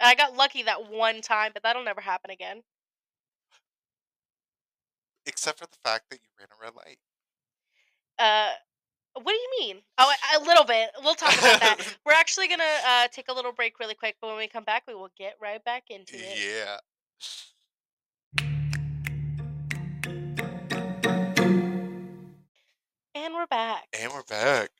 I 0.00 0.14
got 0.14 0.36
lucky 0.36 0.62
that 0.64 0.90
one 0.90 1.22
time, 1.22 1.52
but 1.54 1.62
that'll 1.62 1.84
never 1.84 2.00
happen 2.00 2.30
again. 2.30 2.62
Except 5.24 5.58
for 5.58 5.66
the 5.66 5.78
fact 5.82 6.10
that 6.10 6.20
you 6.22 6.28
ran 6.38 6.48
a 6.52 6.62
red 6.64 6.74
light. 6.74 6.98
Uh, 8.18 8.52
what 9.14 9.32
do 9.32 9.38
you 9.38 9.50
mean? 9.60 9.82
Oh, 9.98 10.12
a- 10.34 10.38
a 10.38 10.44
little 10.44 10.64
bit. 10.64 10.90
We'll 11.02 11.14
talk 11.14 11.32
about 11.38 11.60
that. 11.60 11.78
We're 12.06 12.12
actually 12.12 12.48
gonna 12.48 12.64
uh, 12.86 13.08
take 13.08 13.28
a 13.28 13.32
little 13.32 13.52
break 13.52 13.80
really 13.80 13.94
quick, 13.94 14.16
but 14.20 14.28
when 14.28 14.36
we 14.36 14.46
come 14.48 14.64
back, 14.64 14.84
we 14.86 14.94
will 14.94 15.10
get 15.16 15.34
right 15.40 15.62
back 15.64 15.84
into 15.90 16.14
it. 16.16 16.38
yeah. 16.38 16.76
And 24.00 24.12
we're 24.12 24.22
back. 24.24 24.70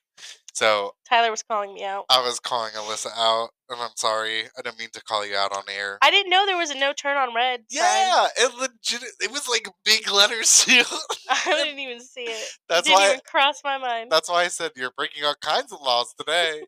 So 0.53 0.95
Tyler 1.07 1.29
was 1.31 1.43
calling 1.43 1.73
me 1.73 1.83
out. 1.83 2.05
I 2.09 2.19
was 2.21 2.39
calling 2.39 2.71
Alyssa 2.73 3.09
out, 3.15 3.49
and 3.69 3.79
I'm 3.79 3.95
sorry. 3.95 4.43
I 4.57 4.61
didn't 4.63 4.79
mean 4.79 4.89
to 4.93 5.03
call 5.03 5.25
you 5.25 5.35
out 5.35 5.55
on 5.55 5.63
air. 5.71 5.99
I 6.01 6.09
didn't 6.09 6.31
know 6.31 6.45
there 6.45 6.57
was 6.57 6.71
a 6.71 6.77
no 6.79 6.93
turn 6.93 7.15
on 7.15 7.33
red 7.35 7.61
sign. 7.69 7.81
yeah, 7.83 8.27
it 8.37 8.55
legit. 8.55 9.03
It 9.21 9.31
was 9.31 9.47
like 9.47 9.67
big 9.85 10.09
letters 10.11 10.59
too. 10.65 10.81
I 11.29 11.43
didn't 11.63 11.79
even 11.79 11.99
see 11.99 12.23
it. 12.23 12.49
That's 12.69 12.87
didn't 12.87 12.99
why. 12.99 13.07
even 13.09 13.21
cross 13.29 13.61
my 13.63 13.77
mind. 13.77 14.11
That's 14.11 14.29
why 14.29 14.43
I 14.45 14.47
said 14.47 14.71
you're 14.75 14.91
breaking 14.97 15.23
all 15.23 15.35
kinds 15.41 15.71
of 15.71 15.79
laws 15.81 16.13
today. 16.17 16.63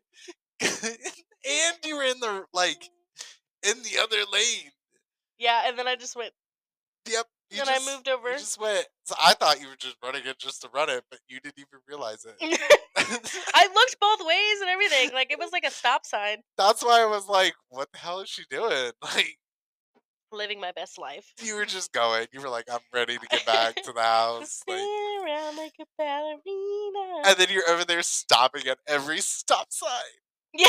and 0.60 1.76
you 1.84 1.96
were 1.96 2.04
in 2.04 2.20
the 2.20 2.44
like 2.52 2.88
in 3.66 3.74
the 3.82 4.00
other 4.00 4.18
lane. 4.32 4.70
Yeah, 5.38 5.62
and 5.66 5.76
then 5.78 5.88
I 5.88 5.96
just 5.96 6.14
went. 6.16 6.32
Yep. 7.10 7.26
You 7.50 7.58
Then 7.58 7.66
just, 7.66 7.88
I 7.88 7.92
moved 7.92 8.08
over. 8.08 8.30
You 8.30 8.38
just 8.38 8.60
went. 8.60 8.86
So 9.04 9.16
I 9.20 9.34
thought 9.34 9.60
you 9.60 9.66
were 9.68 9.76
just 9.76 9.96
running 10.04 10.22
it 10.24 10.38
just 10.38 10.62
to 10.62 10.68
run 10.72 10.88
it, 10.88 11.02
but 11.10 11.18
you 11.28 11.40
didn't 11.40 11.58
even 11.58 11.80
realize 11.88 12.24
it. 12.24 12.36
I 13.54 13.68
looked 13.74 13.96
both 14.00 14.20
ways 14.24 14.60
and 14.60 14.70
everything. 14.70 15.10
Like 15.12 15.32
it 15.32 15.38
was 15.38 15.50
like 15.52 15.64
a 15.64 15.70
stop 15.70 16.06
sign. 16.06 16.38
That's 16.58 16.84
why 16.84 17.02
I 17.02 17.06
was 17.06 17.28
like, 17.28 17.54
"What 17.68 17.88
the 17.92 17.98
hell 17.98 18.20
is 18.20 18.28
she 18.28 18.44
doing?" 18.50 18.92
Like 19.02 19.36
Living 20.32 20.60
my 20.60 20.70
best 20.70 20.96
life. 20.96 21.32
you 21.42 21.56
were 21.56 21.64
just 21.64 21.92
going. 21.92 22.28
You 22.32 22.40
were 22.40 22.48
like, 22.48 22.66
"I'm 22.70 22.78
ready 22.94 23.18
to 23.18 23.26
get 23.26 23.44
back 23.44 23.74
to 23.82 23.92
the 23.92 24.00
house." 24.00 24.62
Like, 24.68 24.78
around 24.78 25.56
like 25.56 25.72
a 25.80 25.84
ballerina. 25.98 27.22
and 27.26 27.36
then 27.36 27.48
you're 27.50 27.68
over 27.68 27.84
there 27.84 28.02
stopping 28.02 28.68
at 28.68 28.78
every 28.86 29.20
stop 29.20 29.72
sign. 29.72 29.90
yeah. 30.54 30.68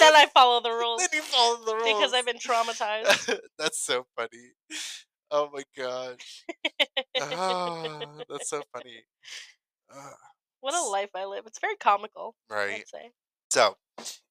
then 0.00 0.14
I 0.16 0.26
follow 0.34 0.60
the 0.60 0.70
rules 0.70 1.00
Then 1.00 1.10
you 1.12 1.22
follow 1.22 1.64
the 1.64 1.74
rules 1.76 1.86
because 1.86 2.12
I've 2.12 2.26
been 2.26 2.38
traumatized. 2.38 3.38
that's 3.56 3.78
so 3.78 4.04
funny. 4.16 4.50
Oh 5.32 5.50
my 5.52 5.62
gosh. 5.76 6.44
Ah, 7.20 8.22
that's 8.28 8.48
so 8.48 8.62
funny. 8.72 9.04
What 10.60 10.74
a 10.74 10.82
life 10.82 11.10
I 11.14 11.24
live. 11.24 11.44
It's 11.46 11.58
very 11.58 11.76
comical. 11.76 12.34
right. 12.50 12.80
I'd 12.80 12.88
say. 12.88 13.10
So, 13.50 13.76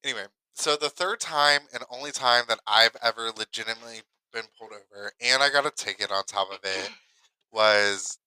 anyway, 0.04 0.24
so 0.54 0.76
the 0.76 0.88
third 0.88 1.20
time 1.20 1.62
and 1.74 1.84
only 1.90 2.10
time 2.10 2.44
that 2.48 2.60
I've 2.66 2.96
ever 3.02 3.30
legitimately 3.36 4.02
been 4.32 4.44
pulled 4.58 4.72
over 4.72 5.12
and 5.20 5.42
I 5.42 5.50
got 5.50 5.66
a 5.66 5.70
ticket 5.70 6.10
on 6.10 6.24
top 6.24 6.50
of 6.50 6.58
it 6.64 6.90
was 7.52 8.18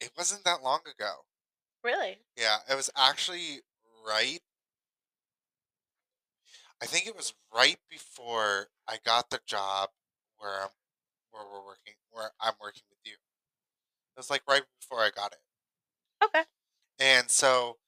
it 0.00 0.10
wasn't 0.16 0.44
that 0.44 0.62
long 0.62 0.80
ago. 0.86 1.12
Really? 1.82 2.18
Yeah, 2.36 2.58
it 2.70 2.76
was 2.76 2.90
actually 2.96 3.60
right. 4.06 4.40
I 6.80 6.86
think 6.86 7.06
it 7.06 7.16
was 7.16 7.34
right 7.54 7.78
before 7.90 8.68
I 8.88 8.98
got 9.04 9.30
the 9.30 9.40
job 9.46 9.90
where 10.38 10.62
I'm 10.62 10.68
where 11.32 11.44
we're 11.44 11.66
working 11.66 11.94
where 12.10 12.30
I'm 12.40 12.54
working 12.60 12.82
with 12.90 12.98
you. 13.04 13.12
It 13.12 14.18
was 14.18 14.30
like 14.30 14.42
right 14.48 14.62
before 14.80 15.00
I 15.00 15.10
got 15.14 15.32
it. 15.32 15.38
Okay. 16.24 16.42
And 17.00 17.30
so 17.30 17.78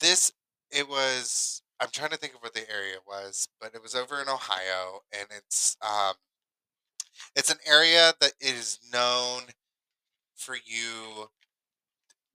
this 0.00 0.32
it 0.70 0.88
was 0.88 1.62
I'm 1.80 1.88
trying 1.92 2.10
to 2.10 2.16
think 2.16 2.34
of 2.34 2.40
what 2.40 2.54
the 2.54 2.70
area 2.70 2.96
was, 3.06 3.48
but 3.60 3.74
it 3.74 3.82
was 3.82 3.94
over 3.94 4.20
in 4.20 4.28
Ohio 4.28 5.00
and 5.12 5.26
it's 5.36 5.76
um 5.82 6.14
it's 7.34 7.50
an 7.50 7.58
area 7.66 8.12
that 8.20 8.32
is 8.40 8.78
known 8.92 9.42
for 10.36 10.54
you 10.54 11.28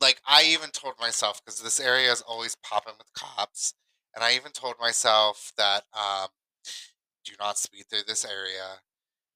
like 0.01 0.19
I 0.27 0.43
even 0.43 0.69
told 0.71 0.95
myself 0.99 1.41
because 1.43 1.61
this 1.61 1.79
area 1.79 2.11
is 2.11 2.21
always 2.21 2.55
popping 2.55 2.93
with 2.97 3.13
cops 3.13 3.73
and 4.13 4.23
I 4.23 4.35
even 4.35 4.51
told 4.51 4.75
myself 4.79 5.53
that 5.57 5.83
um 5.93 6.27
do 7.25 7.33
not 7.39 7.57
speed 7.57 7.85
through 7.89 8.03
this 8.07 8.25
area 8.25 8.81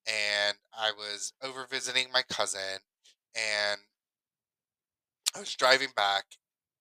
and 0.08 0.58
I 0.74 0.92
was 0.92 1.34
over 1.44 1.66
visiting 1.70 2.08
my 2.14 2.24
cousin 2.30 2.80
and 3.36 3.82
I 5.36 5.40
was 5.40 5.56
driving 5.56 5.90
back 5.96 6.26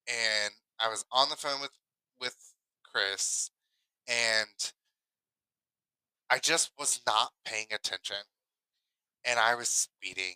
and 0.09 0.55
I 0.79 0.89
was 0.89 1.05
on 1.13 1.29
the 1.29 1.37
phone 1.37 1.61
with 1.61 1.73
with 2.21 2.37
Chris 2.85 3.51
and 4.09 4.73
I 6.31 6.39
just 6.39 6.73
was 6.79 7.01
not 7.07 7.33
paying 7.45 7.67
attention 7.73 8.17
and 9.25 9.39
I 9.39 9.55
was 9.55 9.69
speeding 9.69 10.35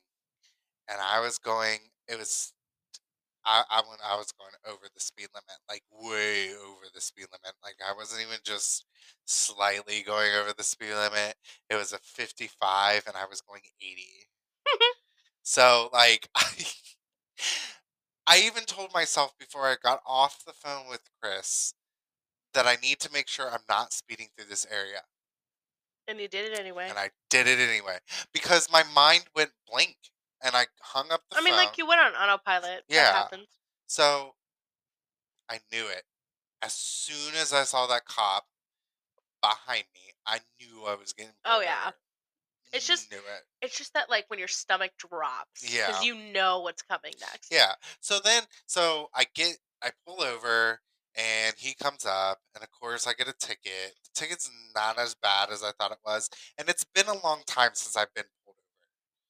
and 0.88 0.98
I 1.00 1.20
was 1.20 1.38
going 1.38 1.78
it 2.08 2.18
was 2.18 2.52
I, 3.44 3.62
I 3.70 3.82
when 3.88 3.98
I 4.04 4.16
was 4.16 4.32
going 4.32 4.52
over 4.66 4.86
the 4.92 5.00
speed 5.00 5.28
limit, 5.34 5.58
like 5.68 5.82
way 5.92 6.50
over 6.50 6.86
the 6.94 7.00
speed 7.00 7.26
limit. 7.32 7.54
Like 7.62 7.76
I 7.86 7.94
wasn't 7.94 8.22
even 8.22 8.38
just 8.44 8.84
slightly 9.24 10.02
going 10.06 10.32
over 10.34 10.52
the 10.56 10.64
speed 10.64 10.94
limit. 10.94 11.34
It 11.68 11.76
was 11.76 11.92
a 11.92 11.98
55 11.98 13.04
and 13.06 13.16
I 13.16 13.26
was 13.28 13.40
going 13.40 13.62
80. 13.80 14.02
so 15.42 15.88
like 15.92 16.28
I 16.36 16.48
I 18.26 18.38
even 18.40 18.64
told 18.64 18.92
myself 18.92 19.32
before 19.38 19.66
I 19.66 19.76
got 19.82 20.00
off 20.06 20.44
the 20.44 20.52
phone 20.52 20.88
with 20.88 21.00
Chris 21.20 21.74
that 22.54 22.66
I 22.66 22.76
need 22.82 23.00
to 23.00 23.12
make 23.12 23.28
sure 23.28 23.50
I'm 23.50 23.60
not 23.68 23.92
speeding 23.92 24.28
through 24.36 24.48
this 24.48 24.66
area. 24.70 25.02
And 26.06 26.20
you 26.20 26.28
did 26.28 26.52
it 26.52 26.58
anyway. 26.58 26.88
And 26.88 26.98
I 26.98 27.10
did 27.28 27.46
it 27.46 27.58
anyway 27.58 27.98
because 28.32 28.70
my 28.70 28.82
mind 28.94 29.24
went 29.34 29.50
blank 29.70 29.96
and 30.42 30.54
I 30.54 30.66
hung 30.80 31.10
up 31.10 31.22
the 31.30 31.38
I 31.38 31.42
mean, 31.42 31.54
like 31.54 31.78
you 31.78 31.86
went 31.86 32.00
on 32.00 32.12
autopilot. 32.12 32.84
Yeah. 32.88 33.04
That 33.04 33.14
happens. 33.14 33.48
So 33.86 34.34
I 35.48 35.58
knew 35.72 35.86
it. 35.88 36.02
As 36.62 36.72
soon 36.74 37.34
as 37.40 37.52
I 37.52 37.64
saw 37.64 37.86
that 37.86 38.04
cop 38.04 38.46
behind 39.42 39.84
me, 39.94 40.12
I 40.26 40.40
knew 40.60 40.84
I 40.86 40.94
was 40.94 41.12
getting. 41.12 41.32
Oh, 41.44 41.60
yeah. 41.60 41.78
over. 41.86 41.94
It's 42.72 42.86
just- 42.86 43.10
knew 43.10 43.18
it. 43.18 43.44
It's 43.62 43.76
just 43.76 43.94
that 43.94 44.08
like 44.08 44.26
when 44.28 44.38
your 44.38 44.48
stomach 44.48 44.92
drops. 44.98 45.74
Yeah. 45.74 45.86
Because 45.88 46.04
you 46.04 46.14
know 46.14 46.60
what's 46.60 46.82
coming 46.82 47.12
next. 47.20 47.50
Yeah. 47.50 47.74
So 48.00 48.20
then, 48.22 48.44
so 48.66 49.08
I 49.14 49.24
get, 49.34 49.58
I 49.82 49.90
pull 50.06 50.22
over, 50.22 50.80
and 51.16 51.54
he 51.58 51.74
comes 51.74 52.06
up, 52.06 52.40
and 52.54 52.62
of 52.62 52.70
course 52.70 53.06
I 53.06 53.12
get 53.14 53.28
a 53.28 53.32
ticket. 53.32 53.96
The 54.04 54.10
ticket's 54.14 54.50
not 54.74 54.98
as 54.98 55.14
bad 55.14 55.50
as 55.50 55.62
I 55.64 55.72
thought 55.72 55.92
it 55.92 55.98
was, 56.04 56.30
and 56.58 56.68
it's 56.68 56.84
been 56.84 57.06
a 57.08 57.18
long 57.24 57.42
time 57.46 57.70
since 57.74 57.96
I've 57.96 58.14
been 58.14 58.24
pulled 58.44 58.56
over. 58.58 58.86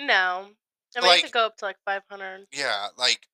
No. 0.07 0.51
I 0.97 1.01
mean, 1.01 1.09
Like- 1.09 1.18
it 1.20 1.25
could 1.25 1.33
go 1.33 1.45
up 1.47 1.57
to 1.59 1.64
like 1.66 1.79
500. 1.85 2.47
Yeah, 2.53 2.89
like 2.97 3.29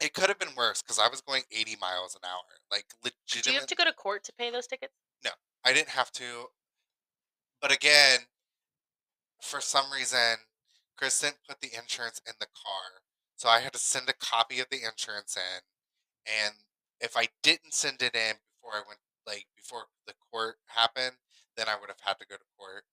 it 0.00 0.14
could 0.14 0.28
have 0.28 0.38
been 0.38 0.54
worse 0.54 0.80
because 0.80 0.98
I 0.98 1.08
was 1.08 1.20
going 1.20 1.44
80 1.50 1.76
miles 1.76 2.14
an 2.14 2.22
hour. 2.24 2.60
Like 2.70 2.86
Do 3.02 3.10
you 3.44 3.52
have 3.58 3.66
to 3.66 3.74
go 3.74 3.84
to 3.84 3.92
court 3.92 4.24
to 4.24 4.32
pay 4.32 4.48
those 4.50 4.66
tickets? 4.66 4.94
No, 5.22 5.32
I 5.64 5.74
didn't 5.74 5.90
have 5.90 6.10
to. 6.12 6.50
But 7.60 7.70
again, 7.72 8.20
for 9.42 9.60
some 9.60 9.90
reason, 9.92 10.38
Chris 10.96 11.20
didn't 11.20 11.42
put 11.46 11.60
the 11.60 11.74
insurance 11.76 12.18
in 12.26 12.32
the 12.40 12.46
car. 12.46 13.02
So 13.40 13.48
I 13.48 13.60
had 13.60 13.72
to 13.72 13.78
send 13.78 14.06
a 14.10 14.12
copy 14.12 14.60
of 14.60 14.68
the 14.70 14.84
insurance 14.84 15.34
in. 15.34 15.62
And 16.26 16.54
if 17.00 17.16
I 17.16 17.28
didn't 17.42 17.72
send 17.72 18.02
it 18.02 18.14
in 18.14 18.36
before 18.36 18.74
I 18.76 18.82
went, 18.86 19.00
like, 19.26 19.46
before 19.56 19.86
the 20.06 20.12
court 20.30 20.58
happened, 20.66 21.16
then 21.56 21.66
I 21.66 21.74
would 21.80 21.88
have 21.88 22.00
had 22.02 22.18
to 22.18 22.26
go 22.26 22.36
to 22.36 22.44
court. 22.58 22.84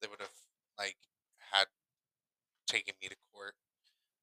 They 0.00 0.06
would 0.06 0.20
have, 0.20 0.30
like, 0.78 0.96
had 1.40 1.66
taken 2.68 2.94
me 3.02 3.08
to 3.08 3.16
court. 3.32 3.56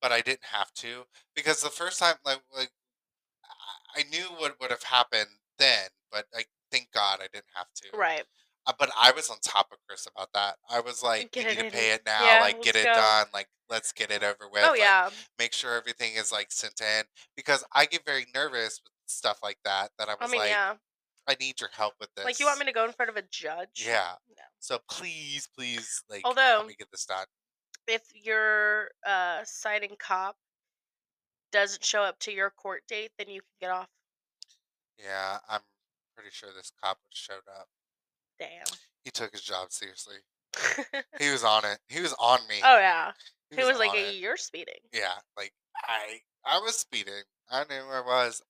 But 0.01 0.13
I 0.13 0.21
didn't 0.21 0.45
have 0.45 0.73
to 0.75 1.03
because 1.35 1.61
the 1.61 1.69
first 1.69 1.99
time, 1.99 2.15
like, 2.23 2.41
like 2.55 2.71
I- 3.95 4.03
knew 4.03 4.27
what 4.37 4.59
would 4.61 4.71
have 4.71 4.83
happened 4.83 5.29
then, 5.57 5.89
but 6.11 6.27
like, 6.33 6.49
thank 6.71 6.91
God 6.91 7.19
I 7.21 7.27
didn't 7.27 7.51
have 7.55 7.67
to. 7.73 7.97
Right. 7.97 8.25
Uh, 8.65 8.73
but 8.79 8.89
I 8.99 9.11
was 9.11 9.29
on 9.29 9.37
top 9.43 9.67
of 9.71 9.77
Chris 9.87 10.07
about 10.15 10.29
that. 10.33 10.55
I 10.69 10.79
was 10.79 11.03
like, 11.03 11.31
Get 11.31 11.43
"You 11.57 11.63
need 11.63 11.69
to 11.71 11.77
pay 11.77 11.91
it 11.91 12.01
now. 12.05 12.23
Yeah, 12.25 12.39
like, 12.41 12.61
get 12.61 12.75
it 12.75 12.85
go." 12.85 12.93
done. 12.93 13.27
Like, 13.33 13.47
let's 13.69 13.91
get 13.91 14.09
it 14.11 14.23
over 14.23 14.49
with. 14.51 14.63
oh 14.63 14.71
like, 14.71 14.79
yeah. 14.79 15.09
make 15.37 15.53
sure 15.53 15.75
everything 15.75 16.13
is 16.15 16.31
like 16.31 16.51
sent 16.51 16.79
in 16.79 17.03
because 17.35 17.65
I 17.73 17.85
get 17.85 18.05
very 18.05 18.25
nervous 18.33 18.79
with 18.83 18.93
stuff 19.05 19.39
like 19.43 19.57
that. 19.65 19.89
That 19.99 20.07
I 20.09 20.13
I 20.13 20.15
was 20.21 20.31
mean, 20.31 20.39
like, 20.41 20.49
yeah. 20.51 20.75
I 21.27 21.35
need 21.39 21.59
your 21.59 21.69
help 21.73 21.93
with 21.99 22.09
this. 22.15 22.25
Like 22.25 22.39
you 22.39 22.45
want 22.45 22.59
me 22.59 22.65
to 22.65 22.71
go 22.71 22.85
in 22.85 22.91
front 22.91 23.09
of 23.09 23.17
a 23.17 23.23
judge? 23.29 23.83
Yeah. 23.85 24.13
No. 24.29 24.43
So 24.59 24.79
please, 24.89 25.47
please, 25.57 26.03
like, 26.09 26.21
Although- 26.25 26.41
help 26.41 26.67
me 26.67 26.75
get 26.77 26.89
this 26.91 27.05
done. 27.05 27.25
If 27.87 28.03
your 28.13 28.91
uh 29.05 29.39
citing 29.43 29.95
cop 29.99 30.37
doesn't 31.51 31.83
show 31.83 32.01
up 32.01 32.17
to 32.19 32.31
your 32.31 32.49
court 32.49 32.83
date, 32.87 33.11
then 33.17 33.27
you 33.27 33.41
can 33.41 33.67
get 33.67 33.71
off. 33.71 33.89
Yeah, 34.97 35.39
I'm 35.49 35.61
pretty 36.15 36.29
sure 36.31 36.49
this 36.55 36.71
cop 36.81 36.99
showed 37.09 37.47
up. 37.59 37.67
Damn. 38.49 38.77
He 39.03 39.11
took 39.11 39.31
his 39.31 39.41
job 39.41 39.71
seriously. 39.71 40.15
He 41.19 41.31
was 41.31 41.43
on 41.43 41.63
it. 41.65 41.79
He 41.89 42.01
was 42.01 42.13
on 42.19 42.39
me. 42.49 42.55
oh 42.63 42.77
yeah. 42.77 43.11
He 43.49 43.63
was, 43.63 43.77
like, 43.77 43.91
on 43.91 43.95
"Hey. 43.95 44.15
"You're 44.15 44.37
speeding." 44.37 44.79
Yeah, 44.91 45.13
like 45.37 45.53
I 45.87 46.19
I 46.45 46.59
was 46.59 46.75
speeding. 46.75 47.23
I 47.51 47.63
knew 47.69 47.75
I 47.91 48.01
was. 48.01 48.41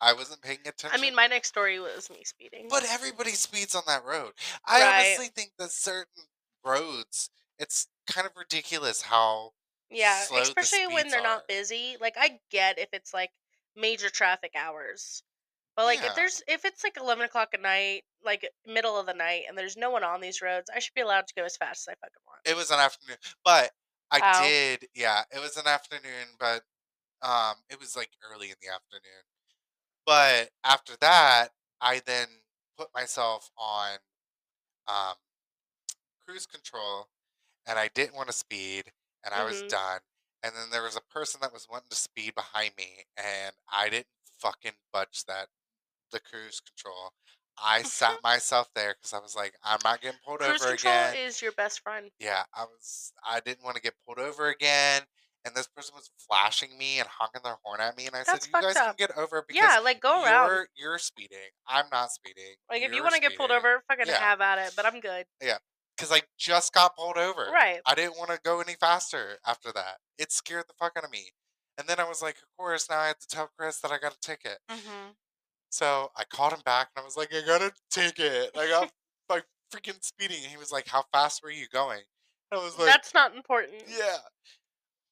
I 0.00 0.12
wasn't 0.12 0.42
paying 0.42 0.58
attention. 0.60 0.90
I 0.92 1.00
mean, 1.00 1.14
my 1.14 1.26
next 1.26 1.48
story 1.48 1.78
was 1.80 2.08
me 2.10 2.22
speeding. 2.24 2.66
but 2.70 2.84
everybody 2.88 3.30
speeds 3.32 3.74
on 3.74 3.82
that 3.86 4.04
road. 4.04 4.32
I 4.66 4.80
Right. 4.80 5.06
honestly 5.06 5.28
think 5.34 5.52
that 5.58 5.70
certain 5.70 6.24
roads, 6.64 7.30
it's 7.58 7.86
kind 8.06 8.26
of 8.26 8.32
ridiculous 8.36 9.02
how 9.02 9.52
yeah, 9.90 10.20
slow 10.22 10.36
the 10.38 10.42
especially 10.42 10.86
when 10.88 11.08
they're 11.08 11.20
are. 11.20 11.22
not 11.22 11.48
busy. 11.48 11.96
Like 12.00 12.14
I 12.18 12.40
get 12.50 12.78
if 12.78 12.88
it's 12.92 13.14
like 13.14 13.30
major 13.76 14.10
traffic 14.10 14.52
hours, 14.56 15.22
but 15.76 15.84
like 15.84 16.02
Yeah. 16.02 16.08
if 16.08 16.14
there's 16.14 16.42
if 16.48 16.64
it's 16.64 16.84
like 16.84 16.96
eleven 16.96 17.24
o'clock 17.24 17.50
at 17.54 17.60
night, 17.60 18.04
like 18.22 18.48
middle 18.66 18.98
of 18.98 19.06
the 19.06 19.14
night, 19.14 19.44
and 19.48 19.56
there's 19.58 19.76
no 19.76 19.90
one 19.90 20.04
on 20.04 20.20
these 20.20 20.42
roads, 20.42 20.70
I 20.74 20.78
should 20.80 20.94
be 20.94 21.00
allowed 21.02 21.26
to 21.28 21.34
go 21.34 21.44
as 21.44 21.56
fast 21.56 21.88
as 21.88 21.92
I 21.92 21.96
fucking 21.96 22.22
want. 22.26 22.40
it 22.44 22.56
was 22.56 22.70
an 22.70 22.80
afternoon. 22.80 23.16
But 23.44 23.72
I 24.10 24.22
did, 24.32 24.88
yeah, 24.94 25.22
it 25.34 25.40
was 25.40 25.56
an 25.56 25.66
afternoon, 25.66 26.36
but 26.38 26.62
um, 27.22 27.56
it 27.70 27.80
was 27.80 27.96
like 27.96 28.10
early 28.32 28.48
in 28.50 28.56
the 28.62 28.72
afternoon. 28.72 29.24
But 30.06 30.50
after 30.64 30.96
that, 31.00 31.50
I 31.80 32.00
then 32.04 32.28
put 32.78 32.88
myself 32.94 33.50
on 33.58 33.98
um, 34.88 35.16
cruise 36.24 36.46
control, 36.46 37.08
and 37.66 37.78
I 37.78 37.88
didn't 37.88 38.16
want 38.16 38.28
to 38.28 38.34
speed, 38.34 38.92
and 39.24 39.34
I 39.34 39.44
was 39.44 39.62
Mhm. 39.62 39.68
done. 39.68 40.00
And 40.42 40.54
then 40.56 40.70
there 40.70 40.82
was 40.82 40.96
a 40.96 41.00
person 41.00 41.40
that 41.42 41.52
was 41.52 41.68
wanting 41.70 41.90
to 41.90 41.96
speed 41.96 42.34
behind 42.34 42.72
me, 42.76 43.06
and 43.16 43.54
I 43.72 43.88
didn't 43.88 44.08
fucking 44.40 44.72
budge 44.92 45.24
that 45.26 45.48
the 46.14 46.20
cruise 46.20 46.60
control. 46.60 47.12
I 47.62 47.82
sat 47.82 48.18
myself 48.24 48.68
there 48.74 48.94
because 48.98 49.12
I 49.12 49.18
was 49.20 49.36
like, 49.36 49.54
I'm 49.62 49.78
not 49.84 50.00
getting 50.00 50.18
pulled 50.26 50.40
Cruise 50.40 50.60
over 50.62 50.70
control 50.70 50.92
again 50.94 51.16
is 51.26 51.40
your 51.42 51.52
best 51.52 51.80
friend. 51.80 52.10
yeah, 52.18 52.42
I 52.54 52.64
was 52.64 53.12
I 53.28 53.40
didn't 53.40 53.62
want 53.64 53.76
to 53.76 53.82
get 53.82 53.94
pulled 54.06 54.18
over 54.18 54.48
again. 54.48 55.02
And 55.46 55.54
this 55.54 55.66
person 55.68 55.94
was 55.94 56.08
flashing 56.26 56.70
me 56.78 56.98
and 57.00 57.06
honking 57.06 57.42
their 57.44 57.56
horn 57.62 57.78
at 57.78 57.98
me, 57.98 58.06
and 58.06 58.16
I 58.16 58.20
That's 58.26 58.46
said, 58.46 58.50
"You 58.54 58.62
guys 58.62 58.76
up. 58.76 58.96
can 58.96 59.06
get 59.08 59.18
over 59.18 59.44
because 59.46 59.62
Yeah, 59.62 59.78
like 59.80 60.00
go 60.00 60.24
around. 60.24 60.48
you're 60.48 60.68
you're 60.74 60.98
speeding. 60.98 61.52
I'm 61.68 61.84
not 61.92 62.10
speeding. 62.12 62.54
Like 62.70 62.80
if 62.80 62.88
you 62.88 62.94
You're 62.94 63.04
want 63.04 63.14
to 63.16 63.20
get 63.20 63.36
pulled 63.36 63.50
speeding." 63.50 63.58
over, 63.58 63.82
fucking 63.86 64.06
Yeah. 64.06 64.18
have 64.20 64.40
at 64.40 64.58
it. 64.58 64.72
But 64.74 64.86
I'm 64.86 65.00
good. 65.00 65.26
Yeah, 65.42 65.58
because 65.98 66.10
I 66.10 66.22
just 66.38 66.72
got 66.72 66.96
pulled 66.96 67.18
over. 67.18 67.50
Right. 67.52 67.80
I 67.84 67.94
didn't 67.94 68.16
want 68.16 68.30
to 68.30 68.40
go 68.42 68.60
any 68.62 68.74
faster 68.80 69.36
after 69.46 69.70
that. 69.72 69.98
It 70.18 70.32
scared 70.32 70.64
the 70.66 70.74
fuck 70.80 70.94
out 70.96 71.04
of 71.04 71.10
me. 71.10 71.32
And 71.76 71.86
then 71.88 72.00
I 72.00 72.08
was 72.08 72.22
like, 72.22 72.36
of 72.36 72.48
course, 72.56 72.88
now 72.88 73.00
I 73.00 73.08
have 73.08 73.18
to 73.18 73.26
tell 73.28 73.50
Chris 73.58 73.80
that 73.80 73.90
I 73.92 73.98
got 73.98 74.14
a 74.14 74.20
ticket. 74.20 74.60
Mm-hmm. 74.70 75.10
So 75.74 76.12
I 76.14 76.22
called 76.22 76.52
him 76.52 76.60
back 76.64 76.90
and 76.94 77.02
I 77.02 77.04
was 77.04 77.16
like, 77.16 77.34
I 77.34 77.44
got 77.44 77.60
a 77.60 77.72
ticket. 77.90 78.52
I 78.56 78.68
got 78.68 78.92
like 79.28 79.42
freaking 79.74 80.00
speeding. 80.04 80.36
And 80.44 80.46
he 80.52 80.56
was 80.56 80.70
like, 80.70 80.86
How 80.86 81.02
fast 81.12 81.42
were 81.42 81.50
you 81.50 81.66
going? 81.66 82.02
I 82.52 82.58
was 82.58 82.78
like, 82.78 82.86
That's 82.86 83.12
not 83.12 83.34
important. 83.34 83.82
Yeah. 83.88 84.18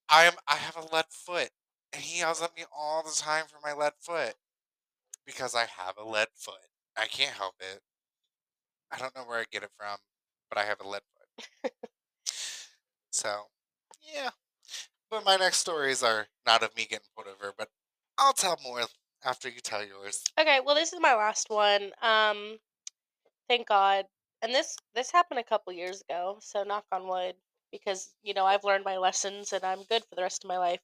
I 0.09 0.23
am 0.23 0.35
I 0.47 0.55
have 0.55 0.77
a 0.77 0.95
lead 0.95 1.07
foot. 1.11 1.51
And 1.93 2.01
he 2.01 2.21
yells 2.21 2.41
at 2.43 2.55
me 2.57 2.63
all 2.73 3.03
the 3.03 3.11
time 3.11 3.47
for 3.49 3.59
my 3.61 3.75
lead 3.75 3.95
foot. 3.99 4.35
Because 5.27 5.57
I 5.57 5.67
have 5.79 5.97
a 5.99 6.09
lead 6.09 6.29
foot. 6.37 6.55
I 6.97 7.07
can't 7.07 7.35
help 7.35 7.55
it. 7.59 7.81
I 8.93 8.99
don't 8.99 9.17
know 9.17 9.23
where 9.23 9.41
I 9.41 9.45
get 9.51 9.65
it 9.65 9.71
from, 9.77 9.97
but 10.49 10.59
I 10.59 10.65
have 10.65 10.81
a 10.81 10.89
lead 10.89 11.03
foot. 11.65 11.73
so 13.11 13.47
yeah. 14.01 14.31
But 15.11 15.25
my 15.25 15.35
next 15.35 15.59
stories 15.59 16.05
are 16.05 16.29
not 16.47 16.63
of 16.63 16.77
me 16.77 16.87
getting 16.89 17.09
pulled 17.17 17.27
over, 17.27 17.53
but 17.59 17.69
I'll 18.17 18.33
tell 18.33 18.57
more 18.63 18.83
after 19.25 19.49
you 19.49 19.61
tell 19.61 19.85
yours. 19.85 20.23
Okay, 20.39 20.61
well 20.65 20.75
this 20.75 20.93
is 20.93 21.01
my 21.01 21.15
last 21.15 21.51
one. 21.51 21.93
Um 22.03 22.59
thank 23.49 23.69
God. 23.69 24.07
And 24.43 24.55
this 24.55 24.77
this 24.95 25.11
happened 25.13 25.41
a 25.41 25.45
couple 25.45 25.73
years 25.73 26.03
ago, 26.03 26.39
so 26.41 26.65
knock 26.65 26.85
on 26.93 27.09
wood 27.09 27.35
because 27.73 28.15
you 28.23 28.35
know, 28.35 28.47
I've 28.47 28.65
learned 28.65 28.85
my 28.85 28.99
lessons 28.99 29.53
and 29.53 29.65
I'm 29.65 29.85
good 29.85 30.05
for 30.05 30.15
the 30.17 30.23
rest 30.23 30.45
of 30.45 30.49
my 30.49 30.59
life, 30.59 30.81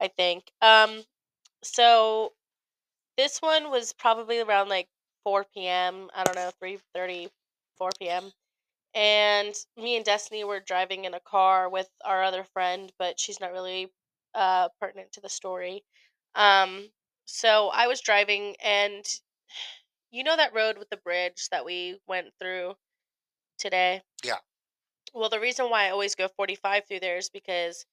I 0.00 0.08
think. 0.08 0.44
Um 0.62 1.04
so 1.62 2.32
this 3.16 3.40
one 3.40 3.70
was 3.70 3.92
probably 3.92 4.40
around 4.40 4.68
like 4.68 4.88
4 5.24 5.66
p.m. 5.66 6.10
I 6.14 6.24
don't 6.24 6.36
know, 6.36 6.50
3:30, 6.58 7.28
4 7.78 7.90
p.m. 8.00 8.32
And 8.94 9.54
me 9.76 9.96
and 9.96 10.04
Destiny 10.04 10.44
were 10.44 10.60
driving 10.60 11.04
in 11.04 11.14
a 11.14 11.20
car 11.20 11.68
with 11.68 11.88
our 12.04 12.22
other 12.24 12.44
friend, 12.44 12.92
but 12.98 13.20
she's 13.20 13.40
not 13.40 13.52
really 13.52 13.92
uh 14.34 14.68
pertinent 14.80 15.12
to 15.12 15.20
the 15.20 15.28
story. 15.28 15.84
Um 16.34 16.90
so 17.30 17.70
I 17.72 17.86
was 17.86 18.00
driving 18.00 18.56
and 18.62 19.04
you 20.10 20.24
know 20.24 20.36
that 20.36 20.54
road 20.54 20.78
with 20.78 20.90
the 20.90 20.96
bridge 20.96 21.48
that 21.50 21.64
we 21.64 21.98
went 22.06 22.28
through 22.38 22.74
today? 23.58 24.02
Yeah. 24.24 24.38
Well, 25.14 25.28
the 25.28 25.40
reason 25.40 25.70
why 25.70 25.86
I 25.86 25.90
always 25.90 26.14
go 26.14 26.28
45 26.28 26.84
through 26.86 27.00
there 27.00 27.16
is 27.16 27.30
because 27.30 27.86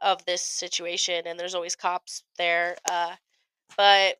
of 0.00 0.24
this 0.24 0.42
situation 0.42 1.26
and 1.26 1.38
there's 1.38 1.54
always 1.54 1.76
cops 1.76 2.24
there. 2.38 2.76
Uh, 2.90 3.14
but 3.76 4.16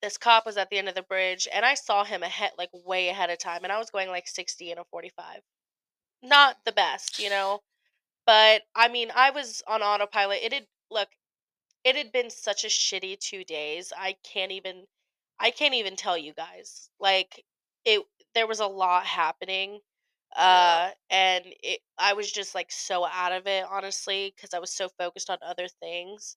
this 0.00 0.18
cop 0.18 0.46
was 0.46 0.56
at 0.56 0.70
the 0.70 0.78
end 0.78 0.88
of 0.88 0.94
the 0.94 1.02
bridge 1.02 1.48
and 1.52 1.64
I 1.64 1.74
saw 1.74 2.04
him 2.04 2.22
ahead, 2.22 2.52
like 2.58 2.70
way 2.72 3.08
ahead 3.08 3.30
of 3.30 3.38
time, 3.38 3.60
and 3.62 3.72
I 3.72 3.78
was 3.78 3.90
going 3.90 4.08
like 4.08 4.28
60 4.28 4.70
in 4.70 4.78
a 4.78 4.84
45. 4.84 5.40
Not 6.22 6.58
the 6.64 6.72
best, 6.72 7.18
you 7.18 7.30
know? 7.30 7.62
But 8.26 8.62
I 8.74 8.88
mean, 8.88 9.10
I 9.14 9.30
was 9.30 9.62
on 9.66 9.82
autopilot. 9.82 10.38
It 10.42 10.52
had, 10.52 10.66
look, 10.90 11.08
it 11.84 11.96
had 11.96 12.12
been 12.12 12.30
such 12.30 12.64
a 12.64 12.68
shitty 12.68 13.18
two 13.18 13.44
days. 13.44 13.92
I 13.96 14.16
can't 14.24 14.52
even 14.52 14.84
I 15.40 15.50
can't 15.50 15.74
even 15.74 15.96
tell 15.96 16.16
you 16.18 16.32
guys. 16.34 16.90
Like 17.00 17.44
it 17.84 18.02
there 18.34 18.46
was 18.46 18.60
a 18.60 18.66
lot 18.66 19.04
happening. 19.06 19.80
Uh, 20.34 20.90
and 21.10 21.44
it, 21.62 21.80
I 21.98 22.14
was 22.14 22.30
just 22.32 22.54
like 22.54 22.72
so 22.72 23.04
out 23.04 23.32
of 23.32 23.46
it, 23.46 23.64
honestly, 23.70 24.32
because 24.34 24.54
I 24.54 24.60
was 24.60 24.70
so 24.72 24.88
focused 24.98 25.28
on 25.28 25.36
other 25.46 25.68
things 25.68 26.36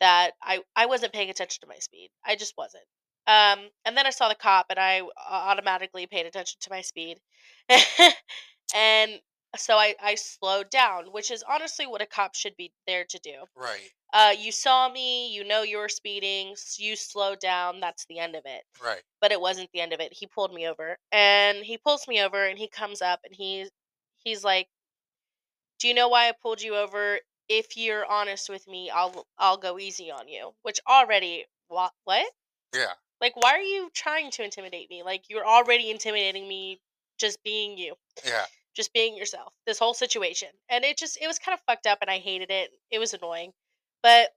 that 0.00 0.32
I 0.42 0.60
I 0.76 0.86
wasn't 0.86 1.12
paying 1.12 1.30
attention 1.30 1.60
to 1.62 1.68
my 1.68 1.78
speed. 1.78 2.10
I 2.24 2.36
just 2.36 2.54
wasn't. 2.58 2.84
Um, 3.26 3.70
and 3.84 3.96
then 3.96 4.06
I 4.06 4.10
saw 4.10 4.28
the 4.28 4.34
cop, 4.34 4.66
and 4.70 4.78
I 4.78 5.02
automatically 5.30 6.06
paid 6.06 6.26
attention 6.26 6.58
to 6.62 6.70
my 6.70 6.80
speed, 6.82 7.18
and 8.74 9.20
so 9.56 9.76
I 9.76 9.94
I 10.00 10.14
slowed 10.14 10.70
down, 10.70 11.06
which 11.12 11.30
is 11.30 11.42
honestly 11.48 11.86
what 11.86 12.02
a 12.02 12.06
cop 12.06 12.34
should 12.34 12.56
be 12.56 12.72
there 12.86 13.04
to 13.04 13.18
do. 13.18 13.44
Right. 13.56 13.90
Uh, 14.12 14.34
you 14.36 14.50
saw 14.50 14.88
me, 14.88 15.32
you 15.32 15.44
know 15.44 15.62
you 15.62 15.78
were 15.78 15.88
speeding, 15.88 16.52
s- 16.52 16.78
you 16.80 16.96
slowed 16.96 17.38
down. 17.40 17.78
That's 17.80 18.06
the 18.06 18.18
end 18.18 18.34
of 18.34 18.42
it. 18.44 18.64
Right. 18.82 19.02
But 19.20 19.30
it 19.32 19.40
wasn't 19.40 19.70
the 19.72 19.80
end 19.80 19.92
of 19.92 20.00
it. 20.00 20.12
He 20.12 20.26
pulled 20.26 20.52
me 20.52 20.66
over, 20.66 20.98
and 21.12 21.58
he 21.64 21.78
pulls 21.78 22.08
me 22.08 22.20
over, 22.20 22.44
and 22.44 22.58
he 22.58 22.68
comes 22.68 23.02
up, 23.02 23.20
and 23.24 23.34
he's 23.34 23.70
he's 24.24 24.42
like, 24.44 24.68
"Do 25.78 25.88
you 25.88 25.94
know 25.94 26.08
why 26.08 26.28
I 26.28 26.32
pulled 26.32 26.62
you 26.62 26.76
over? 26.76 27.20
If 27.48 27.76
you're 27.76 28.06
honest 28.06 28.48
with 28.48 28.66
me, 28.68 28.90
I'll 28.90 29.26
I'll 29.38 29.56
go 29.56 29.78
easy 29.78 30.10
on 30.10 30.28
you." 30.28 30.54
Which 30.62 30.80
already 30.88 31.46
what 31.68 31.92
what? 32.04 32.32
Yeah. 32.74 32.94
Like, 33.20 33.36
why 33.36 33.52
are 33.52 33.60
you 33.62 33.90
trying 33.92 34.30
to 34.32 34.42
intimidate 34.44 34.88
me? 34.90 35.02
Like, 35.02 35.24
you're 35.28 35.46
already 35.46 35.90
intimidating 35.90 36.48
me 36.48 36.80
just 37.18 37.42
being 37.42 37.76
you, 37.76 37.96
Yeah. 38.24 38.46
Just 38.74 38.92
being 38.92 39.16
yourself. 39.16 39.52
This 39.66 39.78
whole 39.78 39.94
situation, 39.94 40.48
and 40.68 40.84
it 40.84 40.98
just 40.98 41.18
it 41.20 41.26
was 41.26 41.38
kind 41.38 41.54
of 41.54 41.60
fucked 41.66 41.86
up, 41.86 41.98
and 42.00 42.10
I 42.10 42.18
hated 42.18 42.50
it. 42.50 42.70
It 42.90 42.98
was 42.98 43.14
annoying, 43.14 43.52
but 44.02 44.30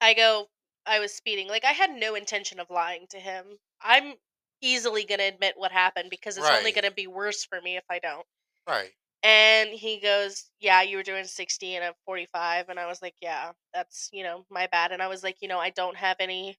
I 0.00 0.14
go, 0.14 0.46
I 0.86 1.00
was 1.00 1.12
speeding. 1.12 1.48
Like 1.48 1.64
I 1.64 1.72
had 1.72 1.90
no 1.90 2.14
intention 2.14 2.60
of 2.60 2.70
lying 2.70 3.06
to 3.10 3.18
him. 3.18 3.44
I'm 3.82 4.14
easily 4.62 5.04
going 5.04 5.20
to 5.20 5.28
admit 5.28 5.54
what 5.56 5.72
happened 5.72 6.10
because 6.10 6.36
it's 6.36 6.48
only 6.48 6.72
going 6.72 6.84
to 6.84 6.90
be 6.90 7.06
worse 7.06 7.44
for 7.44 7.60
me 7.60 7.76
if 7.76 7.84
I 7.90 7.98
don't. 7.98 8.26
Right. 8.68 8.90
And 9.22 9.70
he 9.70 10.00
goes, 10.00 10.50
"Yeah, 10.60 10.82
you 10.82 10.96
were 10.96 11.02
doing 11.02 11.24
60 11.24 11.76
and 11.76 11.84
a 11.84 11.94
45." 12.06 12.70
And 12.70 12.78
I 12.80 12.86
was 12.86 13.02
like, 13.02 13.14
"Yeah, 13.20 13.52
that's, 13.74 14.08
you 14.12 14.22
know, 14.22 14.46
my 14.50 14.66
bad." 14.68 14.92
And 14.92 15.02
I 15.02 15.08
was 15.08 15.22
like, 15.22 15.36
"You 15.40 15.48
know, 15.48 15.58
I 15.58 15.70
don't 15.70 15.96
have 15.96 16.16
any 16.20 16.58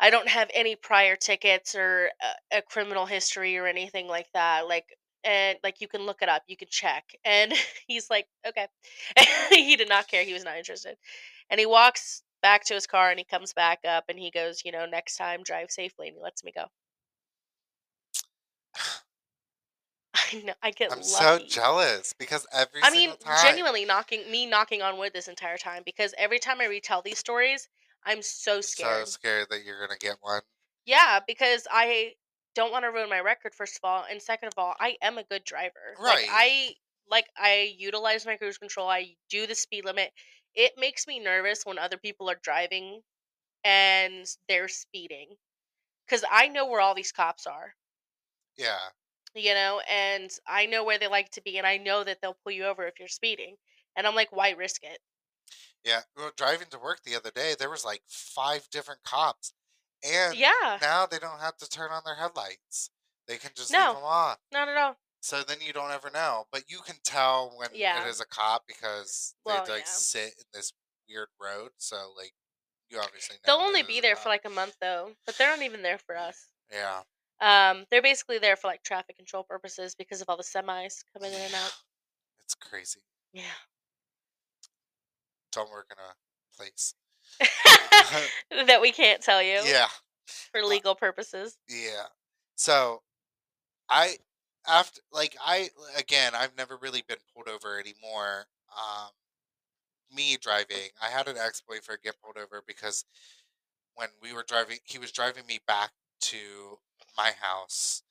I 0.00 0.10
don't 0.10 0.28
have 0.28 0.50
any 0.52 0.76
prior 0.76 1.16
tickets 1.16 1.74
or 1.74 2.10
a, 2.52 2.58
a 2.58 2.62
criminal 2.62 3.06
history 3.06 3.56
or 3.56 3.66
anything 3.66 4.06
like 4.08 4.26
that. 4.34 4.68
Like 4.68 4.86
and 5.24 5.58
like 5.62 5.80
you 5.80 5.88
can 5.88 6.02
look 6.02 6.22
it 6.22 6.28
up, 6.28 6.42
you 6.46 6.56
can 6.56 6.68
check." 6.70 7.04
And 7.24 7.52
he's 7.88 8.10
like, 8.10 8.26
"Okay." 8.46 8.68
he 9.50 9.76
did 9.76 9.88
not 9.88 10.08
care. 10.08 10.24
He 10.24 10.32
was 10.32 10.44
not 10.44 10.56
interested. 10.58 10.96
And 11.50 11.60
he 11.60 11.66
walks 11.66 12.22
back 12.42 12.64
to 12.66 12.74
his 12.74 12.86
car 12.86 13.10
and 13.10 13.18
he 13.18 13.24
comes 13.24 13.52
back 13.52 13.80
up 13.86 14.04
and 14.08 14.18
he 14.18 14.30
goes, 14.30 14.62
"You 14.64 14.72
know, 14.72 14.86
next 14.86 15.16
time 15.16 15.42
drive 15.42 15.70
safely." 15.70 16.08
And 16.08 16.16
he 16.16 16.22
lets 16.22 16.44
me 16.44 16.52
go. 16.52 16.66
I 20.14 20.42
know. 20.44 20.54
I 20.62 20.70
get 20.70 20.90
I'm 20.92 20.98
lucky. 20.98 21.02
so 21.02 21.38
jealous 21.48 22.12
because 22.12 22.46
every 22.52 22.80
I 22.82 22.90
mean, 22.90 23.10
time. 23.18 23.36
genuinely 23.44 23.84
knocking 23.84 24.30
me 24.30 24.46
knocking 24.46 24.82
on 24.82 24.98
wood 24.98 25.12
this 25.12 25.28
entire 25.28 25.56
time 25.58 25.82
because 25.84 26.14
every 26.18 26.38
time 26.38 26.60
I 26.60 26.66
retell 26.66 27.02
these 27.02 27.18
stories, 27.18 27.68
I'm 28.04 28.22
so 28.22 28.60
scared. 28.60 29.06
So 29.06 29.12
scared 29.12 29.48
that 29.50 29.64
you're 29.64 29.80
gonna 29.80 29.98
get 29.98 30.16
one. 30.20 30.42
yeah, 30.86 31.20
because 31.26 31.66
I 31.70 32.14
don't 32.54 32.72
want 32.72 32.84
to 32.84 32.90
ruin 32.92 33.08
my 33.10 33.20
record 33.20 33.54
first 33.54 33.76
of 33.76 33.84
all, 33.84 34.04
and 34.04 34.20
second 34.22 34.48
of 34.48 34.58
all, 34.58 34.74
I 34.80 34.96
am 35.02 35.18
a 35.18 35.24
good 35.24 35.44
driver. 35.44 35.98
Like 36.06 36.20
Right. 36.20 36.28
I 36.28 36.76
like 37.08 37.26
I 37.36 37.74
utilize 37.78 38.26
my 38.26 38.36
cruise 38.36 38.58
control. 38.58 38.88
I 38.88 39.16
do 39.28 39.46
the 39.46 39.54
speed 39.54 39.84
limit. 39.84 40.12
It 40.54 40.78
makes 40.78 41.06
me 41.06 41.18
nervous 41.20 41.64
when 41.66 41.78
other 41.78 41.98
people 41.98 42.30
are 42.30 42.36
driving 42.42 43.02
and 43.64 44.26
they're 44.48 44.68
speeding 44.68 45.36
cuz 46.08 46.24
I 46.30 46.48
know 46.48 46.66
where 46.66 46.80
all 46.80 46.94
these 46.94 47.12
cops 47.12 47.46
are. 47.46 47.76
Yeah. 48.56 48.90
you 49.34 49.54
know, 49.54 49.80
and 49.88 50.30
I 50.46 50.66
know 50.66 50.84
where 50.84 50.98
they 50.98 51.06
like 51.08 51.30
to 51.32 51.40
be, 51.42 51.58
and 51.58 51.66
I 51.66 51.76
know 51.76 52.04
that 52.04 52.20
they'll 52.20 52.34
pull 52.34 52.52
you 52.52 52.64
over 52.64 52.86
if 52.86 52.98
you're 52.98 53.08
speeding. 53.08 53.56
And 53.96 54.06
I'm 54.06 54.14
like, 54.14 54.32
why 54.32 54.50
risk 54.50 54.82
it? 54.84 55.00
Yeah. 55.84 56.02
Well, 56.16 56.32
driving 56.36 56.68
to 56.70 56.78
work 56.78 57.02
the 57.02 57.14
other 57.14 57.30
day, 57.30 57.54
there 57.54 57.70
was 57.70 57.84
like 57.84 58.02
five 58.08 58.68
different 58.70 59.02
cops, 59.02 59.52
and 60.04 60.36
Yeah, 60.36 60.78
now 60.80 61.06
they 61.06 61.18
don't 61.18 61.40
have 61.40 61.56
to 61.58 61.68
turn 61.68 61.90
on 61.90 62.02
their 62.04 62.14
headlights. 62.16 62.90
They 63.26 63.38
can 63.38 63.50
just 63.56 63.72
No. 63.72 63.86
leave 63.88 63.94
them 63.96 64.04
on. 64.04 64.36
not 64.52 64.68
at 64.68 64.76
all. 64.76 64.96
So 65.20 65.42
then 65.42 65.58
you 65.62 65.72
don't 65.72 65.90
ever 65.90 66.10
know. 66.10 66.46
But 66.52 66.64
you 66.68 66.80
can 66.80 66.96
tell 67.02 67.56
when 67.56 67.70
Yeah. 67.72 68.04
it 68.04 68.08
is 68.08 68.20
a 68.20 68.26
cop 68.26 68.66
because 68.66 69.34
Well, 69.44 69.64
they 69.64 69.72
like 69.72 69.84
yeah. 69.86 69.90
sit 69.90 70.34
in 70.38 70.44
this 70.52 70.72
weird 71.08 71.28
road. 71.40 71.72
So 71.78 72.12
like 72.16 72.34
you 72.90 73.00
obviously 73.00 73.36
know. 73.36 73.40
They'll 73.56 73.66
only 73.66 73.82
be 73.82 74.00
there 74.00 74.16
for 74.16 74.28
like 74.28 74.44
a 74.44 74.50
month 74.50 74.76
though, 74.80 75.16
but 75.24 75.36
they're 75.38 75.48
not 75.48 75.62
even 75.62 75.82
there 75.82 75.98
for 75.98 76.16
us. 76.16 76.48
Yeah. 76.70 77.02
Um, 77.40 77.86
they're 77.90 78.02
basically 78.02 78.38
there 78.38 78.56
for 78.56 78.68
like 78.68 78.82
traffic 78.82 79.16
control 79.16 79.42
purposes 79.42 79.94
because 79.94 80.20
of 80.20 80.28
all 80.28 80.36
the 80.36 80.42
semis 80.44 81.02
coming 81.14 81.32
in 81.32 81.40
and 81.40 81.54
out. 81.54 81.72
It's 82.44 82.54
crazy. 82.54 83.00
Yeah. 83.32 83.44
Don't 85.52 85.70
work 85.70 85.86
in 85.90 85.96
a 85.98 86.14
place. 86.56 86.94
that 88.66 88.80
we 88.80 88.92
can't 88.92 89.20
tell 89.22 89.42
you 89.42 89.60
Yeah. 89.64 89.88
for 90.26 90.62
legal 90.64 90.94
purposes. 90.94 91.58
Yeah. 91.68 92.04
So 92.56 93.02
I 93.88 94.16
after 94.66 95.00
like 95.12 95.36
I 95.44 95.68
again 95.98 96.32
I've 96.34 96.56
never 96.56 96.76
really 96.80 97.02
been 97.06 97.18
pulled 97.34 97.48
over 97.48 97.78
anymore. 97.78 98.46
Um 98.70 99.10
me 100.14 100.36
driving. 100.40 100.90
I 101.02 101.08
had 101.08 101.28
an 101.28 101.36
ex 101.38 101.60
boyfriend 101.66 102.02
get 102.02 102.20
pulled 102.22 102.36
over 102.38 102.62
because 102.66 103.04
when 103.94 104.08
we 104.22 104.32
were 104.32 104.44
driving 104.46 104.78
he 104.84 104.98
was 104.98 105.12
driving 105.12 105.46
me 105.46 105.60
back 105.66 105.90
to 106.20 106.78
my 107.16 107.32
house 107.40 108.02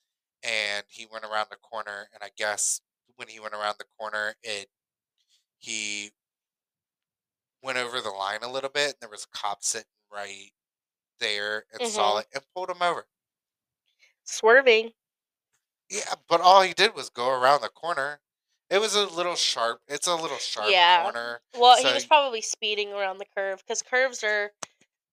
and 0.43 0.83
he 0.89 1.07
went 1.11 1.25
around 1.25 1.47
the 1.49 1.57
corner 1.57 2.09
and 2.13 2.23
I 2.23 2.29
guess 2.37 2.81
when 3.15 3.27
he 3.27 3.39
went 3.39 3.53
around 3.53 3.75
the 3.79 3.85
corner 3.97 4.35
it 4.43 4.67
he 5.59 6.11
went 7.63 7.77
over 7.77 8.01
the 8.01 8.09
line 8.09 8.39
a 8.43 8.51
little 8.51 8.69
bit 8.69 8.87
and 8.89 8.95
there 9.01 9.09
was 9.09 9.25
a 9.25 9.37
cop 9.37 9.63
sitting 9.63 9.87
right 10.11 10.51
there 11.19 11.65
and 11.73 11.81
saw 11.83 12.17
Mhm. 12.17 12.21
it 12.21 12.27
and 12.33 12.43
pulled 12.55 12.69
him 12.69 12.81
over. 12.81 13.07
Swerving. 14.25 14.93
Yeah, 15.89 16.15
but 16.27 16.41
all 16.41 16.61
he 16.61 16.73
did 16.73 16.95
was 16.95 17.09
go 17.09 17.29
around 17.29 17.61
the 17.61 17.69
corner. 17.69 18.21
It 18.69 18.79
was 18.79 18.95
a 18.95 19.05
little 19.05 19.35
sharp. 19.35 19.81
It's 19.87 20.07
a 20.07 20.15
little 20.15 20.37
sharp 20.37 20.69
Yeah. 20.71 21.03
corner. 21.03 21.41
Well, 21.53 21.77
So 21.77 21.87
he 21.89 21.93
was 21.93 22.05
probably 22.05 22.41
speeding 22.41 22.91
around 22.93 23.19
the 23.19 23.25
curve 23.25 23.59
because 23.59 23.81
curves 23.81 24.23
are 24.23 24.51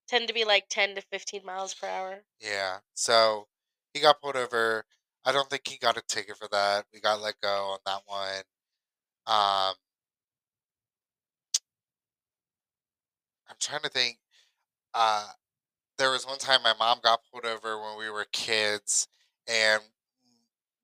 tend 0.09 0.29
to 0.29 0.35
be 0.35 0.45
like 0.45 0.69
10 0.69 0.95
to 0.97 1.03
15 1.03 1.45
miles 1.45 1.75
per 1.75 1.87
hour. 1.89 2.25
Yeah. 2.41 2.81
So 2.95 3.49
he 3.93 4.01
got 4.01 4.21
pulled 4.21 4.37
over. 4.37 4.87
I 5.25 5.33
don't 5.33 5.51
think 5.51 5.69
he 5.69 5.77
got 5.79 5.99
a 5.99 6.03
ticket 6.03 6.37
for 6.39 6.49
that. 6.49 6.87
We 6.93 7.01
got 7.01 7.21
let 7.21 7.41
go 7.41 7.49
on 7.73 7.81
that 7.87 8.03
one. 8.07 8.45
Um 9.27 9.75
trying 13.61 13.83
to 13.83 13.89
think. 13.89 14.19
Uh 14.95 15.29
there 15.99 16.11
was 16.13 16.27
one 16.27 16.39
time 16.39 16.63
my 16.63 16.75
mom 16.79 17.01
got 17.03 17.21
pulled 17.33 17.47
over 17.47 17.81
when 17.81 17.99
we 17.99 18.11
were 18.11 18.27
kids 18.33 19.09
and 19.49 19.83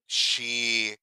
she 0.07 0.97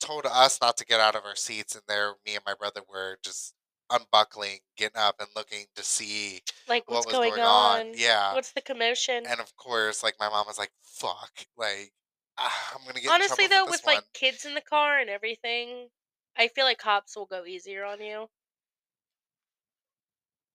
told 0.00 0.26
us 0.26 0.60
not 0.60 0.76
to 0.76 0.84
get 0.84 1.00
out 1.00 1.16
of 1.16 1.24
our 1.24 1.36
seats 1.36 1.74
and 1.74 1.84
there 1.88 2.14
me 2.24 2.34
and 2.36 2.44
my 2.46 2.54
brother 2.54 2.82
were 2.88 3.18
just 3.22 3.54
unbuckling, 3.90 4.60
getting 4.76 4.98
up 4.98 5.16
and 5.20 5.28
looking 5.36 5.66
to 5.74 5.82
see 5.82 6.40
Like, 6.68 6.88
what 6.88 6.96
what's 6.96 7.06
was 7.06 7.18
going, 7.18 7.30
going 7.30 7.42
on? 7.42 7.80
on. 7.88 7.92
Yeah. 7.94 8.34
What's 8.34 8.52
the 8.52 8.60
commotion? 8.60 9.24
And 9.24 9.40
of 9.40 9.56
course, 9.56 10.02
like 10.02 10.16
my 10.20 10.28
mom 10.28 10.46
was 10.46 10.58
like, 10.58 10.72
"Fuck!" 10.82 11.46
Like 11.56 11.92
ah, 12.38 12.72
I'm 12.74 12.86
gonna 12.86 13.00
get 13.00 13.12
Honestly, 13.12 13.46
though, 13.46 13.64
this 13.64 13.70
with 13.70 13.86
like 13.86 14.04
kids 14.12 14.44
in 14.44 14.54
the 14.54 14.60
car 14.60 14.98
and 14.98 15.08
everything, 15.10 15.90
I 16.36 16.48
feel 16.48 16.64
like 16.64 16.78
cops 16.78 17.16
will 17.16 17.26
go 17.26 17.44
easier 17.46 17.84
on 17.84 18.00
you. 18.02 18.28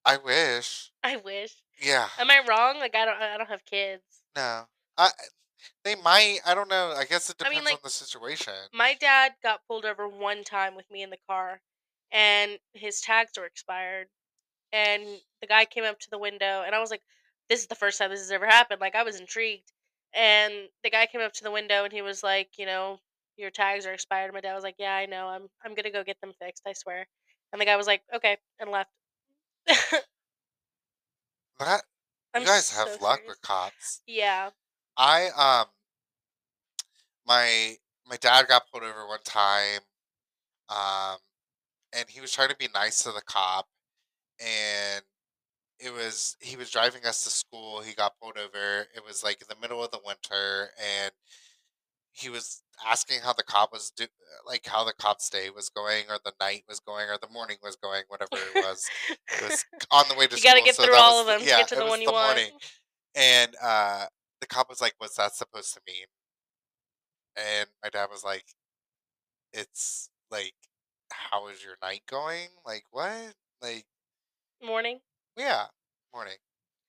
I 0.06 0.18
wish. 0.18 0.91
I 1.04 1.18
wish. 1.18 1.54
Yeah. 1.82 2.08
Am 2.20 2.30
I 2.30 2.41
wrong? 2.47 2.80
Like, 2.80 2.95
I 2.95 3.06
don't. 3.06 3.18
I 3.22 3.38
don't 3.38 3.49
have 3.49 3.66
kids. 3.66 4.04
No. 4.36 4.64
I. 4.97 5.10
They 5.84 5.95
might. 5.95 6.39
I 6.45 6.56
don't 6.56 6.70
know. 6.70 6.93
I 6.97 7.06
guess 7.06 7.30
it 7.30 7.36
I 7.39 7.45
mean, 7.49 7.60
depends 7.60 7.66
like- 7.66 7.76
on 7.76 7.80
the 7.84 7.89
situation. 7.89 8.54
My 8.74 8.95
dad 8.99 9.34
got 9.43 9.62
pulled 9.68 9.86
over 9.86 10.08
one 10.08 10.43
time 10.43 10.76
with 10.76 10.89
me 10.89 11.04
in 11.04 11.10
the 11.12 11.18
car, 11.30 11.62
and 12.12 12.58
his 12.74 13.02
tags 13.02 13.32
were 13.38 13.45
expired. 13.45 14.08
And 14.74 15.04
the 15.41 15.47
guy 15.47 15.66
came 15.66 15.84
up 15.84 15.99
to 15.99 16.10
the 16.10 16.18
window, 16.18 16.64
and 16.66 16.74
I 16.74 16.80
was 16.80 16.89
like, 16.91 17.02
"This 17.49 17.60
is 17.60 17.68
the 17.68 17.76
first 17.76 17.97
time 17.99 18.10
this 18.10 18.20
has 18.22 18.32
ever 18.32 18.45
happened." 18.47 18.82
Like, 18.82 18.95
I 18.95 19.04
was 19.04 19.20
intrigued. 19.20 19.72
And 20.14 20.70
the 20.84 20.89
guy 20.89 21.06
came 21.06 21.22
up 21.22 21.34
to 21.34 21.43
the 21.43 21.52
window, 21.52 21.84
and 21.84 21.93
he 21.93 22.02
was 22.02 22.24
like, 22.24 22.58
"You 22.58 22.66
know, 22.66 22.99
your 23.38 23.52
tags 23.52 23.86
are 23.86 23.93
expired." 23.93 24.34
My 24.34 24.41
dad 24.41 24.56
was 24.56 24.64
like, 24.64 24.76
"Yeah, 24.80 24.95
I 24.95 25.06
know. 25.06 25.28
I'm 25.28 25.47
I'm 25.64 25.76
gonna 25.76 25.91
go 25.91 26.04
get 26.04 26.20
them 26.22 26.34
fixed. 26.39 26.64
I 26.66 26.74
swear." 26.74 27.08
And 27.52 27.62
the 27.62 27.66
guy 27.66 27.76
was 27.76 27.88
like, 27.88 28.02
"Okay," 28.14 28.38
and 28.60 28.72
left. 28.72 28.91
That 31.59 31.84
I'm 32.34 32.41
you 32.41 32.47
guys 32.47 32.66
so 32.66 32.78
have 32.78 33.01
luck 33.01 33.18
serious. 33.20 33.30
with 33.36 33.41
cops. 33.41 34.01
Yeah. 34.07 34.49
I 34.97 35.30
um. 35.38 35.68
My 37.26 37.76
my 38.07 38.18
dad 38.18 38.47
got 38.47 38.70
pulled 38.72 38.84
over 38.84 39.07
one 39.07 39.22
time, 39.24 39.82
um, 40.70 41.18
and 41.93 42.09
he 42.09 42.20
was 42.22 42.32
trying 42.32 42.49
to 42.49 42.55
be 42.57 42.68
nice 42.74 43.03
to 43.03 43.12
the 43.12 43.22
cop, 43.22 43.68
and 44.39 45.03
it 45.80 45.93
was 45.93 46.38
he 46.41 46.57
was 46.57 46.72
driving 46.72 47.05
us 47.05 47.24
to 47.24 47.30
school. 47.30 47.82
He 47.82 47.93
got 47.93 48.20
pulled 48.22 48.38
over. 48.38 48.88
It 48.95 49.03
was 49.05 49.24
like 49.24 49.41
in 49.41 49.47
the 49.49 49.59
middle 49.62 49.84
of 49.84 49.91
the 49.91 50.01
winter, 50.05 50.72
and 50.80 51.12
he 52.14 52.30
was 52.30 52.62
asking 52.86 53.20
how 53.24 53.34
the 53.34 53.43
cop 53.43 53.72
was 53.72 53.91
do 53.95 54.05
like 54.47 54.66
how 54.66 54.84
the 54.84 54.93
cop's 54.93 55.30
day 55.30 55.49
was 55.55 55.70
going 55.70 56.03
or 56.09 56.18
the 56.26 56.34
night 56.41 56.64
was 56.68 56.80
going 56.80 57.07
or 57.09 57.18
the 57.22 57.30
morning 57.32 57.57
was 57.64 57.76
going 57.76 58.03
whatever 58.07 58.30
it 58.34 58.55
was 58.64 58.86
it 59.38 59.43
was 59.43 59.66
on 59.91 60.05
the 60.09 60.16
way 60.16 60.26
to 60.28 60.32
you 60.34 60.38
school 60.38 60.51
got 60.51 60.57
to 60.57 60.64
get 60.64 60.76
so 60.76 60.84
through 60.84 60.95
all 60.95 61.12
was 61.12 61.22
of 61.22 61.26
the- 61.28 61.45
them 61.45 61.47
yeah 61.47 61.55
to 61.57 61.62
get 61.62 61.68
to 61.70 61.76
the 61.76 61.86
one 61.86 62.01
you 62.01 62.07
the 62.07 62.12
want. 62.14 62.28
morning 62.38 62.51
and 63.16 63.55
uh 63.62 64.05
the 64.41 64.47
cop 64.47 64.68
was 64.70 64.82
like 64.82 64.93
what's 64.97 65.16
that 65.18 65.34
supposed 65.36 65.74
to 65.74 65.82
mean 65.88 66.05
and 67.38 67.68
my 67.84 67.89
dad 67.89 68.07
was 68.12 68.24
like 68.24 68.45
it's 69.53 70.09
like 70.30 70.53
how 71.12 71.47
is 71.49 71.64
your 71.64 71.76
night 71.82 72.01
going 72.09 72.47
like 72.66 72.84
what 72.91 73.34
like 73.62 73.86
Morning. 74.64 74.99
yeah 75.38 75.66
morning 76.14 76.36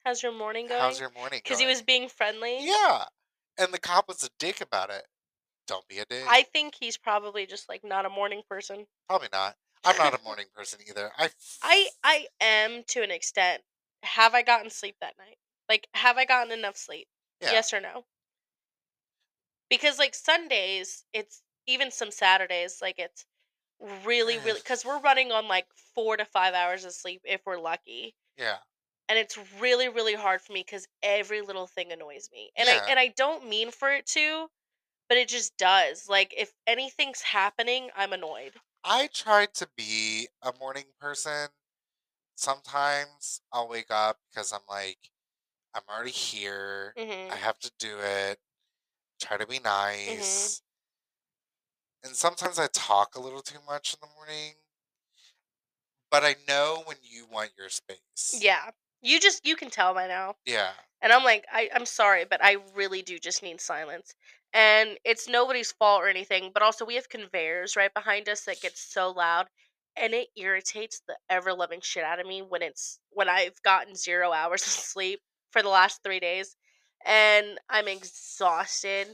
How's 0.05 0.23
your 0.23 0.33
morning 0.33 0.67
going? 0.67 0.81
how's 0.81 0.99
your 1.01 1.11
morning 1.17 1.41
Because 1.45 1.59
he 1.61 1.67
was 1.67 1.81
being 1.83 2.09
friendly. 2.09 2.59
yeah 2.61 3.05
and 3.59 3.73
the 3.73 3.79
cop 3.79 4.09
was 4.09 4.23
a 4.23 4.29
dick 4.39 4.61
about 4.61 4.91
it 4.91 5.07
don't 5.67 5.87
be 5.89 5.99
a 5.99 6.05
dick 6.05 6.25
I 6.29 6.43
think 6.43 6.75
he's 6.79 6.97
probably 6.97 7.47
just 7.47 7.69
like 7.69 7.83
not 7.85 8.07
a 8.07 8.11
morning 8.11 8.43
person. 8.49 8.87
Probably 9.09 9.29
not. 9.33 9.57
I'm 9.85 9.97
not 9.97 10.19
a 10.19 10.23
morning 10.25 10.47
person 10.55 10.81
either. 10.89 11.11
I 11.19 11.31
I 11.63 11.89
I 12.05 12.27
am 12.41 12.83
to 12.89 13.03
an 13.03 13.11
extent. 13.11 13.63
Have 14.03 14.35
I 14.35 14.43
gotten 14.43 14.71
sleep 14.71 14.97
that 15.01 15.15
night? 15.19 15.37
Like, 15.69 15.87
have 15.95 16.19
I 16.19 16.25
gotten 16.25 16.53
enough 16.53 16.77
sleep? 16.77 17.07
Yeah. 17.41 17.53
Yes 17.53 17.73
or 17.73 17.81
no? 17.81 18.05
Because 19.71 19.99
like 19.99 20.15
Sundays, 20.15 21.05
it's 21.13 21.43
even 21.67 21.91
some 21.91 22.11
Saturdays, 22.11 22.79
like 22.83 22.99
it's 22.99 23.25
really 24.05 24.39
really 24.39 24.61
because 24.61 24.85
we're 24.85 25.01
running 25.05 25.33
on 25.33 25.49
like 25.49 25.67
four 25.95 26.17
to 26.17 26.25
five 26.25 26.55
hours 26.55 26.85
of 26.85 26.93
sleep 26.93 27.23
if 27.25 27.41
we're 27.47 27.59
lucky, 27.59 28.15
yeah. 28.37 28.57
And 29.13 29.19
it's 29.21 29.39
really 29.61 29.89
really 29.91 30.15
hard 30.15 30.41
for 30.41 30.55
me 30.55 30.63
because 30.63 30.89
every 31.03 31.43
little 31.43 31.67
thing 31.67 31.93
annoys 31.93 32.31
me, 32.33 32.51
and 32.57 32.69
Yeah. 32.69 32.81
I 32.87 32.91
and 32.91 32.99
I 32.99 33.09
don't 33.09 33.49
mean 33.49 33.71
for 33.71 33.91
it 33.93 34.07
to, 34.09 34.49
but 35.09 35.19
it 35.19 35.29
just 35.29 35.57
does. 35.59 36.09
Like 36.09 36.35
if 36.37 36.53
anything's 36.67 37.23
happening, 37.23 37.91
I'm 37.97 38.13
annoyed. 38.15 38.55
I 38.85 39.07
try 39.09 39.47
to 39.47 39.69
be 39.77 40.29
a 40.41 40.53
morning 40.53 40.93
person. 41.01 41.49
Sometimes 42.37 43.43
I'll 43.53 43.69
wake 43.69 43.91
up 43.91 44.21
because 44.31 44.53
I'm 44.53 44.67
like, 44.69 45.11
I'm 45.75 45.85
already 45.89 46.13
here. 46.13 46.97
hmm 46.97 47.31
I 47.31 47.37
have 47.37 47.59
to 47.61 47.73
do 47.79 47.99
it. 48.01 48.41
Try 49.21 49.39
to 49.39 49.47
be 49.47 49.61
nice. 49.61 50.63
And 52.05 52.15
sometimes 52.15 52.61
I 52.61 52.69
talk 52.69 53.17
a 53.17 53.21
little 53.21 53.43
too 53.43 53.61
much 53.61 53.95
in 53.95 53.99
the 54.01 54.07
morning. 54.15 54.55
But 56.11 56.25
I 56.25 56.37
know 56.47 56.83
when 56.87 56.99
you 57.03 57.27
want 57.27 57.57
your 57.59 57.69
space. 57.69 58.41
Yeah, 58.41 58.71
you 59.03 59.21
just 59.21 59.47
you 59.47 59.57
can 59.57 59.71
tell 59.71 59.93
by 59.95 60.07
now. 60.07 60.37
Yeah. 60.47 60.71
And 61.03 61.13
I'm 61.13 61.25
like, 61.25 61.45
I, 61.53 61.69
I'm 61.75 61.87
sorry, 61.87 62.25
but 62.29 62.41
I 62.43 62.59
really 62.77 63.03
do 63.03 63.19
just 63.19 63.43
need 63.43 63.61
silence. 63.61 64.15
And 64.55 64.99
it's 65.05 65.29
nobody's 65.29 65.73
fault 65.73 66.03
or 66.03 66.09
anything, 66.09 66.51
but 66.55 66.63
also 66.63 66.85
we 66.85 66.95
have 66.95 67.09
conveyors 67.09 67.75
right 67.75 67.93
behind 67.93 68.29
us 68.29 68.45
that 68.45 68.61
get 68.61 68.77
so 68.79 69.11
loud 69.11 69.47
and 69.97 70.15
it 70.15 70.29
irritates 70.37 71.03
the 71.07 71.17
ever 71.29 71.53
loving 71.53 71.81
shit 71.83 72.05
out 72.05 72.21
of 72.21 72.27
me 72.27 72.43
when 72.43 72.63
it's 72.63 72.99
when 73.11 73.29
I've 73.29 73.61
gotten 73.63 73.95
zero 73.95 74.33
hours 74.33 74.63
of 74.63 74.69
sleep 74.69 75.21
for 75.51 75.63
the 75.63 75.69
last 75.69 76.03
three 76.03 76.21
days 76.21 76.57
and 77.05 77.59
I'm 77.69 77.89
exhausted. 77.89 79.09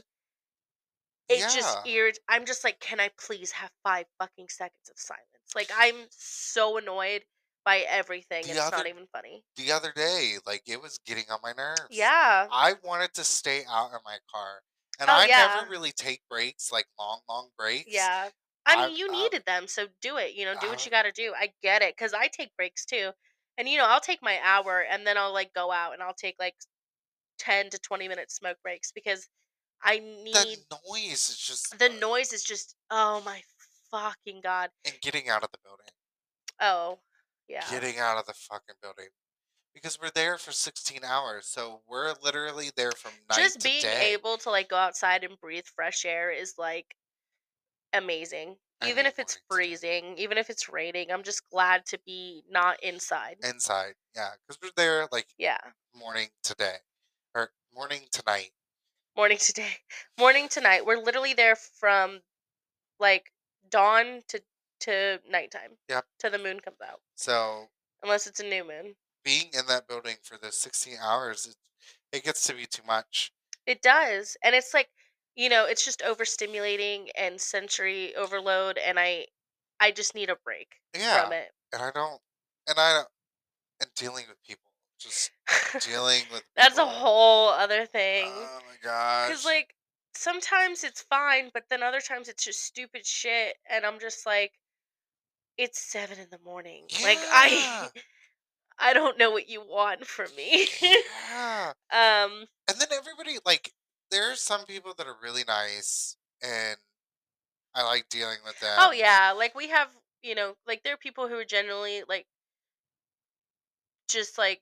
It 1.27 1.41
just 1.53 1.87
irritates 1.87 2.19
I'm 2.27 2.45
just 2.45 2.63
like, 2.63 2.79
can 2.79 2.99
I 2.99 3.09
please 3.19 3.51
have 3.51 3.71
five 3.83 4.05
fucking 4.19 4.47
seconds 4.49 4.89
of 4.89 4.97
silence? 4.97 5.25
Like 5.55 5.71
I'm 5.75 5.95
so 6.09 6.77
annoyed 6.77 7.21
by 7.69 7.85
everything. 7.87 8.41
The 8.43 8.49
it's 8.49 8.57
not 8.57 8.73
other- 8.73 8.87
even 8.87 9.05
funny. 9.11 9.43
The 9.55 9.71
other 9.71 9.91
day, 9.95 10.37
like 10.47 10.63
it 10.67 10.81
was 10.81 10.99
getting 11.05 11.25
on 11.29 11.39
my 11.43 11.53
nerves. 11.53 11.81
Yeah. 11.91 12.47
I 12.51 12.73
wanted 12.83 13.13
to 13.13 13.23
stay 13.23 13.61
out 13.69 13.91
in 13.91 13.99
my 14.03 14.17
car. 14.33 14.61
And 14.99 15.07
Oh, 15.07 15.13
I 15.13 15.27
yeah. 15.27 15.53
never 15.55 15.69
really 15.69 15.91
take 15.91 16.21
breaks, 16.29 16.71
like 16.71 16.87
long, 16.97 17.21
long 17.29 17.49
breaks. 17.57 17.85
Yeah. 17.87 18.29
I 18.65 18.87
mean, 18.87 18.97
you 18.97 19.07
I- 19.11 19.11
needed 19.11 19.43
them, 19.45 19.67
so 19.67 19.87
do 20.01 20.17
it. 20.17 20.33
You 20.33 20.45
know, 20.45 20.53
do 20.53 20.67
what 20.67 20.77
uh-huh. 20.77 20.81
you 20.85 20.91
got 20.91 21.03
to 21.03 21.11
do. 21.11 21.31
I 21.37 21.53
get 21.61 21.83
it 21.83 21.95
because 21.95 22.13
I 22.13 22.27
take 22.27 22.55
breaks 22.57 22.85
too, 22.85 23.11
and 23.57 23.69
you 23.69 23.77
know, 23.77 23.85
I'll 23.85 24.01
take 24.01 24.21
my 24.23 24.39
hour 24.43 24.83
and 24.89 25.05
then 25.05 25.17
I'll 25.17 25.33
like 25.33 25.53
go 25.53 25.71
out 25.71 25.93
and 25.93 26.01
I'll 26.01 26.13
take 26.15 26.35
like 26.39 26.55
ten 27.37 27.69
to 27.69 27.79
twenty 27.79 28.07
minute 28.07 28.31
smoke 28.31 28.57
breaks 28.63 28.91
because 28.91 29.27
I 29.83 29.99
need 29.99 30.33
The 30.33 30.77
noise 30.89 31.29
is 31.29 31.37
just 31.37 31.77
the 31.77 31.89
noise 31.89 32.33
is 32.33 32.43
just 32.43 32.75
oh 32.89 33.21
my 33.25 33.41
fucking 33.91 34.41
god. 34.43 34.69
and 34.85 34.95
getting 35.01 35.29
out 35.29 35.43
of 35.43 35.51
the 35.51 35.59
building. 35.63 35.93
Oh 36.59 36.99
yeah. 37.49 37.69
Getting 37.71 37.99
out 37.99 38.17
of 38.17 38.25
the 38.25 38.33
fucking 38.33 38.75
building. 38.81 39.09
Because 39.73 39.99
we're 40.01 40.11
there 40.11 40.37
for 40.37 40.51
16 40.51 41.03
hours, 41.03 41.45
so 41.47 41.81
we're 41.87 42.13
literally 42.21 42.71
there 42.75 42.91
from 42.91 43.11
night 43.29 43.39
Just 43.39 43.63
being 43.63 43.83
day. 43.83 44.13
able 44.13 44.37
to 44.37 44.49
like 44.49 44.69
go 44.69 44.77
outside 44.77 45.23
and 45.23 45.39
breathe 45.39 45.65
fresh 45.65 46.05
air 46.05 46.31
is 46.31 46.55
like 46.57 46.95
amazing. 47.93 48.57
I 48.81 48.89
Even 48.89 49.05
if 49.05 49.19
it's 49.19 49.39
freezing, 49.49 50.17
even 50.17 50.37
if 50.37 50.49
it's 50.49 50.69
raining, 50.69 51.11
I'm 51.11 51.23
just 51.23 51.47
glad 51.49 51.85
to 51.87 51.99
be 52.05 52.43
not 52.49 52.81
inside. 52.81 53.37
inside, 53.43 53.95
yeah, 54.15 54.31
because 54.47 54.59
we're 54.61 54.71
there 54.75 55.07
like 55.11 55.27
Yeah. 55.37 55.59
morning 55.95 56.29
today 56.43 56.77
or 57.35 57.51
morning 57.73 58.01
tonight 58.11 58.51
morning 59.15 59.37
today 59.37 59.71
morning 60.19 60.47
tonight 60.47 60.85
we're 60.85 60.97
literally 60.97 61.33
there 61.33 61.55
from 61.55 62.19
like 62.99 63.31
dawn 63.69 64.21
to 64.27 64.41
to 64.81 65.21
nighttime 65.27 65.77
Yep. 65.89 66.05
till 66.19 66.31
the 66.31 66.37
moon 66.37 66.59
comes 66.59 66.81
out 66.81 67.01
So 67.15 67.69
unless 68.03 68.27
it's 68.27 68.41
a 68.41 68.43
new 68.43 68.63
moon 68.65 68.95
being 69.23 69.49
in 69.53 69.65
that 69.67 69.87
building 69.87 70.17
for 70.23 70.37
the 70.37 70.51
16 70.51 70.97
hours, 70.97 71.45
it, 71.45 71.55
it 72.11 72.23
gets 72.23 72.43
to 72.47 72.53
be 72.53 72.65
too 72.65 72.83
much. 72.83 73.33
it 73.65 73.81
does 73.81 74.35
and 74.43 74.55
it's 74.55 74.73
like 74.73 74.89
you 75.35 75.49
know 75.49 75.65
it's 75.65 75.85
just 75.85 76.01
overstimulating 76.01 77.09
and 77.17 77.39
sensory 77.39 78.15
overload 78.15 78.77
and 78.77 78.99
i 78.99 79.25
i 79.79 79.91
just 79.91 80.15
need 80.15 80.29
a 80.29 80.35
break 80.43 80.81
Yeah, 80.95 81.23
from 81.23 81.31
it 81.31 81.51
and 81.73 81.81
I 81.81 81.91
don't, 81.91 82.21
and 82.67 82.79
I 82.79 82.93
don't, 82.93 83.07
and 83.81 83.91
dealing 83.95 84.25
with 84.29 84.41
people, 84.43 84.71
just 84.99 85.31
dealing 85.81 86.23
with. 86.31 86.43
that's 86.55 86.77
a 86.77 86.85
whole 86.85 87.49
other 87.49 87.85
thing 87.85 88.31
Oh 88.33 88.61
my 88.67 88.75
gosh! 88.81 89.29
because 89.29 89.45
like 89.45 89.75
sometimes 90.15 90.83
it's 90.83 91.01
fine 91.03 91.51
but 91.53 91.65
then 91.69 91.83
other 91.83 92.01
times 92.01 92.27
it's 92.29 92.43
just 92.45 92.63
stupid 92.63 93.05
shit 93.05 93.55
and 93.69 93.85
i'm 93.85 93.99
just 93.99 94.25
like 94.25 94.53
it's 95.59 95.79
seven 95.79 96.17
in 96.17 96.27
the 96.31 96.39
morning 96.43 96.85
like 97.03 97.19
i 97.33 97.91
i 98.79 98.93
don't 98.93 99.17
know 99.19 99.29
what 99.29 99.49
you 99.49 99.59
want 99.61 100.05
from 100.05 100.27
me 100.37 100.67
yeah, 100.81 101.73
um 101.91 102.45
and 102.69 102.79
then 102.79 102.87
everybody 102.93 103.37
like 103.45 103.73
there 104.09 104.31
are 104.31 104.35
some 104.35 104.65
people 104.65 104.93
that 104.97 105.05
are 105.05 105.15
really 105.21 105.43
nice, 105.47 106.17
and 106.41 106.77
I 107.75 107.83
like 107.83 108.09
dealing 108.09 108.37
with 108.43 108.59
them. 108.59 108.71
oh 108.79 108.91
yeah 108.91 109.33
like 109.37 109.53
we 109.53 109.67
have 109.67 109.89
you 110.23 110.33
know 110.33 110.55
like 110.65 110.81
there 110.83 110.93
are 110.93 110.97
people 110.97 111.27
who 111.27 111.35
are 111.35 111.45
generally 111.45 112.01
like 112.09 112.25
just 114.07 114.37
like 114.39 114.61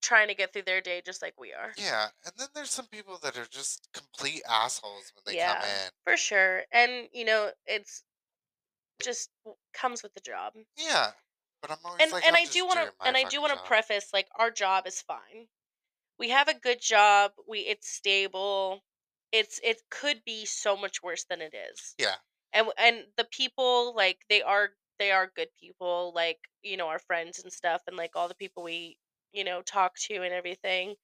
trying 0.00 0.28
to 0.28 0.34
get 0.34 0.52
through 0.52 0.62
their 0.62 0.80
day 0.80 1.02
just 1.04 1.22
like 1.22 1.34
we 1.40 1.52
are 1.52 1.72
Yeah, 1.76 2.06
and 2.24 2.32
then 2.38 2.48
there's 2.54 2.70
some 2.70 2.86
people 2.86 3.18
that 3.22 3.36
are 3.36 3.46
just 3.50 3.88
complete 3.92 4.42
assholes 4.48 5.12
when 5.14 5.22
they 5.26 5.38
Yeah. 5.40 5.54
come 5.54 5.64
in. 5.64 5.90
for 6.04 6.16
sure 6.16 6.62
and 6.72 7.08
you 7.12 7.24
know 7.24 7.50
it's 7.66 8.04
just 9.02 9.30
comes 9.72 10.02
with 10.02 10.14
the 10.14 10.20
job 10.20 10.54
Yeah, 10.76 11.12
but 11.60 11.70
I'm 11.70 11.78
always 11.84 12.02
and 12.02 12.12
like, 12.12 12.24
and 12.26 12.36
I'm 12.36 12.42
I 12.42 12.46
do 12.46 12.66
want 12.66 12.78
to 12.78 13.06
and 13.06 13.16
I 13.16 13.24
do 13.24 13.40
want 13.40 13.52
to 13.54 13.66
preface 13.66 14.12
like 14.12 14.28
our 14.38 14.50
job 14.50 14.86
is 14.86 15.02
fine. 15.02 15.48
We 16.18 16.30
have 16.30 16.48
a 16.48 16.54
good 16.58 16.80
job. 16.80 17.32
We 17.48 17.60
it's 17.60 17.88
stable. 17.88 18.82
It's 19.32 19.60
it 19.64 19.82
could 19.90 20.24
be 20.24 20.46
so 20.46 20.76
much 20.76 21.02
worse 21.02 21.24
than 21.24 21.42
it 21.42 21.54
is. 21.54 21.96
Yeah, 21.98 22.16
And 22.52 22.68
and 22.78 23.06
the 23.16 23.26
people 23.26 23.94
like 23.96 24.20
they 24.30 24.42
are 24.42 24.70
they 24.98 25.12
are 25.12 25.32
good 25.34 25.50
people 25.60 26.12
like 26.14 26.38
you 26.62 26.76
know 26.76 26.88
our 26.88 26.98
friends 27.00 27.40
and 27.42 27.52
stuff 27.52 27.82
and 27.86 27.96
like 27.96 28.12
all 28.16 28.28
the 28.28 28.34
people 28.36 28.62
we 28.62 28.98
you 29.32 29.44
know 29.44 29.62
talk 29.62 29.96
to 30.08 30.22
and 30.22 30.34
everything. 30.34 30.96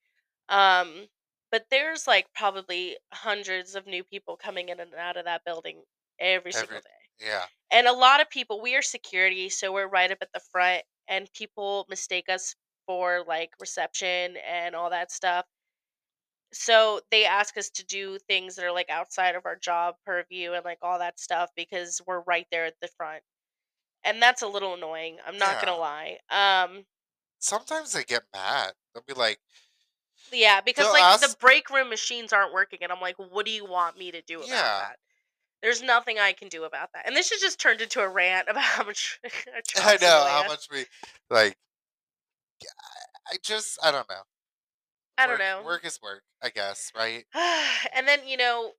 Um 0.48 1.08
but 1.52 1.66
there's 1.70 2.06
like 2.06 2.32
probably 2.34 2.98
hundreds 3.12 3.74
of 3.76 3.86
new 3.86 4.04
people 4.04 4.36
coming 4.36 4.70
in 4.70 4.80
and 4.80 4.94
out 4.94 5.16
of 5.18 5.26
that 5.26 5.44
building 5.44 5.84
every 6.20 6.52
single 6.52 6.80
day. 6.80 6.90
yeah, 7.20 7.46
and 7.74 7.88
a 7.88 7.92
lot 7.92 8.20
of 8.22 8.30
people 8.30 8.62
we 8.62 8.76
are 8.76 8.82
security 8.82 9.50
so 9.50 9.72
we're 9.72 9.88
right 9.88 10.12
up 10.12 10.18
at 10.22 10.30
the 10.32 10.40
front 10.52 10.82
and 11.08 11.28
people 11.34 11.86
mistake 11.90 12.28
us 12.30 12.54
for 12.86 13.24
like 13.28 13.50
reception 13.60 14.36
and 14.48 14.74
all 14.76 14.90
that 14.90 15.12
stuff 15.12 15.44
so 16.52 17.00
they 17.10 17.24
ask 17.24 17.56
us 17.58 17.68
to 17.70 17.84
do 17.86 18.18
things 18.18 18.54
that 18.54 18.64
are 18.64 18.72
like 18.72 18.88
outside 18.88 19.34
of 19.34 19.44
our 19.44 19.56
job 19.56 19.96
purview 20.06 20.52
and 20.52 20.64
like 20.64 20.78
all 20.82 20.98
that 20.98 21.18
stuff 21.18 21.50
because 21.56 22.00
we're 22.06 22.20
right 22.22 22.46
there 22.52 22.64
at 22.66 22.74
the 22.80 22.88
front 22.96 23.22
and 24.04 24.22
that's 24.22 24.42
a 24.42 24.48
little 24.48 24.74
annoying 24.74 25.18
i'm 25.26 25.38
not 25.38 25.58
Yeah. 25.58 25.64
gonna 25.64 25.76
lie 25.78 26.18
um 26.30 26.84
sometimes 27.38 27.92
they 27.92 28.04
get 28.04 28.24
mad. 28.32 28.72
They'll 28.94 29.04
be 29.06 29.14
like, 29.14 29.40
yeah 30.32 30.60
because 30.60 30.92
like 30.92 31.20
the 31.20 31.34
break 31.40 31.70
room 31.70 31.88
machines 31.88 32.32
aren't 32.32 32.52
working 32.52 32.78
and 32.82 32.90
i'm 32.90 33.00
like 33.00 33.16
what 33.18 33.46
do 33.46 33.52
you 33.52 33.64
want 33.64 33.96
me 33.98 34.10
to 34.10 34.22
do 34.22 34.42
about 34.42 34.48
Yeah. 34.50 34.78
that 34.78 34.96
there's 35.64 35.82
nothing 35.82 36.18
i 36.20 36.32
can 36.32 36.48
do 36.48 36.62
about 36.62 36.90
that 36.94 37.02
and 37.06 37.16
this 37.16 37.30
has 37.30 37.40
just 37.40 37.58
turned 37.58 37.80
into 37.80 37.98
a 38.00 38.08
rant 38.08 38.46
about 38.50 38.62
how 38.62 38.84
much 38.84 39.18
I 39.76 39.96
know 40.00 40.24
how 40.28 40.46
much 40.46 40.68
we 40.70 40.84
like. 41.30 41.56
I 43.26 43.36
just, 43.42 43.78
I 43.82 43.90
don't 43.90 44.08
know. 44.08 44.22
I 45.18 45.26
don't 45.26 45.32
Work- 45.32 45.40
know. 45.40 45.62
Work 45.64 45.84
is 45.86 45.98
work, 46.02 46.22
I 46.42 46.50
guess, 46.50 46.92
right? 46.96 47.24
and 47.94 48.06
then 48.06 48.20
you 48.26 48.36
know 48.36 48.72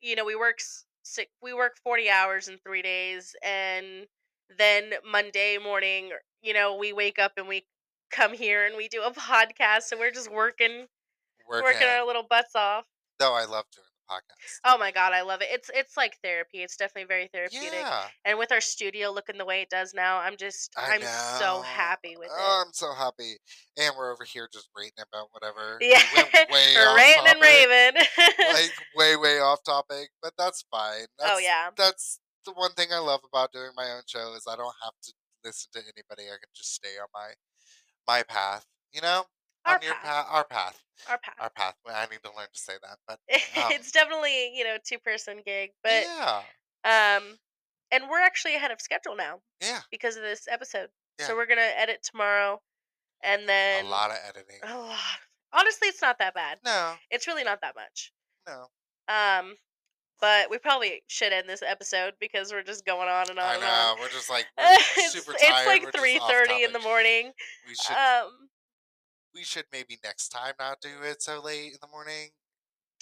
you 0.00 0.14
know 0.16 0.24
we 0.24 0.36
work 0.36 0.58
six, 1.02 1.30
we 1.42 1.52
work 1.52 1.76
forty 1.82 2.08
hours 2.08 2.48
in 2.48 2.58
three 2.58 2.82
days, 2.82 3.34
and 3.42 4.06
then 4.58 4.92
Monday 5.10 5.58
morning, 5.62 6.10
you 6.42 6.54
know, 6.54 6.76
we 6.76 6.92
wake 6.92 7.18
up 7.18 7.32
and 7.36 7.48
we 7.48 7.64
come 8.10 8.32
here 8.32 8.66
and 8.66 8.76
we 8.76 8.88
do 8.88 9.02
a 9.02 9.10
podcast, 9.12 9.90
and 9.90 10.00
we're 10.00 10.12
just 10.12 10.30
working 10.30 10.86
Working. 11.48 11.64
working 11.64 11.88
our 11.88 12.06
little 12.06 12.26
butts 12.28 12.54
off. 12.54 12.84
No, 13.20 13.32
I 13.32 13.44
love 13.44 13.64
doing 13.74 13.86
podcast. 14.10 14.60
Oh 14.64 14.78
my 14.78 14.90
god, 14.90 15.12
I 15.12 15.22
love 15.22 15.40
it. 15.42 15.48
It's 15.50 15.70
it's 15.74 15.96
like 15.96 16.16
therapy. 16.22 16.58
It's 16.62 16.76
definitely 16.76 17.06
very 17.06 17.28
therapeutic. 17.32 17.72
Yeah. 17.72 18.04
And 18.24 18.38
with 18.38 18.52
our 18.52 18.60
studio 18.60 19.10
looking 19.10 19.38
the 19.38 19.44
way 19.44 19.62
it 19.62 19.70
does 19.70 19.92
now, 19.94 20.18
I'm 20.18 20.36
just 20.36 20.72
I 20.76 20.94
I'm 20.94 21.02
so 21.38 21.62
happy 21.62 22.16
with 22.18 22.30
Oh, 22.32 22.62
it. 22.62 22.66
I'm 22.66 22.72
so 22.72 22.92
happy. 22.92 23.36
And 23.78 23.94
we're 23.98 24.12
over 24.12 24.24
here 24.24 24.48
just 24.52 24.68
ranting 24.76 25.04
about 25.12 25.28
whatever. 25.32 25.78
We 25.80 25.92
Yeah, 25.92 26.02
way 26.50 26.76
off 26.76 26.96
ranting 26.96 27.32
and 27.32 27.40
raving. 27.42 28.02
like 28.52 28.72
way, 28.96 29.16
way 29.16 29.38
off 29.40 29.62
topic, 29.64 30.10
but 30.22 30.32
that's 30.38 30.64
fine. 30.70 31.06
Oh, 31.20 31.24
that's, 31.24 31.32
oh 31.34 31.38
yeah, 31.38 31.70
That's 31.76 32.20
the 32.44 32.52
one 32.52 32.72
thing 32.72 32.88
I 32.92 32.98
love 32.98 33.20
about 33.28 33.52
doing 33.52 33.70
my 33.76 33.90
own 33.90 34.02
show 34.06 34.34
is 34.34 34.44
I 34.48 34.56
don't 34.56 34.74
have 34.82 34.94
to 35.02 35.12
listen 35.44 35.70
to 35.72 35.80
anybody. 35.80 36.28
I 36.28 36.36
can 36.40 36.50
just 36.54 36.74
stay 36.74 36.96
on 37.00 37.08
my 37.12 37.30
my 38.06 38.22
path. 38.22 38.64
You 38.92 39.00
know, 39.00 39.24
our 39.66 39.78
path, 39.78 40.02
path, 40.02 40.26
our 40.30 40.44
path, 40.44 40.80
our 41.10 41.18
path. 41.18 41.34
our 41.40 41.50
path. 41.50 41.74
Well, 41.84 41.94
I 41.96 42.06
need 42.10 42.22
to 42.24 42.30
learn 42.36 42.48
to 42.52 42.58
say 42.58 42.74
that, 42.82 42.98
but 43.06 43.18
um, 43.64 43.72
it's 43.72 43.90
definitely 43.92 44.56
you 44.56 44.64
know 44.64 44.76
two 44.86 44.98
person 44.98 45.40
gig, 45.44 45.70
but 45.82 46.04
yeah, 46.04 46.40
um, 46.84 47.22
and 47.90 48.04
we're 48.10 48.20
actually 48.20 48.54
ahead 48.56 48.70
of 48.70 48.80
schedule 48.80 49.16
now 49.16 49.40
yeah, 49.60 49.80
because 49.90 50.16
of 50.16 50.22
this 50.22 50.46
episode. 50.50 50.88
Yeah. 51.18 51.26
So 51.26 51.36
we're 51.36 51.46
gonna 51.46 51.70
edit 51.76 51.98
tomorrow, 52.02 52.60
and 53.22 53.48
then 53.48 53.84
a 53.84 53.88
lot 53.88 54.10
of 54.10 54.16
editing. 54.28 54.58
a 54.64 54.78
lot. 54.78 54.98
Honestly, 55.52 55.86
it's 55.88 56.02
not 56.02 56.18
that 56.18 56.34
bad. 56.34 56.58
No, 56.64 56.94
It's 57.10 57.28
really 57.28 57.44
not 57.44 57.60
that 57.60 57.76
much. 57.76 58.12
no, 58.48 58.66
Um, 59.08 59.54
but 60.20 60.50
we 60.50 60.58
probably 60.58 61.02
should 61.06 61.32
end 61.32 61.48
this 61.48 61.62
episode 61.62 62.14
because 62.18 62.50
we're 62.50 62.64
just 62.64 62.84
going 62.84 63.08
on 63.08 63.30
and 63.30 63.38
on 63.38 63.44
I 63.44 63.54
and 63.54 63.62
on. 63.64 64.00
We're 64.00 64.08
just 64.08 64.28
like 64.28 64.46
we're 64.58 64.64
it's, 64.96 65.12
super 65.12 65.32
it's 65.32 65.46
tired. 65.46 65.66
like 65.66 65.82
we're 65.84 65.92
just 65.92 65.98
three 65.98 66.18
thirty 66.28 66.64
in 66.64 66.72
the 66.72 66.80
morning. 66.80 67.30
We 67.68 67.74
should 67.76 67.94
Um, 67.94 68.48
we 69.34 69.42
should 69.44 69.64
maybe 69.72 69.98
next 70.04 70.28
time 70.28 70.54
not 70.58 70.80
do 70.80 70.88
it 71.02 71.22
so 71.22 71.40
late 71.42 71.72
in 71.72 71.78
the 71.80 71.88
morning 71.88 72.30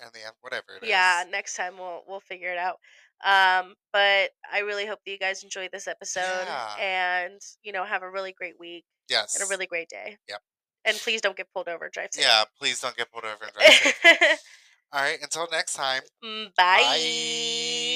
and 0.02 0.10
the 0.12 0.20
whatever 0.40 0.76
it 0.80 0.84
is. 0.84 0.88
yeah, 0.88 1.24
next 1.30 1.56
time 1.56 1.74
we'll 1.78 2.02
we'll 2.08 2.20
figure 2.20 2.50
it 2.52 2.58
out. 2.58 2.78
Um, 3.24 3.74
but 3.92 4.30
I 4.52 4.60
really 4.64 4.86
hope 4.86 4.98
that 5.04 5.12
you 5.12 5.18
guys 5.18 5.44
enjoyed 5.44 5.70
this 5.72 5.86
episode 5.86 6.44
Yeah. 6.46 6.74
and 6.80 7.40
you 7.62 7.72
know 7.72 7.84
have 7.84 8.02
a 8.02 8.10
really 8.10 8.32
great 8.32 8.58
week 8.58 8.84
Yes. 9.08 9.34
and 9.34 9.44
a 9.46 9.48
really 9.50 9.66
great 9.66 9.88
day. 9.88 10.16
Yep. 10.28 10.40
And 10.84 10.96
please 10.96 11.20
don't 11.20 11.36
get 11.36 11.46
pulled 11.54 11.68
over. 11.68 11.88
Drive 11.92 12.08
safe. 12.12 12.24
Yeah. 12.24 12.42
Please 12.58 12.80
don't 12.80 12.96
get 12.96 13.12
pulled 13.12 13.24
over 13.24 13.44
and 13.44 13.52
drive 13.52 13.72
safe. 13.72 14.38
All 14.92 15.00
right. 15.00 15.18
Until 15.22 15.46
next 15.52 15.74
time. 15.74 16.02
Mm, 16.24 16.46
Bye. 16.56 16.82
Bye. 16.82 17.91